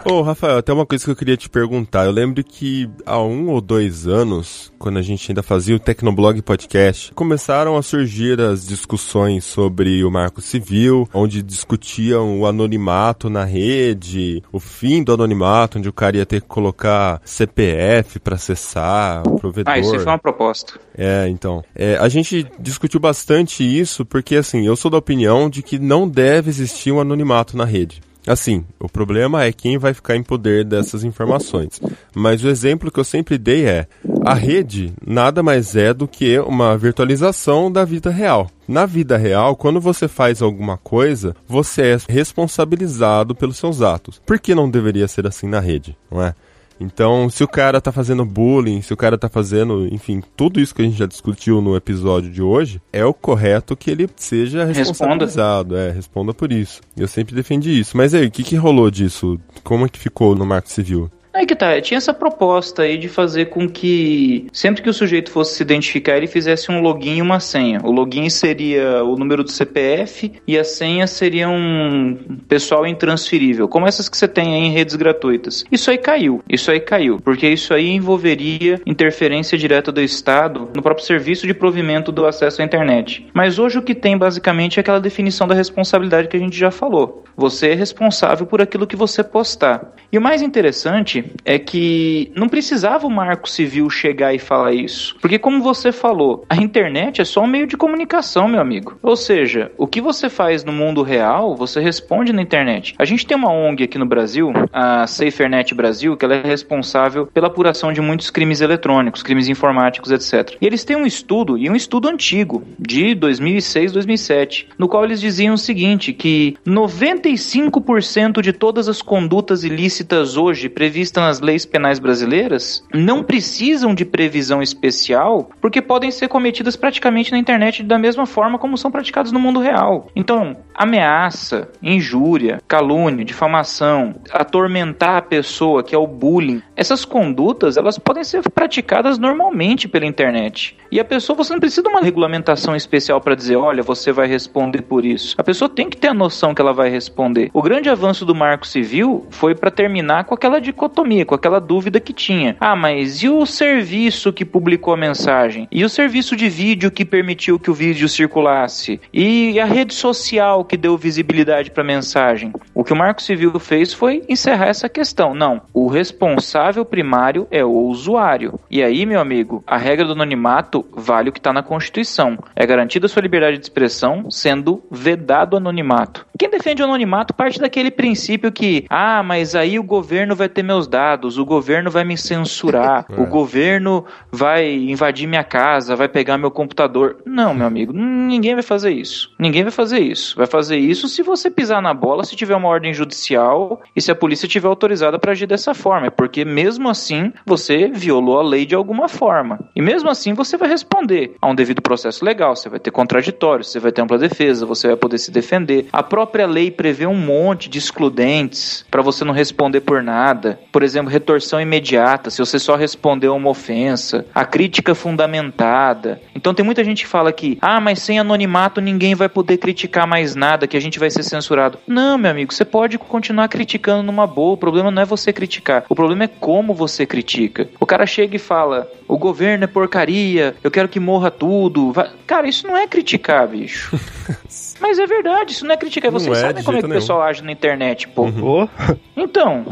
[0.06, 2.06] Ô, Rafael, até uma coisa que eu queria te perguntar.
[2.06, 6.42] Eu lembro que há um ou dois anos, quando a gente ainda fazia o Tecnoblog
[6.42, 13.44] Podcast, começaram a surgir as discussões sobre o marco civil, onde discutiam o anonimato na
[13.44, 19.28] rede, o fim do anonimato, onde o cara ia ter que colocar CPF para acessar
[19.28, 19.74] o provedor.
[19.74, 20.80] Ah, isso aí foi uma proposta.
[20.98, 21.64] É, então.
[21.76, 26.08] É, a gente discutiu bastante isso porque, assim, eu sou da opinião de que não
[26.08, 28.02] deve existir um anonimato na rede.
[28.30, 31.82] Assim, o problema é quem vai ficar em poder dessas informações.
[32.14, 33.88] Mas o exemplo que eu sempre dei é:
[34.24, 38.48] a rede nada mais é do que uma virtualização da vida real.
[38.68, 44.22] Na vida real, quando você faz alguma coisa, você é responsabilizado pelos seus atos.
[44.24, 46.36] Por que não deveria ser assim na rede, não é?
[46.80, 50.74] Então, se o cara tá fazendo bullying, se o cara tá fazendo, enfim, tudo isso
[50.74, 54.64] que a gente já discutiu no episódio de hoje, é o correto que ele seja
[54.64, 56.82] responsabilizado, é, responda por isso.
[56.96, 57.98] Eu sempre defendi isso.
[57.98, 59.40] Mas aí, o que que rolou disso?
[59.64, 61.12] Como é que ficou no Marco Civil?
[61.34, 65.32] Aí que tá, tinha essa proposta aí de fazer com que sempre que o sujeito
[65.32, 67.80] fosse se identificar, ele fizesse um login e uma senha.
[67.84, 72.18] O login seria o número do CPF e a senha seria um
[72.48, 75.64] pessoal intransferível, como essas que você tem aí em redes gratuitas.
[75.72, 80.82] Isso aí caiu, isso aí caiu, porque isso aí envolveria interferência direta do Estado no
[80.82, 83.28] próprio serviço de provimento do acesso à internet.
[83.34, 86.72] Mas hoje o que tem basicamente é aquela definição da responsabilidade que a gente já
[86.72, 87.24] falou.
[87.38, 89.94] Você é responsável por aquilo que você postar.
[90.12, 95.16] E o mais interessante é que não precisava o marco civil chegar e falar isso.
[95.22, 98.98] Porque, como você falou, a internet é só um meio de comunicação, meu amigo.
[99.02, 102.96] Ou seja, o que você faz no mundo real, você responde na internet.
[102.98, 107.28] A gente tem uma ONG aqui no Brasil, a SaferNet Brasil, que ela é responsável
[107.28, 110.56] pela apuração de muitos crimes eletrônicos, crimes informáticos, etc.
[110.62, 115.20] E eles têm um estudo, e um estudo antigo, de 2006, 2007, no qual eles
[115.20, 122.00] diziam o seguinte, que 95% de todas as condutas ilícitas hoje previstas nas leis penais
[122.00, 128.26] brasileiras não precisam de previsão especial porque podem ser cometidas praticamente na internet da mesma
[128.26, 130.08] forma como são praticadas no mundo real.
[130.16, 137.98] Então, ameaça, injúria, calúnia, difamação, atormentar a pessoa, que é o bullying, essas condutas elas
[137.98, 140.78] podem ser praticadas normalmente pela internet.
[140.92, 144.28] E a pessoa, você não precisa de uma regulamentação especial para dizer, olha, você vai
[144.28, 145.36] responder por isso.
[145.38, 147.52] A pessoa tem que ter a noção que ela vai responder.
[147.54, 152.00] O grande avanço do Marco Civil foi para terminar com aquela dicotomia, com aquela dúvida
[152.00, 152.58] que tinha.
[152.60, 155.68] Ah, mas e o serviço que publicou a mensagem?
[155.72, 159.00] E o serviço de vídeo que permitiu que o vídeo circulasse?
[159.14, 162.52] E a rede social que deu visibilidade para a mensagem?
[162.76, 165.34] O que o Marco Civil fez foi encerrar essa questão.
[165.34, 168.60] Não, o responsável primário é o usuário.
[168.70, 172.38] E aí, meu amigo, a regra do anonimato vale o que está na Constituição.
[172.56, 176.26] É garantida a sua liberdade de expressão, sendo vedado o anonimato.
[176.38, 180.64] Quem defende o anonimato parte daquele princípio que, ah, mas aí o governo vai ter
[180.64, 183.22] meus dados, o governo vai me censurar, é.
[183.22, 187.18] o governo vai invadir minha casa, vai pegar meu computador.
[187.26, 189.32] Não, meu amigo, ninguém vai fazer isso.
[189.40, 190.36] Ninguém vai fazer isso.
[190.36, 194.12] Vai fazer isso se você pisar na bola, se tiver uma ordem judicial e se
[194.12, 198.66] a polícia tiver autorizada para agir dessa forma, porque mesmo assim você violou a lei
[198.66, 199.60] de alguma forma.
[199.76, 203.64] E mesmo assim você vai responder a um devido processo legal, você vai ter contraditório,
[203.64, 205.88] você vai ter ampla defesa, você vai poder se defender.
[205.92, 210.60] A própria lei prevê um monte de excludentes para você não responder por nada.
[210.72, 216.22] Por exemplo, retorção imediata, se você só respondeu uma ofensa, a crítica fundamentada.
[216.36, 220.08] Então tem muita gente que fala que, ah, mas sem anonimato ninguém vai poder criticar
[220.08, 221.78] mais nada, que a gente vai ser censurado.
[221.88, 224.54] Não, meu amigo, você pode continuar criticando numa boa.
[224.54, 227.68] O problema não é você criticar, o problema é como você critica.
[227.80, 231.94] O cara chega e fala: o governo é porcaria, eu quero que morra tudo.
[232.26, 233.98] Cara, isso não é criticar, bicho.
[234.80, 236.12] Mas é verdade, isso não é criticar.
[236.12, 238.24] Vocês é, sabem como é que o pessoal age na internet, pô.
[238.24, 238.68] Uhum.
[239.16, 239.66] Então,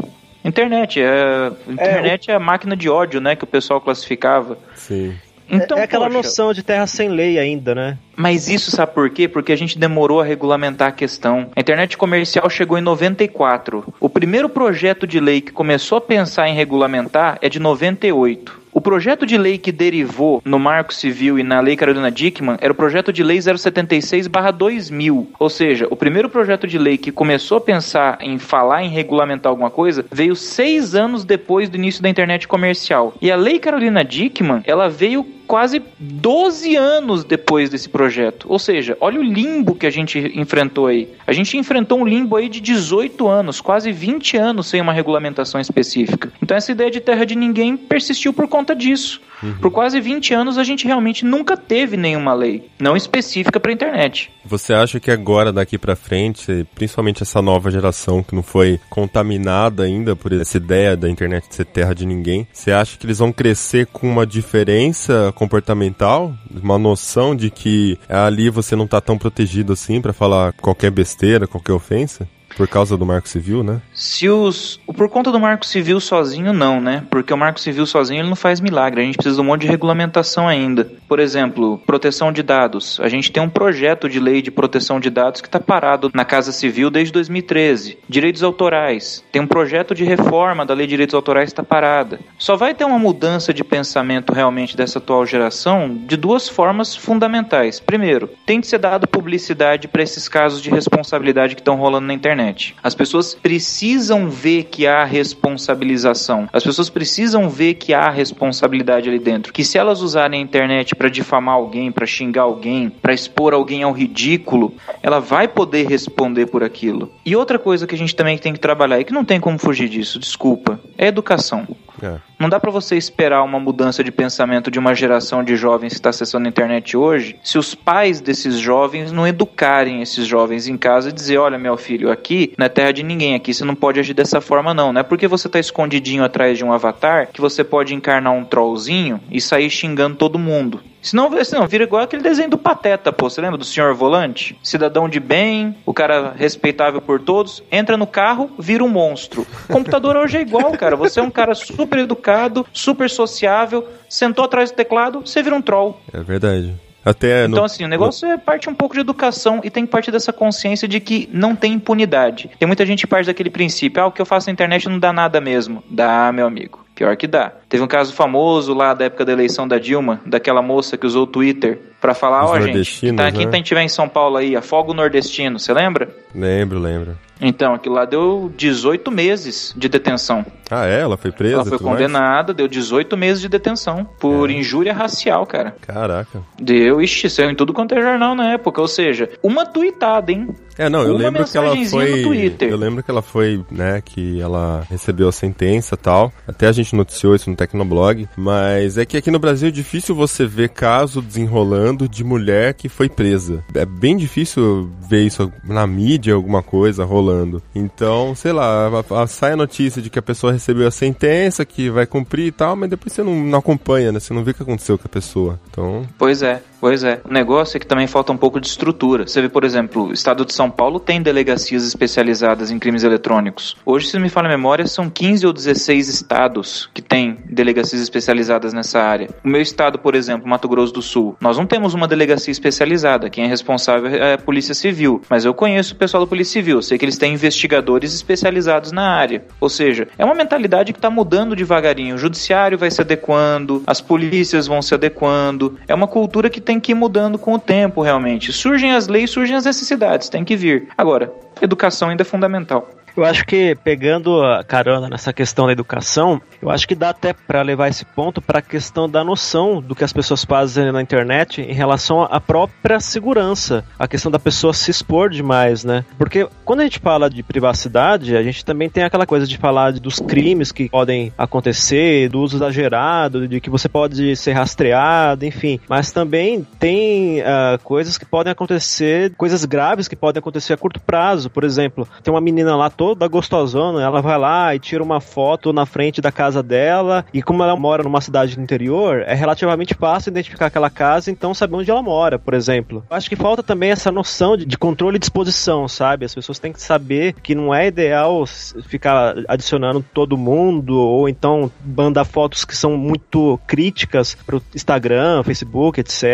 [0.48, 4.58] internet, é, internet é, é a máquina de ódio, né, que o pessoal classificava.
[4.74, 5.14] Sim.
[5.50, 7.98] Então, é, é aquela poxa, noção de terra sem lei ainda, né?
[8.14, 9.26] Mas isso sabe por quê?
[9.26, 11.50] Porque a gente demorou a regulamentar a questão.
[11.56, 13.94] A internet comercial chegou em 94.
[13.98, 18.60] O primeiro projeto de lei que começou a pensar em regulamentar é de 98.
[18.78, 22.72] O projeto de lei que derivou no Marco Civil e na Lei Carolina Dickmann era
[22.72, 27.60] o projeto de lei 076/2000, ou seja, o primeiro projeto de lei que começou a
[27.60, 32.46] pensar em falar em regulamentar alguma coisa veio seis anos depois do início da internet
[32.46, 33.14] comercial.
[33.20, 38.46] E a Lei Carolina Dickmann, ela veio quase 12 anos depois desse projeto.
[38.48, 41.08] Ou seja, olha o limbo que a gente enfrentou aí.
[41.26, 45.60] A gente enfrentou um limbo aí de 18 anos, quase 20 anos sem uma regulamentação
[45.60, 46.30] específica.
[46.42, 49.20] Então essa ideia de terra de ninguém persistiu por conta disso.
[49.42, 49.54] Uhum.
[49.60, 54.30] Por quase 20 anos a gente realmente nunca teve nenhuma lei, não específica para internet.
[54.44, 59.84] Você acha que agora daqui para frente, principalmente essa nova geração que não foi contaminada
[59.84, 63.32] ainda por essa ideia da internet ser terra de ninguém, você acha que eles vão
[63.32, 69.72] crescer com uma diferença comportamental, uma noção de que ali você não tá tão protegido
[69.72, 72.28] assim para falar qualquer besteira, qualquer ofensa?
[72.58, 73.80] Por causa do Marco Civil, né?
[73.94, 74.80] Se os.
[74.96, 77.04] Por conta do Marco Civil sozinho, não, né?
[77.08, 79.00] Porque o Marco Civil sozinho ele não faz milagre.
[79.00, 80.90] A gente precisa de um monte de regulamentação ainda.
[81.06, 82.98] Por exemplo, proteção de dados.
[83.00, 86.24] A gente tem um projeto de lei de proteção de dados que está parado na
[86.24, 87.96] Casa Civil desde 2013.
[88.08, 89.22] Direitos autorais.
[89.30, 92.18] Tem um projeto de reforma da lei de direitos autorais que está parada.
[92.36, 97.78] Só vai ter uma mudança de pensamento realmente dessa atual geração de duas formas fundamentais.
[97.78, 102.14] Primeiro, tem que ser dado publicidade para esses casos de responsabilidade que estão rolando na
[102.14, 102.47] internet.
[102.82, 106.48] As pessoas precisam ver que há responsabilização.
[106.52, 109.52] As pessoas precisam ver que há responsabilidade ali dentro.
[109.52, 113.82] Que se elas usarem a internet para difamar alguém, para xingar alguém, para expor alguém
[113.82, 117.12] ao ridículo, ela vai poder responder por aquilo.
[117.24, 119.58] E outra coisa que a gente também tem que trabalhar e que não tem como
[119.58, 121.66] fugir disso, desculpa, é educação.
[122.02, 122.27] É.
[122.38, 125.98] Não dá para você esperar uma mudança de pensamento de uma geração de jovens que
[125.98, 130.76] está acessando a internet hoje se os pais desses jovens não educarem esses jovens em
[130.76, 133.74] casa e dizer: olha, meu filho, aqui não é terra de ninguém, aqui você não
[133.74, 134.92] pode agir dessa forma, não.
[134.92, 138.44] Não é porque você tá escondidinho atrás de um avatar que você pode encarnar um
[138.44, 140.80] trollzinho e sair xingando todo mundo.
[141.02, 143.28] Senão, senão vira igual aquele desenho do Pateta, pô.
[143.30, 144.58] Você lembra do senhor volante?
[144.62, 149.46] Cidadão de bem, o cara respeitável por todos, entra no carro, vira um monstro.
[149.68, 150.96] O computador hoje é igual, cara.
[150.96, 155.62] Você é um cara super educado, super sociável, sentou atrás do teclado, você vira um
[155.62, 156.00] troll.
[156.12, 156.74] É verdade.
[157.04, 159.90] Até Então, no- assim, o negócio é parte um pouco de educação e tem que
[159.90, 162.50] partir dessa consciência de que não tem impunidade.
[162.58, 164.98] Tem muita gente que parte daquele princípio, ah, o que eu faço na internet não
[164.98, 165.82] dá nada mesmo.
[165.88, 166.84] Dá, meu amigo.
[166.98, 167.52] Pior que dá.
[167.68, 171.22] Teve um caso famoso lá da época da eleição da Dilma, daquela moça que usou
[171.22, 173.62] o Twitter pra falar, ó, gente, nordestinos, tá, quem né?
[173.62, 176.08] tiver em São Paulo aí, afoga o nordestino, você lembra?
[176.34, 177.16] Lembro, lembro.
[177.40, 180.44] Então, aquilo lá deu 18 meses de detenção.
[180.70, 181.00] Ah, é?
[181.00, 181.54] Ela foi presa?
[181.54, 181.98] Ela foi tudo mais?
[181.98, 185.74] condenada, deu 18 meses de detenção por injúria racial, cara.
[185.80, 186.42] Caraca.
[186.60, 188.80] Deu, ixi, saiu em tudo quanto é jornal na época.
[188.80, 190.48] Ou seja, uma tuitada, hein?
[190.76, 192.24] É, não, eu Uma lembro que ela foi.
[192.60, 196.32] Eu lembro que ela foi, né, que ela recebeu a sentença e tal.
[196.46, 198.28] Até a gente noticiou isso no Tecnoblog.
[198.36, 202.88] Mas é que aqui no Brasil é difícil você ver caso desenrolando de mulher que
[202.88, 203.64] foi presa.
[203.74, 207.27] É bem difícil ver isso na mídia, alguma coisa rolando.
[207.74, 211.64] Então, sei lá, a- a- sai a notícia de que a pessoa recebeu a sentença,
[211.64, 214.20] que vai cumprir e tal, mas depois você não, não acompanha, né?
[214.20, 215.60] Você não vê o que aconteceu com a pessoa.
[215.70, 217.20] Então, Pois é, pois é.
[217.28, 219.26] O negócio é que também falta um pouco de estrutura.
[219.26, 223.76] Você vê, por exemplo, o estado de São Paulo tem delegacias especializadas em crimes eletrônicos.
[223.84, 228.00] Hoje, se não me falha a memória, são 15 ou 16 estados que têm delegacias
[228.00, 229.28] especializadas nessa área.
[229.44, 233.28] O meu estado, por exemplo, Mato Grosso do Sul, nós não temos uma delegacia especializada.
[233.30, 235.20] Quem é responsável é a Polícia Civil.
[235.28, 236.76] Mas eu conheço o pessoal da Polícia Civil.
[236.76, 239.42] Eu sei que eles têm investigadores especializados na área.
[239.60, 242.14] Ou seja, é uma mentalidade que está mudando devagarinho.
[242.14, 245.78] O judiciário vai se adequando, as polícias vão se adequando.
[245.86, 248.52] É uma cultura que tem que ir mudando com o tempo, realmente.
[248.52, 250.88] Surgem as leis, surgem as necessidades, tem que vir.
[250.96, 252.88] Agora, educação ainda é fundamental.
[253.18, 257.32] Eu acho que pegando a carona nessa questão da educação, eu acho que dá até
[257.32, 261.02] para levar esse ponto para a questão da noção do que as pessoas fazem na
[261.02, 266.04] internet em relação à própria segurança, a questão da pessoa se expor demais, né?
[266.16, 269.94] Porque quando a gente fala de privacidade, a gente também tem aquela coisa de falar
[269.94, 275.80] dos crimes que podem acontecer, do uso exagerado, de que você pode ser rastreado, enfim.
[275.88, 281.00] Mas também tem ah, coisas que podem acontecer, coisas graves que podem acontecer a curto
[281.00, 281.50] prazo.
[281.50, 285.72] Por exemplo, tem uma menina lá toda gostosona, ela vai lá e tira uma foto
[285.72, 289.94] na frente da casa dela, e como ela mora numa cidade do interior, é relativamente
[289.94, 293.04] fácil identificar aquela casa, então saber onde ela mora, por exemplo.
[293.10, 296.24] Acho que falta também essa noção de, de controle e disposição, sabe?
[296.24, 298.44] As pessoas têm que saber que não é ideal
[298.82, 306.00] ficar adicionando todo mundo, ou então mandar fotos que são muito críticas pro Instagram, Facebook,
[306.00, 306.24] etc.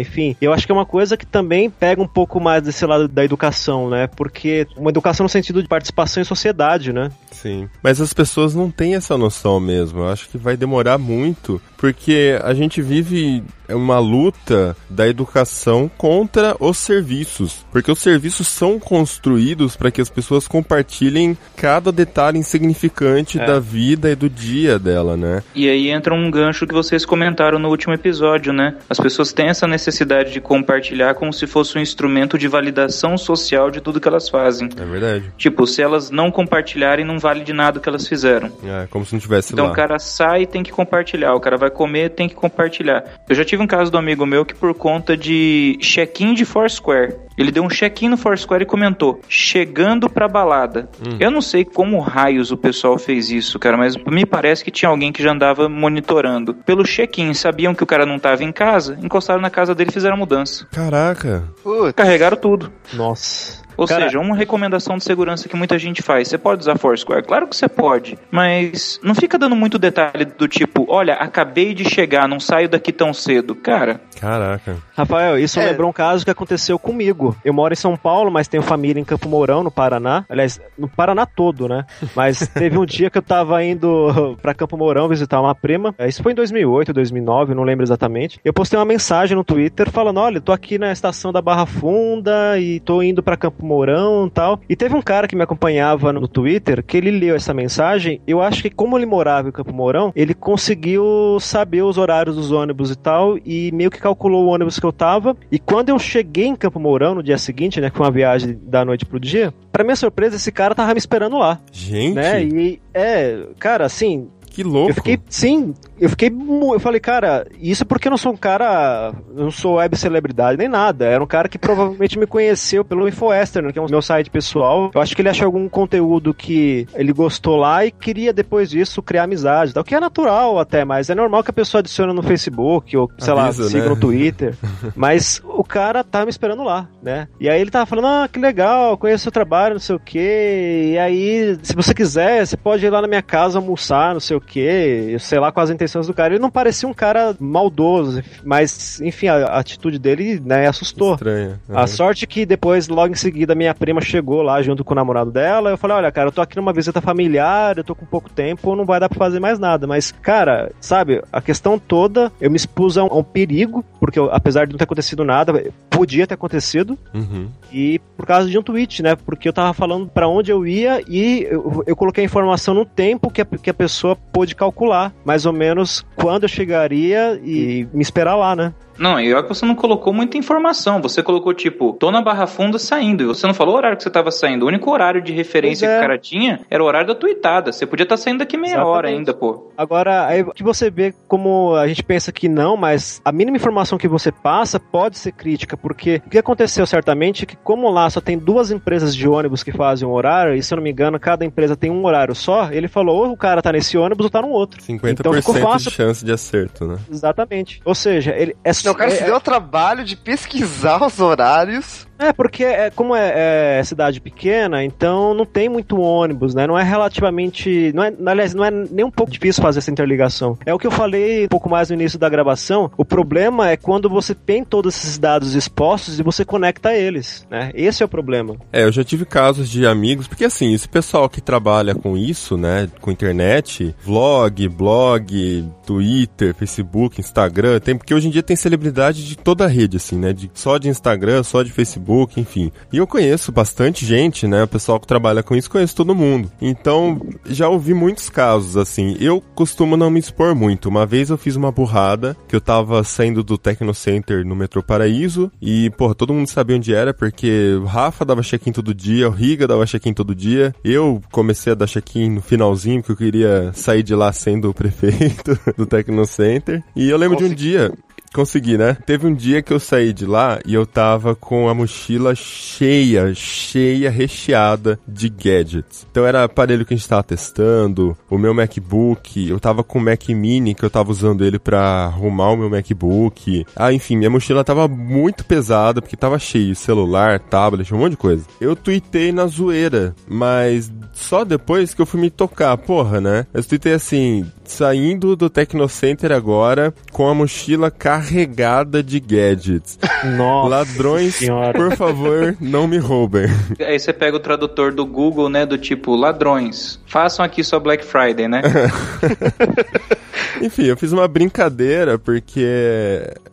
[0.00, 3.08] Enfim, eu acho que é uma coisa que também pega um pouco mais desse lado
[3.08, 4.06] da educação, né?
[4.06, 7.10] Porque uma educação no sentido de participação em sociedade, né?
[7.30, 7.68] Sim.
[7.82, 10.00] Mas as pessoas não têm essa noção mesmo.
[10.00, 13.42] Eu acho que vai demorar muito, porque a gente vive
[13.74, 17.64] uma luta da educação contra os serviços.
[17.72, 23.44] Porque os serviços são construídos para que as pessoas compartilhem cada detalhe insignificante É.
[23.46, 25.42] da vida e do dia dela, né?
[25.54, 28.76] E aí entra um gancho que vocês comentaram no último episódio, né?
[28.88, 33.70] As pessoas têm essa necessidade de compartilhar como se fosse um instrumento de validação social
[33.70, 34.68] de tudo que elas fazem.
[34.76, 35.32] É verdade.
[35.36, 38.50] Tipo, se elas não compartilharem, não vale de nada o que elas fizeram.
[38.64, 39.72] É como se não tivesse Então lá.
[39.72, 41.34] o cara sai e tem que compartilhar.
[41.34, 43.04] O cara vai comer tem que compartilhar.
[43.28, 47.16] Eu já tive um caso do amigo meu que por conta de check-in de Foursquare,
[47.36, 50.88] Ele deu um check-in no Foursquare e comentou: chegando pra balada.
[51.00, 51.16] Hum.
[51.18, 54.88] Eu não sei como raios o pessoal fez isso, cara, mas me parece que tinha
[54.88, 56.54] alguém que já andava monitorando.
[56.54, 59.92] Pelo check-in, sabiam que o cara não tava em casa, encostaram na casa dele e
[59.92, 60.66] fizeram a mudança.
[60.72, 61.44] Caraca.
[61.62, 61.92] Putz.
[61.94, 62.72] Carregaram tudo.
[62.92, 63.62] Nossa.
[63.74, 66.28] Ou Cara- seja, uma recomendação de segurança que muita gente faz.
[66.28, 67.22] Você pode usar Foursquare?
[67.26, 68.18] Claro que você pode.
[68.30, 72.92] Mas não fica dando muito detalhe do tipo, olha, acabei de chegar, não saio daqui
[72.92, 73.54] tão cedo.
[73.54, 74.76] Cara, Caraca.
[74.94, 75.64] Rafael, isso É.
[75.70, 77.31] lembrou um caso que aconteceu comigo.
[77.44, 80.24] Eu moro em São Paulo, mas tenho família em Campo Mourão, no Paraná.
[80.28, 81.84] Aliás, no Paraná todo, né?
[82.14, 85.94] Mas teve um dia que eu tava indo pra Campo Mourão visitar uma prima.
[85.98, 88.40] É, Isso foi em 2008, 2009, não lembro exatamente.
[88.44, 92.58] Eu postei uma mensagem no Twitter falando: olha, tô aqui na estação da Barra Funda
[92.58, 94.60] e tô indo pra Campo Mourão e tal.
[94.68, 98.20] E teve um cara que me acompanhava no Twitter que ele leu essa mensagem.
[98.26, 102.50] Eu acho que, como ele morava em Campo Mourão, ele conseguiu saber os horários dos
[102.50, 105.36] ônibus e tal, e meio que calculou o ônibus que eu tava.
[105.50, 108.84] E quando eu cheguei em Campo Mourão no dia seguinte, né, foi uma viagem da
[108.84, 112.42] noite pro dia, pra minha surpresa, esse cara tava me esperando lá, Gente, né?
[112.44, 114.90] E é, cara, assim, que louco.
[114.90, 119.12] eu fiquei, sim, eu fiquei, eu falei, cara, isso porque eu não sou um cara,
[119.34, 121.06] eu não sou web celebridade nem nada.
[121.06, 124.90] Era um cara que provavelmente me conheceu pelo InfoWestern, que é o meu site pessoal.
[124.94, 129.02] Eu acho que ele achou algum conteúdo que ele gostou lá e queria depois disso
[129.02, 132.12] criar amizade, e tal, que é natural até, mas é normal que a pessoa adicione
[132.12, 133.88] no Facebook ou sei Avisa, lá, siga né?
[133.88, 134.54] no Twitter.
[134.94, 137.28] mas o cara tava me esperando lá, né?
[137.40, 140.90] E aí ele tava falando: "Ah, que legal, conheço seu trabalho, não sei o quê".
[140.92, 144.36] E aí, se você quiser, você pode ir lá na minha casa almoçar, não sei
[144.36, 145.16] o quê.
[145.20, 146.34] Sei lá quais as intenções do cara.
[146.34, 151.14] Ele não parecia um cara maldoso, mas enfim, a, a atitude dele, né, assustou.
[151.14, 151.60] Estranha.
[151.68, 155.30] A sorte que depois, logo em seguida, minha prima chegou lá junto com o namorado
[155.30, 155.70] dela.
[155.70, 158.74] Eu falei: Olha, cara, eu tô aqui numa visita familiar, eu tô com pouco tempo,
[158.76, 159.86] não vai dar pra fazer mais nada.
[159.86, 164.18] Mas, cara, sabe, a questão toda, eu me expus a um, a um perigo, porque
[164.18, 166.98] eu- apesar de não ter acontecido nada, podia ter acontecido.
[167.14, 167.48] Uhum.
[167.72, 169.14] E por causa de um tweet, né?
[169.16, 172.84] Porque eu tava falando pra onde eu ia e eu, eu coloquei a informação no
[172.84, 177.86] tempo que a, que a pessoa pôde calcular, mais ou menos quando eu chegaria e
[177.92, 178.72] me esperar lá, né?
[178.98, 181.00] Não, e olha que você não colocou muita informação.
[181.02, 183.22] Você colocou, tipo, tô na Barra Funda saindo.
[183.22, 184.64] E você não falou o horário que você tava saindo.
[184.64, 185.88] O único horário de referência é.
[185.88, 187.72] que o cara tinha era o horário da tuitada.
[187.72, 188.96] Você podia estar saindo daqui meia Exatamente.
[188.96, 189.70] hora ainda, pô.
[189.76, 193.98] Agora, aí que você vê como a gente pensa que não, mas a mínima informação
[193.98, 198.08] que você passa pode ser crítica, porque o que aconteceu certamente é que, como lá
[198.10, 200.90] só tem duas empresas de ônibus que fazem um horário, e se eu não me
[200.90, 204.24] engano, cada empresa tem um horário só, ele falou, ou o cara tá nesse ônibus
[204.24, 204.80] ou tá no outro.
[204.80, 205.90] 50% Então ficou fácil.
[205.90, 206.98] de chance de acerto, né?
[207.10, 207.80] Exatamente.
[207.84, 211.20] Ou seja, ele é Não, o cara é, se deu o trabalho de pesquisar os
[211.20, 212.06] horários.
[212.22, 216.68] É, porque é, como é, é cidade pequena, então não tem muito ônibus, né?
[216.68, 217.92] Não é relativamente.
[217.92, 220.56] Não é, aliás, não é nem um pouco difícil fazer essa interligação.
[220.64, 222.90] É o que eu falei um pouco mais no início da gravação.
[222.96, 227.72] O problema é quando você tem todos esses dados expostos e você conecta eles, né?
[227.74, 228.56] Esse é o problema.
[228.72, 232.56] É, eu já tive casos de amigos, porque assim, esse pessoal que trabalha com isso,
[232.56, 239.26] né, com internet, vlog, blog, Twitter, Facebook, Instagram, tem porque hoje em dia tem celebridade
[239.26, 242.72] de toda a rede, assim, né, de, só de Instagram, só de Facebook, enfim.
[242.92, 246.50] E eu conheço bastante gente, né, o pessoal que trabalha com isso, conheço todo mundo.
[246.60, 249.16] Então, já ouvi muitos casos, assim.
[249.20, 250.88] Eu costumo não me expor muito.
[250.88, 254.82] Uma vez eu fiz uma burrada, que eu tava saindo do Tecno Center no metrô
[254.82, 259.28] Paraíso, e, porra, todo mundo sabia onde era, porque o Rafa dava check-in todo dia,
[259.28, 260.74] o Riga dava check-in todo dia.
[260.82, 264.74] Eu comecei a dar check-in no finalzinho, porque eu queria sair de lá sendo o
[264.74, 266.82] prefeito do Tecno Center.
[266.96, 267.62] E eu lembro de um Consegui.
[267.62, 267.92] dia,
[268.32, 268.96] Consegui, né?
[269.06, 273.34] Teve um dia que eu saí de lá e eu tava com a mochila cheia,
[273.34, 276.06] cheia, recheada de gadgets.
[276.10, 280.02] Então era aparelho que a gente tava testando, o meu MacBook, eu tava com o
[280.02, 283.66] Mac Mini que eu tava usando ele pra arrumar o meu MacBook.
[283.76, 288.16] Ah, enfim, minha mochila tava muito pesada porque tava cheio, celular, tablet, um monte de
[288.16, 288.44] coisa.
[288.60, 293.46] Eu tuitei na zoeira, mas só depois que eu fui me tocar, porra, né?
[293.52, 299.98] Eu tuitei assim, saindo do Tecnocenter agora com a mochila carregada de gadgets.
[300.36, 300.68] Nossa.
[300.68, 301.72] Ladrões, senhora.
[301.72, 303.46] por favor, não me roubem.
[303.80, 305.66] Aí você pega o tradutor do Google, né?
[305.66, 308.62] Do tipo, ladrões, façam aqui sua Black Friday, né?
[310.62, 312.64] Enfim, eu fiz uma brincadeira porque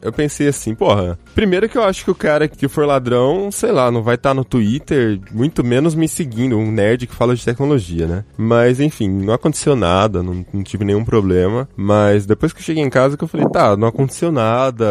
[0.02, 3.72] eu pensei assim, porra, primeiro que eu acho que o cara que for ladrão, sei
[3.72, 7.44] lá, não vai estar no Twitter, muito menos me seguindo, um nerd que fala de
[7.44, 8.24] tecnologia, né?
[8.38, 11.68] Mas enfim, não aconteceu nada, não, não tive nenhum problema.
[11.76, 14.86] Mas depois que eu cheguei em casa que eu falei, tá, não aconteceu nada,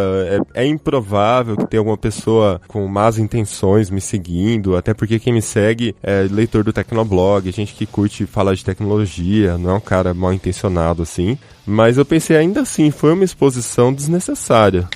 [0.55, 5.33] é, é improvável que tenha alguma pessoa com más intenções me seguindo, até porque quem
[5.33, 9.81] me segue é leitor do Tecnoblog, gente que curte falar de tecnologia, não é um
[9.81, 11.39] cara mal intencionado assim.
[11.67, 14.89] Mas eu pensei, ainda assim, foi uma exposição desnecessária.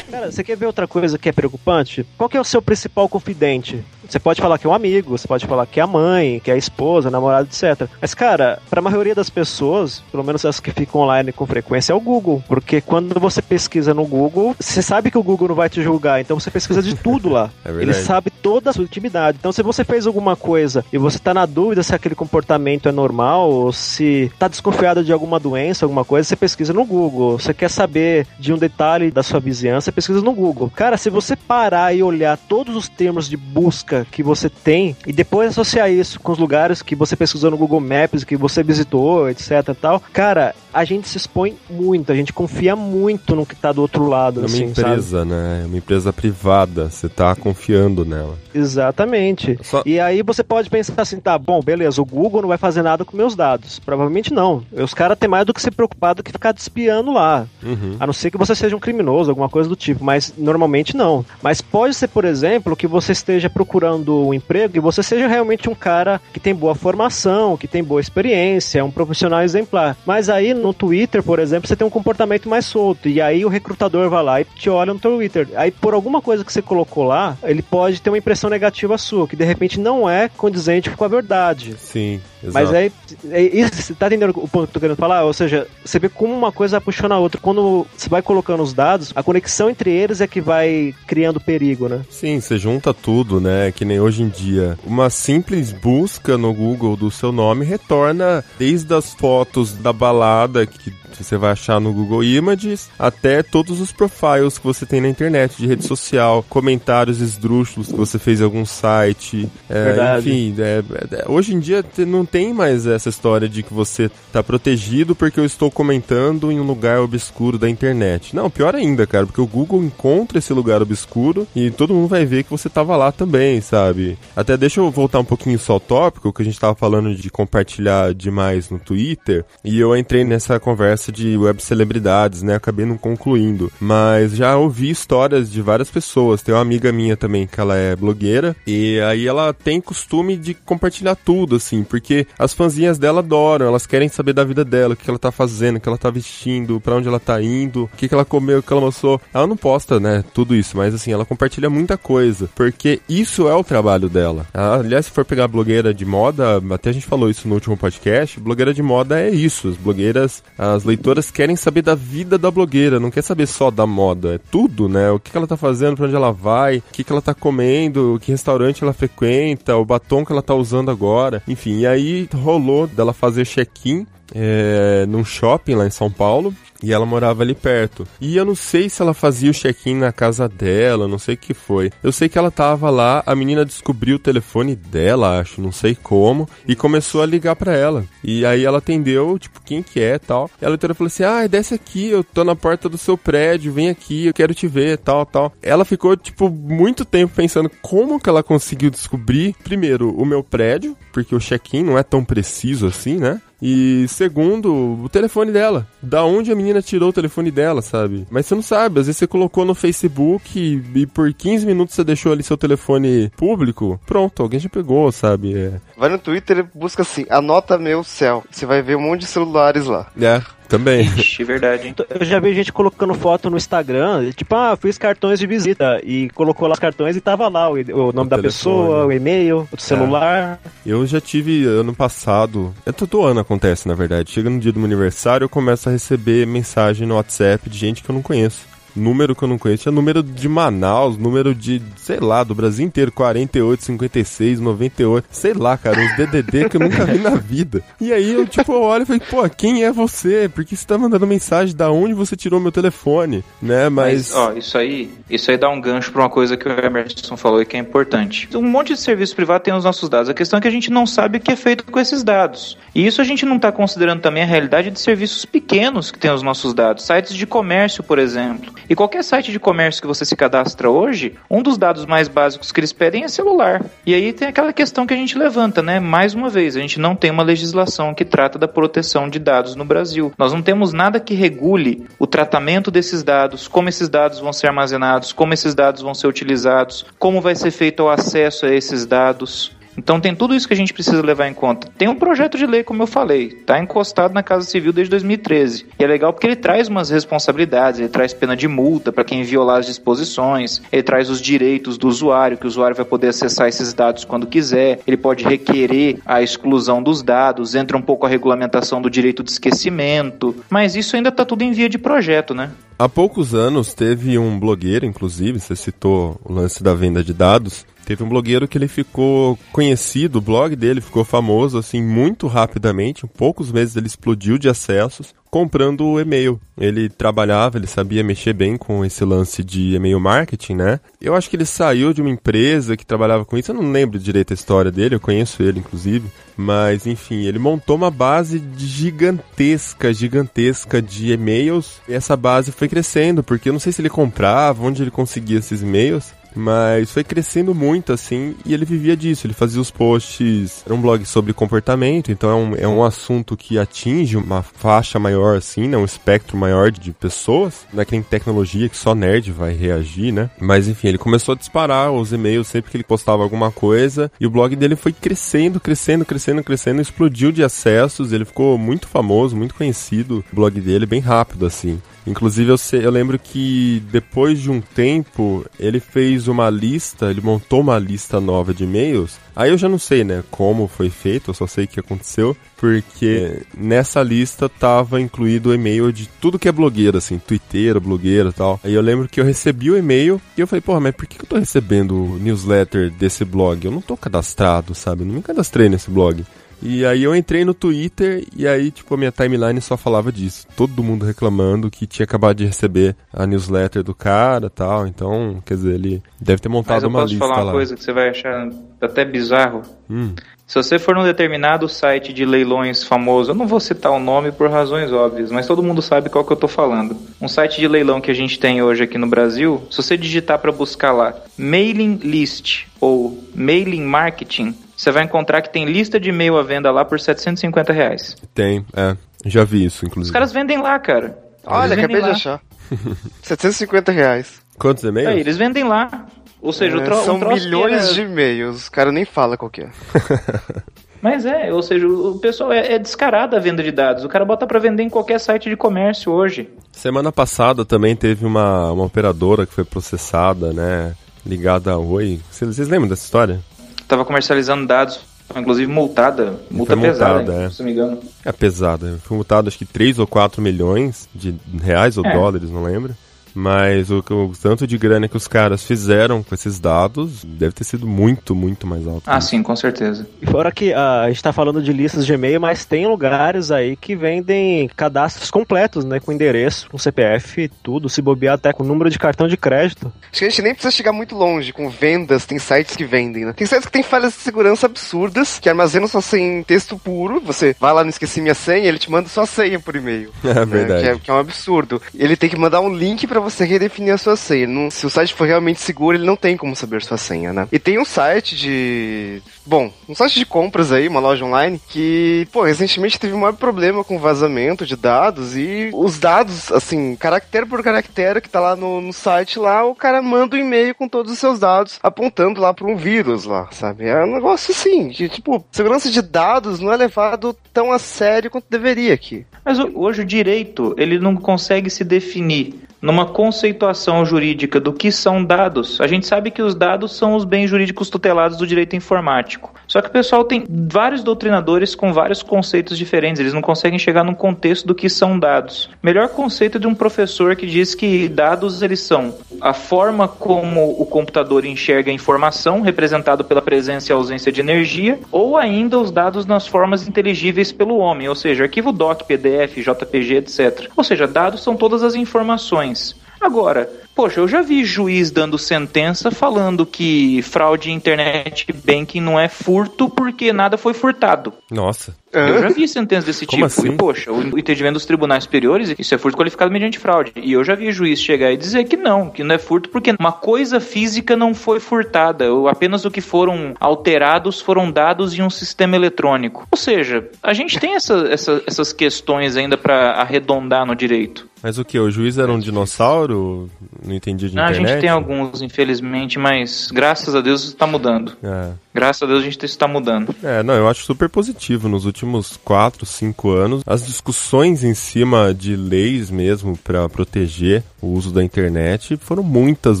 [0.14, 2.06] Cara, você quer ver outra coisa que é preocupante?
[2.16, 3.84] Qual que é o seu principal confidente?
[4.08, 6.50] Você pode falar que é um amigo, você pode falar que é a mãe, que
[6.50, 7.88] é a esposa, a namorada, etc.
[8.00, 11.96] Mas, cara, pra maioria das pessoas, pelo menos as que ficam online com frequência, é
[11.96, 12.42] o Google.
[12.46, 16.20] Porque quando você pesquisa no Google, você sabe que o Google não vai te julgar,
[16.20, 17.50] então você pesquisa de tudo lá.
[17.64, 19.38] É Ele sabe toda a sua intimidade.
[19.40, 22.92] Então, se você fez alguma coisa e você tá na dúvida se aquele comportamento é
[22.92, 27.38] normal ou se tá desconfiado de alguma doença, alguma coisa, você pesquisa no Google.
[27.38, 30.70] Você quer saber de um detalhe da sua vizinhança, você pesquisa no Google.
[30.74, 35.12] Cara, se você parar e olhar todos os termos de busca que você tem e
[35.12, 39.28] depois associar isso com os lugares que você pesquisou no Google Maps, que você visitou,
[39.28, 43.72] etc tal, cara, a gente se expõe muito, a gente confia muito no que tá
[43.72, 44.88] do outro lado, É uma assim, sabe?
[44.90, 45.60] empresa, né?
[45.62, 46.90] É uma empresa privada.
[46.90, 48.36] Você tá confiando nela.
[48.54, 49.58] Exatamente.
[49.62, 52.82] Só- E aí você pode pensar assim, tá, bom, beleza, o Google não vai fazer
[52.82, 53.78] nada com meus dados.
[53.78, 54.62] Provavelmente não.
[54.72, 57.46] Os caras têm mais do que ser preocupado que ficar te espiando lá.
[57.62, 57.96] Uhum.
[58.00, 61.24] A não ser que você seja um criminoso, alguma coisa do tipo, mas normalmente não.
[61.42, 65.68] Mas pode ser, por exemplo, que você esteja procurando um emprego e você seja realmente
[65.70, 69.96] um cara que tem boa formação, que tem boa experiência, um profissional exemplar.
[70.06, 73.08] Mas aí no Twitter, por exemplo, você tem um comportamento mais solto.
[73.08, 75.48] E aí o recrutador vai lá e te olha no Twitter.
[75.54, 79.28] Aí por alguma coisa que você colocou lá, ele pode ter uma impressão negativa sua,
[79.28, 81.76] que de repente não é condizente com a verdade.
[81.78, 82.20] Sim.
[82.52, 82.92] Mas aí,
[83.30, 85.24] é isso, você tá entendendo o ponto que eu tô querendo falar?
[85.24, 87.40] Ou seja, você vê como uma coisa puxa na outra.
[87.40, 91.88] Quando você vai colocando os dados, a conexão entre eles é que vai criando perigo,
[91.88, 92.02] né?
[92.10, 93.72] Sim, você junta tudo, né?
[93.72, 94.78] Que nem hoje em dia.
[94.84, 100.92] Uma simples busca no Google do seu nome retorna desde as fotos da balada que
[101.22, 105.56] você vai achar no Google Images até todos os profiles que você tem na internet,
[105.56, 109.48] de rede social, comentários esdrúxulos que você fez em algum site.
[109.68, 110.28] É, Verdade.
[110.28, 110.82] enfim, é,
[111.12, 115.38] é, hoje em dia não tem mais essa história de que você tá protegido porque
[115.38, 118.34] eu estou comentando em um lugar obscuro da internet.
[118.34, 122.24] Não, pior ainda, cara, porque o Google encontra esse lugar obscuro e todo mundo vai
[122.24, 124.18] ver que você tava lá também, sabe?
[124.34, 127.30] Até deixa eu voltar um pouquinho só ao tópico, que a gente tava falando de
[127.30, 132.54] compartilhar demais no Twitter, e eu entrei nessa conversa de web celebridades, né?
[132.54, 136.42] Acabei não concluindo, mas já ouvi histórias de várias pessoas.
[136.42, 140.54] Tem uma amiga minha também que ela é blogueira e aí ela tem costume de
[140.54, 144.96] compartilhar tudo, assim, porque as fãzinhas dela adoram, elas querem saber da vida dela, o
[144.96, 147.96] que ela tá fazendo, o que ela tá vestindo, pra onde ela tá indo, o
[147.96, 149.20] que, que ela comeu, o que ela almoçou.
[149.32, 153.54] Ela não posta, né, tudo isso, mas assim, ela compartilha muita coisa, porque isso é
[153.54, 154.46] o trabalho dela.
[154.52, 157.76] Ah, Aliás, se for pegar blogueira de moda, até a gente falou isso no último
[157.76, 159.68] podcast, blogueira de moda é isso.
[159.68, 163.86] As blogueiras, as leitoras querem saber da vida da blogueira, não quer saber só da
[163.86, 165.10] moda, é tudo, né?
[165.10, 167.34] O que, que ela tá fazendo, pra onde ela vai, o que, que ela tá
[167.34, 171.42] comendo, que restaurante ela frequenta, o batom que ela tá usando agora.
[171.48, 176.54] Enfim, e aí rolou dela fazer check-in é, num shopping lá em São Paulo.
[176.82, 178.06] E ela morava ali perto.
[178.20, 181.38] E eu não sei se ela fazia o check-in na casa dela, não sei o
[181.38, 181.90] que foi.
[182.02, 185.94] Eu sei que ela tava lá, a menina descobriu o telefone dela, acho, não sei
[185.94, 188.04] como, e começou a ligar pra ela.
[188.22, 190.50] E aí ela atendeu, tipo, quem que é, tal.
[190.60, 193.72] E a leitora falou assim: "Ah, desce aqui, eu tô na porta do seu prédio,
[193.72, 195.54] vem aqui, eu quero te ver", tal, tal.
[195.62, 200.94] Ela ficou tipo muito tempo pensando como que ela conseguiu descobrir primeiro o meu prédio,
[201.14, 203.40] porque o check-in não é tão preciso assim, né?
[203.66, 205.86] E segundo, o telefone dela.
[206.02, 208.26] Da onde a menina tirou o telefone dela, sabe?
[208.30, 211.94] Mas você não sabe, às vezes você colocou no Facebook e, e por 15 minutos
[211.94, 213.98] você deixou ali seu telefone público.
[214.04, 215.56] Pronto, alguém já pegou, sabe?
[215.56, 218.44] É, Vai no Twitter e busca assim, anota meu céu.
[218.50, 220.12] Você vai ver um monte de celulares lá.
[220.20, 221.06] é também.
[221.16, 221.94] Ixi, verdade, hein?
[222.08, 226.28] Eu já vi gente colocando foto no Instagram, tipo, ah, fiz cartões de visita, e
[226.30, 228.42] colocou lá os cartões e tava lá o, o nome da telefone.
[228.42, 230.60] pessoa, o e-mail, o celular.
[230.84, 232.74] Eu já tive ano passado.
[232.84, 234.30] É todo ano acontece, na verdade.
[234.30, 238.02] Chega no dia do meu aniversário, eu começo a receber mensagem no WhatsApp de gente
[238.02, 238.73] que eu não conheço.
[238.94, 239.88] Número que eu não conheço.
[239.88, 243.10] É número de Manaus, número de, sei lá, do Brasil inteiro.
[243.12, 245.26] 48, 56, 98.
[245.30, 247.82] Sei lá, cara, uns DDD que eu nunca vi na vida.
[248.00, 250.48] E aí eu, tipo, eu olho e falei, pô, quem é você?
[250.48, 251.74] Por que você tá mandando mensagem?
[251.74, 253.44] Da onde você tirou meu telefone?
[253.60, 254.14] Né, mas.
[254.14, 257.36] Mas, ó, isso aí, isso aí dá um gancho pra uma coisa que o Emerson
[257.36, 258.48] falou e que é importante.
[258.54, 260.28] Um monte de serviço privado tem os nossos dados.
[260.28, 262.78] A questão é que a gente não sabe o que é feito com esses dados.
[262.94, 266.30] E isso a gente não está considerando também a realidade de serviços pequenos que têm
[266.30, 267.04] os nossos dados.
[267.04, 268.72] Sites de comércio, por exemplo.
[268.88, 272.70] E qualquer site de comércio que você se cadastra hoje, um dos dados mais básicos
[272.70, 273.84] que eles pedem é celular.
[274.04, 275.98] E aí tem aquela questão que a gente levanta, né?
[276.00, 279.74] Mais uma vez, a gente não tem uma legislação que trata da proteção de dados
[279.74, 280.32] no Brasil.
[280.36, 284.68] Nós não temos nada que regule o tratamento desses dados, como esses dados vão ser
[284.68, 289.06] armazenados, como esses dados vão ser utilizados, como vai ser feito o acesso a esses
[289.06, 289.73] dados.
[289.96, 291.88] Então tem tudo isso que a gente precisa levar em conta.
[291.96, 295.86] Tem um projeto de lei, como eu falei, tá encostado na Casa Civil desde 2013.
[295.98, 299.42] E é legal porque ele traz umas responsabilidades, ele traz pena de multa para quem
[299.42, 303.68] violar as disposições, ele traz os direitos do usuário, que o usuário vai poder acessar
[303.68, 308.28] esses dados quando quiser, ele pode requerer a exclusão dos dados, entra um pouco a
[308.28, 312.70] regulamentação do direito de esquecimento, mas isso ainda tá tudo em via de projeto, né?
[312.96, 317.84] Há poucos anos teve um blogueiro, inclusive, você citou o lance da venda de dados.
[318.04, 323.24] Teve um blogueiro que ele ficou conhecido, o blog dele ficou famoso assim muito rapidamente.
[323.24, 326.60] Em poucos meses ele explodiu de acessos comprando o e-mail.
[326.76, 330.98] Ele trabalhava, ele sabia mexer bem com esse lance de e-mail marketing, né?
[331.20, 333.70] Eu acho que ele saiu de uma empresa que trabalhava com isso.
[333.70, 336.28] Eu não lembro direito a história dele, eu conheço ele inclusive.
[336.56, 342.00] Mas enfim, ele montou uma base gigantesca, gigantesca de e-mails.
[342.08, 345.58] E essa base foi crescendo, porque eu não sei se ele comprava, onde ele conseguia
[345.58, 346.32] esses e-mails.
[346.54, 349.46] Mas foi crescendo muito, assim, e ele vivia disso.
[349.46, 350.82] Ele fazia os posts.
[350.84, 355.18] Era um blog sobre comportamento, então é um, é um assunto que atinge uma faixa
[355.18, 355.96] maior, assim, né?
[355.96, 357.86] Um espectro maior de, pessoas.
[357.92, 360.50] Não é que tem tecnologia que só nerd vai reagir, né?
[360.60, 364.30] Mas enfim, ele começou a disparar os e-mails sempre que ele postava alguma coisa.
[364.40, 367.00] E o blog dele foi crescendo, crescendo, crescendo, crescendo.
[367.00, 368.32] Explodiu de acessos.
[368.32, 370.44] Ele ficou muito famoso, muito conhecido.
[370.52, 372.00] O blog dele, bem rápido, assim.
[372.26, 377.40] Inclusive, eu, sei, eu lembro que depois de um tempo, ele fez uma lista, ele
[377.40, 379.38] montou uma lista nova de e-mails.
[379.54, 382.56] Aí eu já não sei, né, como foi feito, eu só sei o que aconteceu,
[382.76, 388.48] porque nessa lista tava incluído o e-mail de tudo que é blogueira, assim, twitteira, blogueira
[388.48, 388.80] e tal.
[388.82, 391.40] Aí eu lembro que eu recebi o e-mail e eu falei, porra, mas por que
[391.40, 393.84] eu tô recebendo newsletter desse blog?
[393.84, 395.22] Eu não tô cadastrado, sabe?
[395.22, 396.44] Eu não me cadastrei nesse blog.
[396.84, 400.66] E aí eu entrei no Twitter e aí, tipo, a minha timeline só falava disso.
[400.76, 405.06] Todo mundo reclamando que tinha acabado de receber a newsletter do cara tal.
[405.06, 407.24] Então, quer dizer, ele deve ter montado uma lista lá.
[407.24, 408.68] Mas eu posso falar uma coisa que você vai achar
[409.00, 409.80] até bizarro?
[410.10, 410.34] Hum.
[410.66, 414.50] Se você for num determinado site de leilões famoso, eu não vou citar o nome
[414.50, 417.16] por razões óbvias, mas todo mundo sabe qual que eu tô falando.
[417.40, 420.58] Um site de leilão que a gente tem hoje aqui no Brasil, se você digitar
[420.58, 426.28] para buscar lá mailing list ou mailing marketing, você vai encontrar que tem lista de
[426.30, 428.36] e-mail à venda lá por 750 reais.
[428.54, 429.16] Tem, é.
[429.46, 430.30] Já vi isso, inclusive.
[430.30, 431.38] Os caras vendem lá, cara.
[431.66, 432.54] Olha, acabei vendem de lá.
[432.54, 432.60] achar.
[433.42, 434.60] 750 reais.
[434.78, 435.30] Quantos e-mails?
[435.30, 436.26] É, eles vendem lá.
[436.60, 438.86] Ou seja, o É, tro são um milhões era- de e-mails.
[438.86, 439.90] O cara nem fala qual que é.
[441.20, 444.24] Mas é, ou seja, o o pessoal é, é descarado a venda de dados.
[444.24, 446.68] O cara bota pra vender em qualquer site de comércio hoje.
[446.92, 451.14] Semana passada também teve uma, uma operadora que foi processada, né?
[451.46, 452.40] Ligada a Oi.
[452.50, 453.60] Vocês, vocês lembram dessa história?
[454.08, 455.20] Tava comercializando dados,
[455.56, 456.54] inclusive multada.
[456.70, 457.70] Multa Foi pesada, multada, hein, é.
[457.70, 458.18] se não me engano.
[458.44, 459.18] É pesada.
[459.24, 462.32] Foi multado acho que 3 ou 4 milhões de reais ou É.
[462.32, 463.14] dólares, não lembro.
[463.54, 467.84] Mas o, o tanto de grana que os caras fizeram com esses dados deve ter
[467.84, 469.22] sido muito, muito mais alto.
[469.26, 470.26] Ah, sim, com certeza.
[470.42, 473.70] E fora que ah, a gente tá falando de listas de e-mail, mas tem lugares
[473.70, 476.18] aí que vendem cadastros completos, né?
[476.18, 480.12] Com endereço, com CPF, tudo, se bobear até com número de cartão de crédito.
[480.30, 483.44] Acho que a gente nem precisa chegar muito longe com vendas, tem sites que vendem,
[483.44, 483.52] né?
[483.52, 487.40] Tem sites que tem falhas de segurança absurdas, que armazenam sua senha em texto puro.
[487.40, 490.32] Você vai lá no Esqueci Minha Senha, ele te manda sua senha por e-mail.
[490.54, 490.64] É né?
[490.66, 491.02] verdade.
[491.02, 492.00] Que, é, que é um absurdo.
[492.14, 494.66] Ele tem que mandar um link pra você redefinir a sua senha.
[494.66, 497.68] Não- se o site for realmente seguro, ele não tem como saber sua senha, né?
[497.70, 499.42] E tem um site de.
[499.66, 503.54] Bom, um site de compras aí, uma loja online, que, pô, recentemente teve um maior
[503.54, 508.76] problema com vazamento de dados e os dados, assim, caractere por caractere que tá lá
[508.76, 512.60] no, no site lá, o cara manda um e-mail com todos os seus dados apontando
[512.60, 514.06] lá pra um vírus lá, sabe?
[514.06, 518.50] É um negócio assim, que, tipo, segurança de dados não é levado tão a sério
[518.50, 519.46] quanto deveria aqui.
[519.64, 522.74] Mas hoje o direito, ele não consegue se definir
[523.04, 526.00] numa conceituação jurídica do que são dados.
[526.00, 529.74] A gente sabe que os dados são os bens jurídicos tutelados do direito informático.
[529.86, 534.24] Só que o pessoal tem vários doutrinadores com vários conceitos diferentes, eles não conseguem chegar
[534.24, 535.90] num contexto do que são dados.
[536.02, 541.04] Melhor conceito de um professor que diz que dados eles são a forma como o
[541.04, 546.46] computador enxerga a informação, representado pela presença e ausência de energia, ou ainda os dados
[546.46, 550.88] nas formas inteligíveis pelo homem, ou seja, arquivo doc, PDF, JPG, etc.
[550.96, 552.93] Ou seja, dados são todas as informações.
[553.40, 559.38] Agora, poxa, eu já vi juiz dando sentença falando que fraude em internet banking não
[559.38, 561.52] é furto porque nada foi furtado.
[561.70, 562.14] Nossa.
[562.32, 563.80] Eu já vi sentenças desse Como tipo.
[563.80, 563.92] assim?
[563.92, 567.32] E, poxa, o entendimento dos tribunais superiores, isso é furto qualificado mediante fraude.
[567.36, 570.12] E eu já vi juiz chegar e dizer que não, que não é furto porque
[570.18, 572.52] uma coisa física não foi furtada.
[572.52, 576.66] ou Apenas o que foram alterados foram dados em um sistema eletrônico.
[576.72, 581.48] Ou seja, a gente tem essa- essa- essas questões ainda para arredondar no direito.
[581.62, 581.98] Mas o que?
[581.98, 583.70] O juiz era um dinossauro?
[584.04, 584.92] Não entendia de Não, a internet?
[584.92, 588.36] gente tem alguns, infelizmente, mas graças a Deus isso tá mudando.
[588.42, 588.70] É.
[588.94, 590.34] Graças a Deus a gente está mudando.
[590.42, 591.88] É, não, eu acho super positivo.
[591.88, 598.08] Nos últimos 4, 5 anos, as discussões em cima de leis mesmo para proteger o
[598.08, 600.00] uso da internet foram muitas,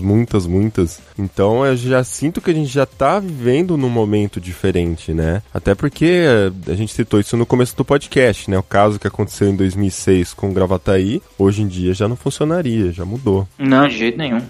[0.00, 1.00] muitas, muitas.
[1.18, 5.42] Então eu já sinto que a gente já tá vivendo num momento diferente, né?
[5.52, 8.58] Até porque eh, a gente citou isso no começo do podcast, né?
[8.58, 12.92] O caso que aconteceu em 2006 com o Gravataí, hoje em dia já não funcionaria,
[12.92, 13.48] já mudou.
[13.58, 14.40] Não, de jeito nenhum.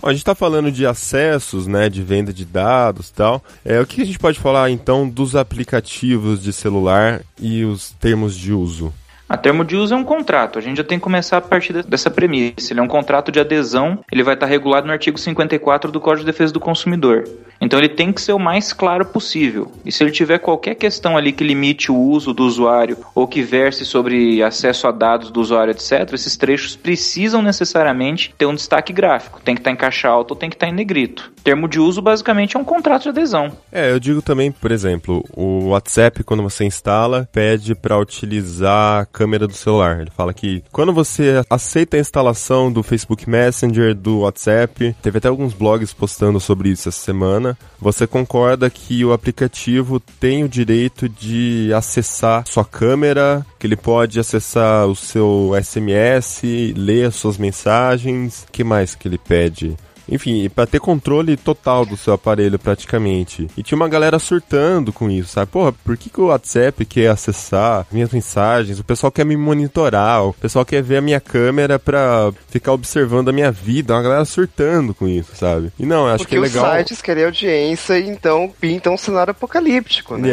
[0.00, 3.42] Bom, a gente está falando de acessos, né, de venda de dados tal.
[3.64, 8.36] É, o que a gente pode falar então dos aplicativos de celular e os termos
[8.36, 8.94] de uso?
[9.28, 10.58] A termo de uso é um contrato.
[10.58, 12.72] A gente já tem que começar a partir de- dessa premissa.
[12.72, 13.98] Ele é um contrato de adesão.
[14.10, 17.24] Ele vai estar regulado no artigo 54 do Código de Defesa do Consumidor.
[17.60, 19.70] Então ele tem que ser o mais claro possível.
[19.84, 23.42] E se ele tiver qualquer questão ali que limite o uso do usuário ou que
[23.42, 28.92] verse sobre acesso a dados do usuário, etc., esses trechos precisam necessariamente ter um destaque
[28.92, 29.40] gráfico.
[29.44, 31.32] Tem que estar em caixa alta ou tem que estar em negrito.
[31.42, 33.50] Termo de uso basicamente é um contrato de adesão.
[33.72, 39.48] É, eu digo também, por exemplo, o WhatsApp, quando você instala, pede para utilizar câmera
[39.48, 40.00] do celular.
[40.00, 45.26] Ele fala que quando você aceita a instalação do Facebook Messenger, do WhatsApp, teve até
[45.26, 51.08] alguns blogs postando sobre isso essa semana, você concorda que o aplicativo tem o direito
[51.08, 56.42] de acessar sua câmera, que ele pode acessar o seu SMS,
[56.76, 59.76] ler as suas mensagens, que mais que ele pede?
[60.08, 63.46] Enfim, para ter controle total do seu aparelho praticamente.
[63.56, 65.50] E tinha uma galera surtando com isso, sabe?
[65.50, 68.78] Porra, por que, que o WhatsApp quer acessar minhas mensagens?
[68.78, 73.28] O pessoal quer me monitorar, o pessoal quer ver a minha câmera pra ficar observando
[73.28, 73.94] a minha vida.
[73.94, 75.72] Uma galera surtando com isso, sabe?
[75.78, 76.72] E não, eu acho Porque que é os legal.
[76.76, 80.28] sites querem audiência e então pintam um cenário apocalíptico, né?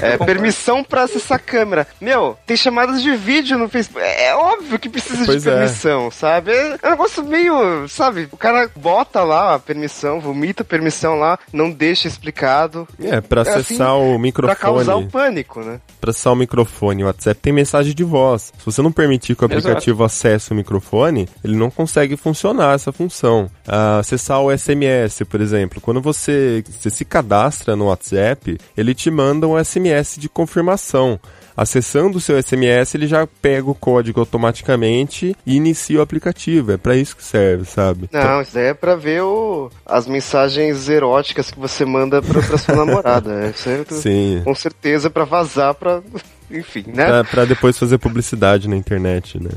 [0.00, 0.14] É.
[0.14, 1.86] É, permissão pra acessar a câmera.
[2.00, 4.04] Meu, tem chamadas de vídeo no Facebook.
[4.04, 5.52] É óbvio que precisa Pois de é.
[5.52, 6.50] permissão, sabe?
[6.52, 8.28] É um negócio meio, sabe?
[8.32, 12.86] O cara bota lá a permissão, vomita a permissão lá, não deixa explicado.
[13.02, 15.10] É, pra É assim, acessar o Pra causar o microfone.
[15.26, 15.80] pânico, né?
[16.00, 18.52] Pra acessar o microfone, o WhatsApp tem mensagem de voz.
[18.58, 19.58] Se você não permitir que o Exato.
[19.58, 23.50] aplicativo acesse o microfone, ele não consegue funcionar essa função.
[23.66, 29.10] Ah, acessar o SMS, por exemplo, quando você, você se cadastra no WhatsApp, ele te
[29.10, 31.18] manda um SMS de confirmação.
[31.60, 36.72] Acessando o seu SMS, ele já pega o código automaticamente e inicia o aplicativo.
[36.72, 38.08] É pra isso que serve, sabe?
[38.10, 42.56] Não, isso daí é pra ver o, as mensagens eróticas que você manda pra, pra
[42.56, 43.44] sua namorada.
[43.44, 44.40] É, isso é, Sim.
[44.42, 46.00] com certeza pra vazar pra.
[46.50, 47.04] Enfim, né?
[47.04, 49.50] Pra, pra depois fazer publicidade na internet, né?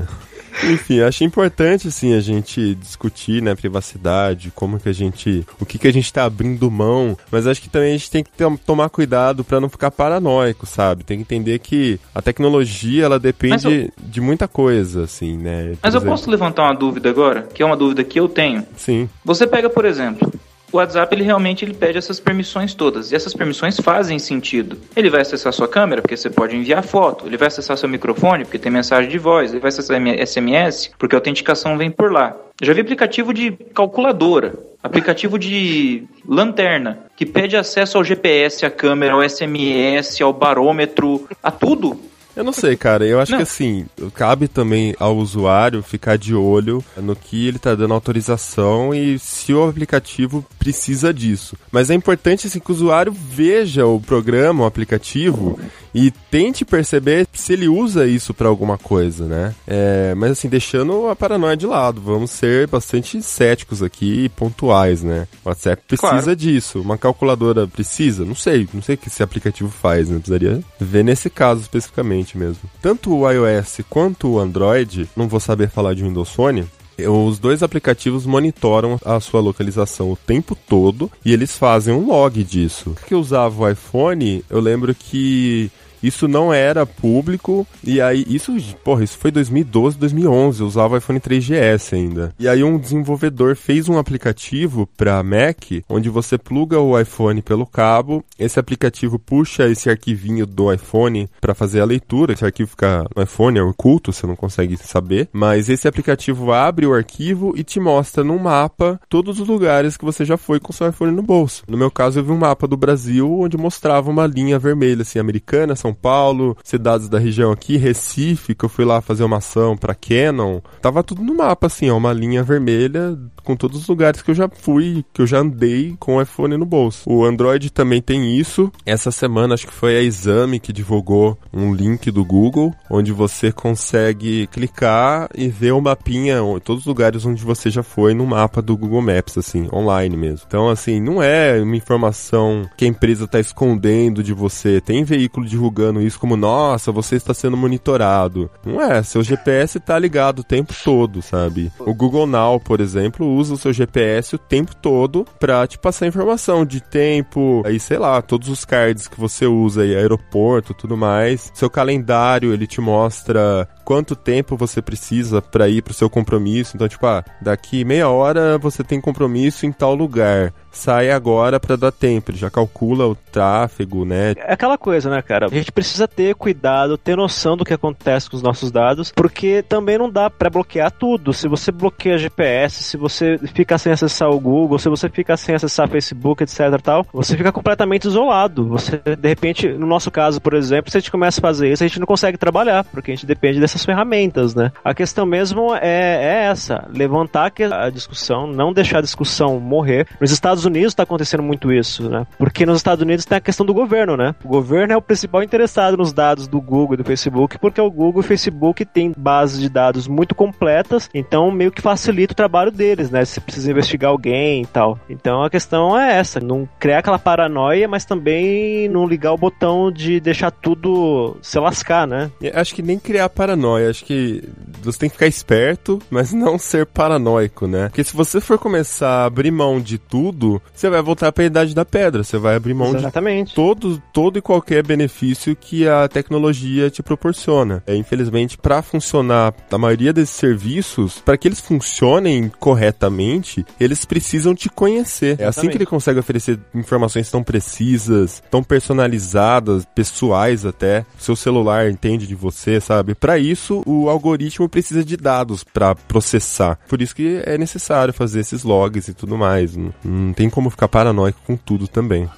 [0.62, 5.44] Enfim, acho importante, assim, a gente discutir, né, privacidade, como que a gente...
[5.60, 8.22] O que que a gente tá abrindo mão, mas acho que também a gente tem
[8.24, 8.30] que
[8.64, 11.04] tomar cuidado pra não ficar paranoico, sabe?
[11.04, 15.70] Tem que entender que a tecnologia, ela depende eu- de muita coisa, assim, né?
[15.72, 18.28] Por Mas eu exemplo- posso levantar uma dúvida agora, que é uma dúvida que eu
[18.28, 18.64] tenho.
[18.76, 20.32] Sim, Você pega, por exemplo,
[20.74, 24.76] o WhatsApp ele realmente ele pede essas permissões todas, e essas permissões fazem sentido.
[24.96, 28.44] Ele vai acessar sua câmera, porque você pode enviar foto, ele vai acessar seu microfone,
[28.44, 32.36] porque tem mensagem de voz, ele vai acessar SMS, porque a autenticação vem por lá.
[32.60, 39.14] Já vi aplicativo de calculadora, aplicativo de lanterna, que pede acesso ao GPS, à câmera,
[39.14, 42.00] ao SMS, ao barômetro, a tudo.
[42.36, 43.06] Eu não sei, cara.
[43.06, 43.38] Eu acho Não.
[43.38, 48.94] que assim, cabe também ao usuário ficar de olho no que ele tá dando autorização
[48.94, 51.56] e se o aplicativo precisa disso.
[51.70, 55.58] Mas é importante assim que o usuário veja o programa, o aplicativo
[55.94, 59.54] e tente perceber se ele usa isso pra alguma coisa, né?
[59.66, 65.02] É, mas assim, deixando a paranoia de lado, vamos ser bastante céticos aqui e pontuais,
[65.02, 65.26] né?
[65.44, 66.36] O WhatsApp precisa Claro.
[66.36, 66.80] disso.
[66.80, 68.24] Uma calculadora precisa?
[68.24, 70.16] Não sei, não sei o que esse aplicativo faz, né?
[70.16, 72.62] Precisaria ver nesse caso especificamente mesmo.
[72.82, 76.66] Tanto o iOS quanto o Android, não vou saber falar de Windows Phone,
[76.96, 82.42] os dois aplicativos monitoram a sua localização o tempo todo e eles fazem um log
[82.44, 82.94] disso.
[83.06, 85.70] Que eu usava o iPhone, eu lembro que
[86.06, 88.54] isso não era público, e aí, isso,
[88.84, 92.34] porra, isso foi 2012, 2011, eu usava iPhone 3GS ainda.
[92.38, 97.66] E aí um desenvolvedor fez um aplicativo para Mac, onde você pluga o iPhone pelo
[97.66, 103.04] cabo, esse aplicativo puxa esse arquivinho do iPhone para fazer a leitura, esse arquivo fica
[103.14, 107.64] no iPhone, é oculto, você não consegue saber, mas esse aplicativo abre o arquivo e
[107.64, 111.22] te mostra num mapa todos os lugares que você já foi com seu iPhone no
[111.22, 111.62] bolso.
[111.68, 115.18] No meu caso, eu vi um mapa do Brasil onde mostrava uma linha vermelha, assim,
[115.18, 119.76] americana, São Paulo, cidades da região aqui, Recife, que eu fui lá fazer uma ação
[119.76, 124.22] pra Canon, tava tudo no mapa, assim, ó, uma linha vermelha com todos os lugares
[124.22, 127.02] que eu já fui, que eu já andei com o iPhone no bolso.
[127.06, 128.72] O Android também tem isso.
[128.86, 133.52] Essa semana acho que foi a Exame que divulgou um link do Google, onde você
[133.52, 138.62] consegue clicar e ver o mapinha, todos os lugares onde você já foi no mapa
[138.62, 140.44] do Google Maps, assim, online mesmo.
[140.46, 144.80] Então, assim, não é uma informação que a empresa está escondendo de você.
[144.80, 148.50] Tem veículo divulgando isso como, nossa, você está sendo monitorado.
[148.64, 151.72] Não é, seu GPS está ligado o tempo todo, sabe?
[151.78, 156.06] O Google Now, por exemplo, usa o seu GPS o tempo todo para te passar
[156.06, 160.96] informação de tempo, aí sei lá, todos os cards que você usa aí, aeroporto, tudo
[160.96, 161.50] mais.
[161.54, 166.72] Seu calendário, ele te mostra quanto tempo você precisa para ir pro seu compromisso.
[166.74, 170.52] Então, tipo, ah, daqui meia hora você tem compromisso em tal lugar.
[170.70, 174.34] Sai agora para dar tempo, ele já calcula o tráfego, né?
[174.36, 175.46] É aquela coisa, né, cara?
[175.46, 179.62] A gente precisa ter cuidado, ter noção do que acontece com os nossos dados, porque
[179.62, 181.32] também não dá para bloquear tudo.
[181.32, 185.54] Se você bloqueia GPS, se você fica sem acessar o Google, se você fica sem
[185.54, 188.66] acessar Facebook, etc, tal, você fica completamente isolado.
[188.68, 191.84] Você, de repente, no nosso caso, por exemplo, se a gente começa a fazer isso,
[191.84, 194.72] a gente não consegue trabalhar, porque a gente depende dessas ferramentas, né?
[194.84, 200.06] A questão mesmo é, é essa, levantar a discussão, não deixar a discussão morrer.
[200.20, 202.26] Nos Estados Unidos está acontecendo muito isso, né?
[202.38, 204.34] Porque nos Estados Unidos tem a questão do governo, né?
[204.44, 207.90] O governo é o principal interessado nos dados do Google e do Facebook, porque o
[207.90, 212.36] Google e o Facebook têm bases de dados muito completas, então meio que facilita o
[212.36, 213.24] trabalho deles, né?
[213.24, 214.98] Se precisa investigar alguém e tal.
[215.08, 219.90] Então a questão é essa, não criar aquela paranoia, mas também não ligar o botão
[219.90, 222.30] de deixar tudo se lascar, né?
[222.54, 224.42] Acho que nem criar paranoia, acho que
[224.82, 227.88] você tem que ficar esperto, mas não ser paranoico, né?
[227.88, 231.46] Porque se você for começar a abrir mão de tudo, você vai voltar para a
[231.46, 233.48] idade da pedra, você vai abrir mão Exatamente.
[233.48, 237.82] de todo, todo e qualquer benefício que a tecnologia te proporciona.
[237.86, 244.54] É, infelizmente, para funcionar a maioria desses serviços, para que eles funcionem corretamente, eles precisam
[244.54, 245.40] te conhecer.
[245.40, 251.04] É assim que ele consegue oferecer informações tão precisas, tão personalizadas, pessoais até.
[251.18, 253.14] Seu celular entende de você, sabe?
[253.14, 253.53] Para isso,
[253.86, 256.78] o algoritmo precisa de dados para processar.
[256.88, 259.76] Por isso que é necessário fazer esses logs e tudo mais.
[259.76, 262.28] Não, não tem como ficar paranoico com tudo também.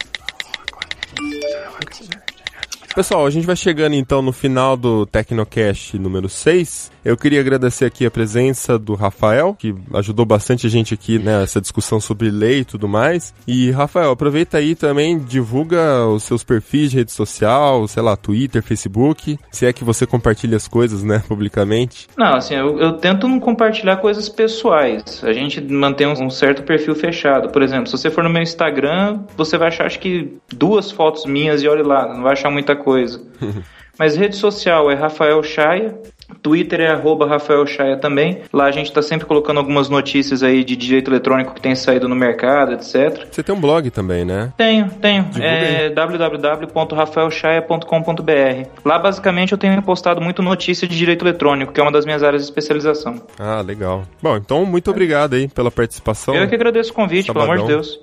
[2.94, 6.90] Pessoal, a gente vai chegando então no final do Tecnocast número 6.
[7.06, 11.60] Eu queria agradecer aqui a presença do Rafael, que ajudou bastante a gente aqui nessa
[11.60, 13.32] discussão sobre lei e tudo mais.
[13.46, 18.60] E, Rafael, aproveita aí também, divulga os seus perfis de rede social, sei lá, Twitter,
[18.60, 22.08] Facebook, se é que você compartilha as coisas, né, publicamente.
[22.18, 25.22] Não, assim, eu, eu tento não compartilhar coisas pessoais.
[25.22, 27.50] A gente mantém um certo perfil fechado.
[27.50, 31.24] Por exemplo, se você for no meu Instagram, você vai achar, acho que, duas fotos
[31.24, 33.22] minhas e olhe lá, não vai achar muita coisa.
[33.98, 35.98] Mas rede social é Rafael Chaia,
[36.42, 38.42] Twitter é arroba Rafael Chaia também.
[38.52, 42.08] Lá a gente está sempre colocando algumas notícias aí de direito eletrônico que tem saído
[42.08, 43.26] no mercado, etc.
[43.30, 44.52] Você tem um blog também, né?
[44.56, 45.24] Tenho, tenho.
[45.24, 48.68] Divulga é www.rafaelchaia.com.br.
[48.84, 52.22] Lá basicamente eu tenho postado muito notícia de direito eletrônico, que é uma das minhas
[52.22, 53.20] áreas de especialização.
[53.38, 54.04] Ah, legal.
[54.22, 56.34] Bom, então muito obrigado aí pela participação.
[56.34, 57.48] Eu que agradeço o convite, Sabadão.
[57.48, 58.00] pelo amor de Deus.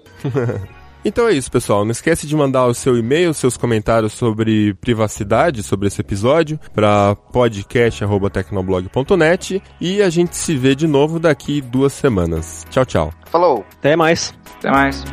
[1.05, 1.83] Então é isso, pessoal.
[1.83, 7.13] Não esquece de mandar o seu e-mail, seus comentários sobre privacidade, sobre esse episódio, para
[7.15, 12.65] podcast.tecnoblog.net e a gente se vê de novo daqui duas semanas.
[12.69, 13.13] Tchau, tchau.
[13.25, 13.65] Falou.
[13.79, 14.33] Até mais.
[14.59, 15.03] Até mais.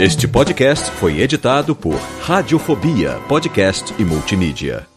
[0.00, 4.91] Este podcast foi editado por Radiofobia, podcast e multimídia.